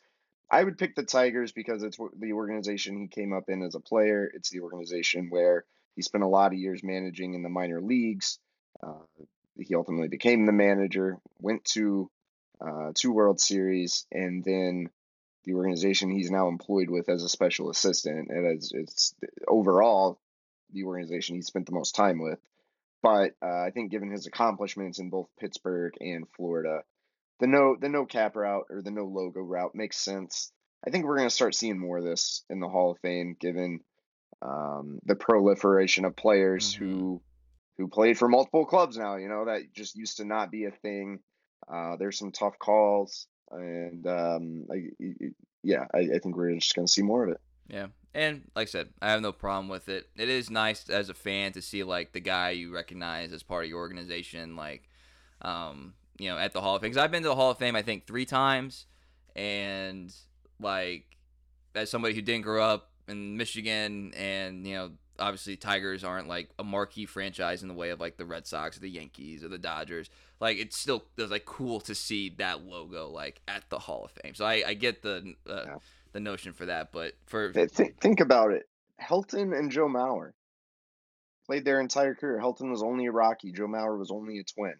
I 0.51 0.63
would 0.63 0.78
pick 0.78 0.95
the 0.95 1.03
Tigers 1.03 1.53
because 1.53 1.84
it's 1.84 1.97
the 2.17 2.34
organization 2.34 2.99
he 2.99 3.07
came 3.07 3.34
up 3.34 3.45
in 3.47 3.61
as 3.61 3.76
a 3.76 3.80
player. 3.80 4.30
It's 4.34 4.49
the 4.49 4.59
organization 4.59 5.30
where 5.30 5.63
he 5.95 6.01
spent 6.01 6.24
a 6.24 6.28
lot 6.28 6.51
of 6.51 6.59
years 6.59 6.84
managing 6.84 7.34
in 7.34 7.43
the 7.43 7.49
minor 7.49 7.82
leagues. 7.82 8.39
Uh, 8.82 9.03
he 9.57 9.76
ultimately 9.76 10.07
became 10.07 10.45
the 10.45 10.51
manager, 10.51 11.17
went 11.39 11.63
to 11.65 12.09
uh, 12.59 12.91
two 12.95 13.11
World 13.11 13.39
Series, 13.39 14.05
and 14.11 14.43
then 14.43 14.89
the 15.49 15.55
organization 15.55 16.11
he's 16.11 16.29
now 16.31 16.47
employed 16.47 16.89
with 16.89 17.09
as 17.09 17.23
a 17.23 17.29
special 17.29 17.69
assistant. 17.69 18.29
And 18.29 18.45
as 18.57 18.71
it's 18.73 19.15
overall 19.47 20.19
the 20.71 20.83
organization 20.83 21.35
he 21.35 21.41
spent 21.41 21.65
the 21.65 21.71
most 21.73 21.95
time 21.95 22.19
with. 22.21 22.39
But 23.01 23.31
uh, 23.41 23.61
I 23.65 23.71
think 23.73 23.91
given 23.91 24.11
his 24.11 24.27
accomplishments 24.27 24.99
in 24.99 25.09
both 25.09 25.27
Pittsburgh 25.39 25.93
and 25.99 26.25
Florida, 26.35 26.83
the 27.39 27.47
no 27.47 27.75
the 27.79 27.89
no 27.89 28.05
cap 28.05 28.35
route 28.35 28.65
or 28.69 28.81
the 28.81 28.91
no 28.91 29.05
logo 29.05 29.39
route 29.39 29.73
makes 29.73 29.97
sense. 29.97 30.51
I 30.85 30.91
think 30.91 31.05
we're 31.05 31.17
going 31.17 31.29
to 31.29 31.35
start 31.35 31.55
seeing 31.55 31.79
more 31.79 31.97
of 31.97 32.03
this 32.03 32.43
in 32.49 32.59
the 32.59 32.69
Hall 32.69 32.91
of 32.91 32.99
Fame, 32.99 33.35
given 33.39 33.79
um, 34.41 34.99
the 35.05 35.15
proliferation 35.15 36.05
of 36.05 36.15
players 36.15 36.73
Mhm. 36.75 36.77
who 36.79 37.21
who 37.77 37.87
played 37.87 38.17
for 38.17 38.27
multiple 38.27 38.65
clubs 38.65 38.97
now. 38.97 39.15
You 39.15 39.29
know 39.29 39.45
that 39.45 39.73
just 39.73 39.95
used 39.95 40.17
to 40.17 40.25
not 40.25 40.51
be 40.51 40.65
a 40.65 40.71
thing. 40.71 41.19
Uh, 41.67 41.95
there's 41.97 42.17
some 42.19 42.31
tough 42.33 42.59
calls, 42.59 43.27
and 43.51 44.05
um, 44.07 44.65
I, 44.71 44.89
yeah, 45.63 45.85
I, 45.93 45.99
I 45.99 46.19
think 46.19 46.35
we're 46.35 46.53
just 46.55 46.75
to 46.75 46.87
see 46.87 47.01
more 47.01 47.23
of 47.23 47.29
it. 47.31 47.41
Yeah. 47.67 47.87
And 48.13 48.49
like 48.55 48.67
I 48.67 48.71
said, 48.71 48.89
I 49.01 49.11
have 49.11 49.21
no 49.21 49.31
problem 49.31 49.69
with 49.69 49.89
it. 49.89 50.09
It 50.15 50.29
is 50.29 50.49
nice 50.49 50.89
as 50.89 51.09
a 51.09 51.13
fan 51.13 51.51
to 51.53 51.61
see 51.61 51.83
like 51.83 52.11
the 52.11 52.19
guy 52.19 52.51
you 52.51 52.73
recognize 52.73 53.31
as 53.31 53.43
part 53.43 53.65
of 53.65 53.69
your 53.69 53.79
organization, 53.79 54.55
like, 54.55 54.89
um, 55.41 55.93
you 56.17 56.29
know, 56.29 56.37
at 56.37 56.53
the 56.53 56.61
Hall 56.61 56.75
of 56.75 56.81
Fame. 56.81 56.91
'Cause 56.91 56.97
I've 56.97 57.11
been 57.11 57.23
to 57.23 57.29
the 57.29 57.35
Hall 57.35 57.51
of 57.51 57.57
Fame, 57.59 57.75
I 57.75 57.81
think, 57.83 58.07
three 58.07 58.25
times, 58.25 58.87
and 59.35 60.13
like, 60.59 61.05
as 61.75 61.89
somebody 61.89 62.15
who 62.15 62.21
didn't 62.21 62.43
grow 62.43 62.63
up 62.63 62.89
in 63.07 63.37
Michigan, 63.37 64.11
and 64.15 64.65
you 64.67 64.73
know, 64.73 64.91
obviously 65.20 65.55
Tigers 65.57 66.03
aren't 66.03 66.28
like 66.28 66.49
a 66.57 66.63
marquee 66.63 67.05
franchise 67.05 67.61
in 67.61 67.67
the 67.67 67.74
way 67.74 67.89
of 67.91 67.99
like 67.99 68.17
the 68.17 68.26
Red 68.26 68.47
Sox 68.47 68.78
or 68.78 68.80
the 68.80 68.89
Yankees 68.89 69.43
or 69.43 69.47
the 69.49 69.57
Dodgers. 69.57 70.09
Like, 70.39 70.57
it's 70.57 70.78
still 70.80 71.03
it's 71.17 71.32
like 71.32 71.45
cool 71.45 71.80
to 71.82 71.93
see 71.95 72.30
that 72.38 72.63
logo 72.63 73.09
like 73.09 73.41
at 73.47 73.63
the 73.70 73.80
Hall 73.80 74.05
of 74.05 74.11
Fame. 74.11 74.34
So 74.36 74.45
I, 74.45 74.63
I 74.67 74.74
get 74.74 75.01
the 75.01 75.34
uh, 75.49 75.63
Yeah. 75.65 75.76
the 76.13 76.20
notion 76.20 76.53
for 76.53 76.65
that, 76.67 76.91
but 76.91 77.13
for 77.26 77.51
Think, 77.53 77.99
think 77.99 78.20
about 78.20 78.51
it. 78.53 78.63
Helton 79.01 79.57
and 79.57 79.72
Joe 79.72 79.88
Mauer 79.88 80.32
played 81.45 81.65
their 81.65 81.80
entire 81.80 82.15
career. 82.15 82.39
Helton 82.41 82.70
was 82.72 82.84
only 82.84 83.05
a 83.07 83.11
Rocky. 83.11 83.51
Joe 83.51 83.67
Mauer 83.67 83.97
was 83.97 84.11
only 84.11 84.39
a 84.39 84.43
twin. 84.43 84.76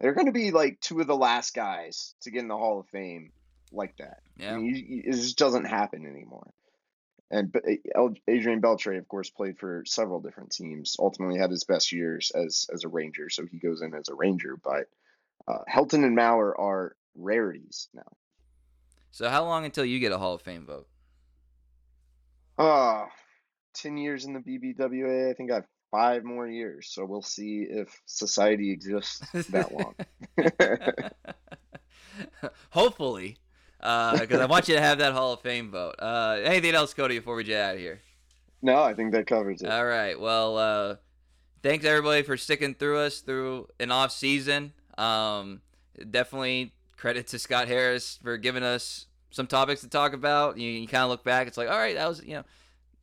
They're 0.00 0.14
going 0.14 0.26
to 0.26 0.32
be 0.32 0.50
like 0.50 0.80
two 0.80 1.00
of 1.00 1.06
the 1.06 1.16
last 1.16 1.54
guys 1.54 2.14
to 2.22 2.30
get 2.30 2.40
in 2.42 2.48
the 2.48 2.56
Hall 2.56 2.80
of 2.80 2.88
Fame 2.88 3.30
like 3.70 3.96
that. 3.98 4.18
I 4.38 4.42
Yeah. 4.42 4.56
mean, 4.56 4.66
you, 4.66 4.74
you- 4.74 5.02
it 5.06 5.12
just 5.12 5.38
doesn't 5.38 5.64
happen 5.64 6.06
anymore. 6.06 6.50
And 7.32 7.50
Adrian 8.28 8.60
Beltre, 8.60 8.98
of 8.98 9.08
course, 9.08 9.30
played 9.30 9.58
for 9.58 9.84
several 9.86 10.20
different 10.20 10.52
teams. 10.52 10.96
Ultimately, 10.98 11.38
had 11.38 11.50
his 11.50 11.64
best 11.64 11.90
years 11.90 12.30
as 12.34 12.66
as 12.72 12.84
a 12.84 12.88
Ranger, 12.88 13.30
so 13.30 13.46
he 13.46 13.58
goes 13.58 13.80
in 13.80 13.94
as 13.94 14.10
a 14.10 14.14
Ranger. 14.14 14.58
But 14.62 14.88
uh, 15.48 15.64
Helton 15.68 16.04
and 16.04 16.16
Mauer 16.16 16.52
are 16.58 16.94
rarities 17.16 17.88
now. 17.94 18.02
So 19.12 19.30
how 19.30 19.44
long 19.44 19.64
until 19.64 19.84
you 19.84 19.98
get 19.98 20.12
a 20.12 20.18
Hall 20.18 20.34
of 20.34 20.42
Fame 20.42 20.66
vote? 20.66 20.86
Ah, 22.58 23.08
10 23.74 23.96
years 23.96 24.24
in 24.24 24.34
the 24.34 24.40
BBWA. 24.40 25.30
I 25.30 25.34
think 25.34 25.50
I 25.50 25.56
have 25.56 25.66
five 25.90 26.24
more 26.24 26.46
years. 26.46 26.88
So 26.90 27.04
we'll 27.04 27.22
see 27.22 27.66
if 27.68 28.00
society 28.06 28.72
exists 28.72 29.20
that 29.48 29.72
long. 29.72 29.94
Hopefully, 32.70 33.36
because 33.82 34.40
I 34.40 34.46
want 34.46 34.68
you 34.68 34.76
to 34.76 34.80
have 34.80 34.98
that 34.98 35.12
Hall 35.12 35.32
of 35.32 35.40
Fame 35.40 35.70
vote. 35.70 35.96
Uh, 35.98 36.38
anything 36.42 36.74
else, 36.74 36.94
Cody, 36.94 37.18
before 37.18 37.34
we 37.34 37.44
get 37.44 37.60
out 37.60 37.74
of 37.74 37.80
here? 37.80 38.00
no, 38.62 38.80
I 38.80 38.94
think 38.94 39.12
that 39.12 39.26
covers 39.26 39.62
it. 39.62 39.68
All 39.68 39.84
right. 39.84 40.18
Well, 40.18 40.56
uh, 40.56 40.96
thanks 41.62 41.84
everybody 41.84 42.22
for 42.22 42.36
sticking 42.36 42.74
through 42.74 42.98
us 43.00 43.20
through 43.20 43.68
an 43.80 43.90
off 43.90 44.12
season. 44.12 44.72
Um, 44.96 45.62
definitely 46.10 46.72
credit 46.96 47.26
to 47.28 47.38
Scott 47.38 47.66
Harris 47.66 48.20
for 48.22 48.36
giving 48.36 48.62
us 48.62 49.06
some 49.30 49.48
topics 49.48 49.80
to 49.80 49.88
talk 49.88 50.12
about. 50.12 50.58
You, 50.58 50.70
you 50.70 50.86
kind 50.86 51.02
of 51.02 51.10
look 51.10 51.24
back, 51.24 51.48
it's 51.48 51.58
like, 51.58 51.68
all 51.68 51.78
right, 51.78 51.96
that 51.96 52.08
was 52.08 52.22
you 52.24 52.34
know, 52.34 52.44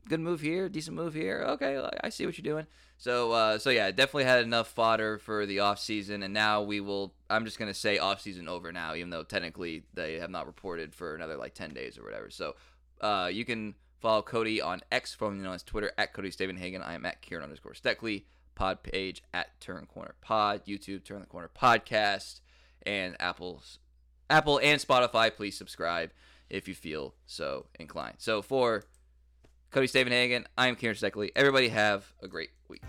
good 0.08 0.22
move 0.22 0.40
here, 0.40 0.70
decent 0.70 0.96
move 0.96 1.14
here. 1.14 1.44
Okay, 1.50 1.86
I 2.02 2.10
see 2.10 2.26
what 2.26 2.38
you're 2.38 2.54
doing. 2.54 2.66
So, 3.00 3.32
uh, 3.32 3.60
so 3.60 3.70
yeah, 3.70 3.90
definitely 3.92 4.26
had 4.26 4.44
enough 4.44 4.68
fodder 4.68 5.18
for 5.20 5.46
the 5.46 5.60
off 5.60 5.80
season, 5.80 6.22
and 6.22 6.34
now 6.34 6.62
we 6.62 6.82
will. 6.82 7.14
I'm 7.30 7.46
just 7.46 7.58
gonna 7.58 7.74
say 7.74 7.98
off 7.98 8.20
season 8.20 8.50
over 8.50 8.74
now, 8.74 8.94
even 8.94 9.10
though 9.10 9.24
technically 9.24 9.84
they 9.94 10.16
have 10.16 10.30
not 10.30 10.46
reported 10.48 10.94
for 10.94 11.16
another 11.16 11.38
like 11.38 11.54
10 11.54 11.74
days 11.74 11.98
or 11.98 12.04
whatever. 12.04 12.30
So, 12.30 12.58
uh, 13.00 13.30
you 13.32 13.46
can 13.46 13.76
follow 14.02 14.22
Cody 14.22 14.62
on 14.62 14.82
X, 14.92 15.14
formerly 15.14 15.44
known 15.44 15.56
as 15.56 15.64
Twitter, 15.64 15.94
at 15.98 16.12
Cody 16.12 16.30
Stavenhagen. 16.30 16.86
I 16.86 16.94
am 16.94 17.06
at 17.06 17.22
Kieran 17.22 17.46
underscore 17.46 17.74
Steckley. 17.74 18.26
Pod 18.54 18.84
page 18.84 19.24
at 19.34 19.58
Turn 19.62 19.86
Corner 19.86 20.16
Pod. 20.20 20.66
YouTube 20.66 21.06
Turn 21.06 21.22
the 21.22 21.26
Corner 21.26 21.50
Podcast, 21.58 22.42
and 22.86 23.16
Apple's 23.22 23.80
Apple 24.30 24.60
and 24.62 24.82
Spotify. 24.82 25.34
Please 25.34 25.58
subscribe 25.58 26.12
if 26.50 26.68
you 26.68 26.76
feel 26.76 27.16
so 27.26 27.68
inclined. 27.80 28.16
So 28.18 28.42
for 28.42 28.84
Cody 29.72 29.88
Stavenhagen, 29.88 30.46
I 30.58 30.68
am 30.68 30.76
Kieran 30.76 30.98
Steckley. 30.98 31.30
Everybody 31.36 31.70
have 31.70 32.12
a 32.24 32.28
great 32.28 32.50
week. 32.68 32.82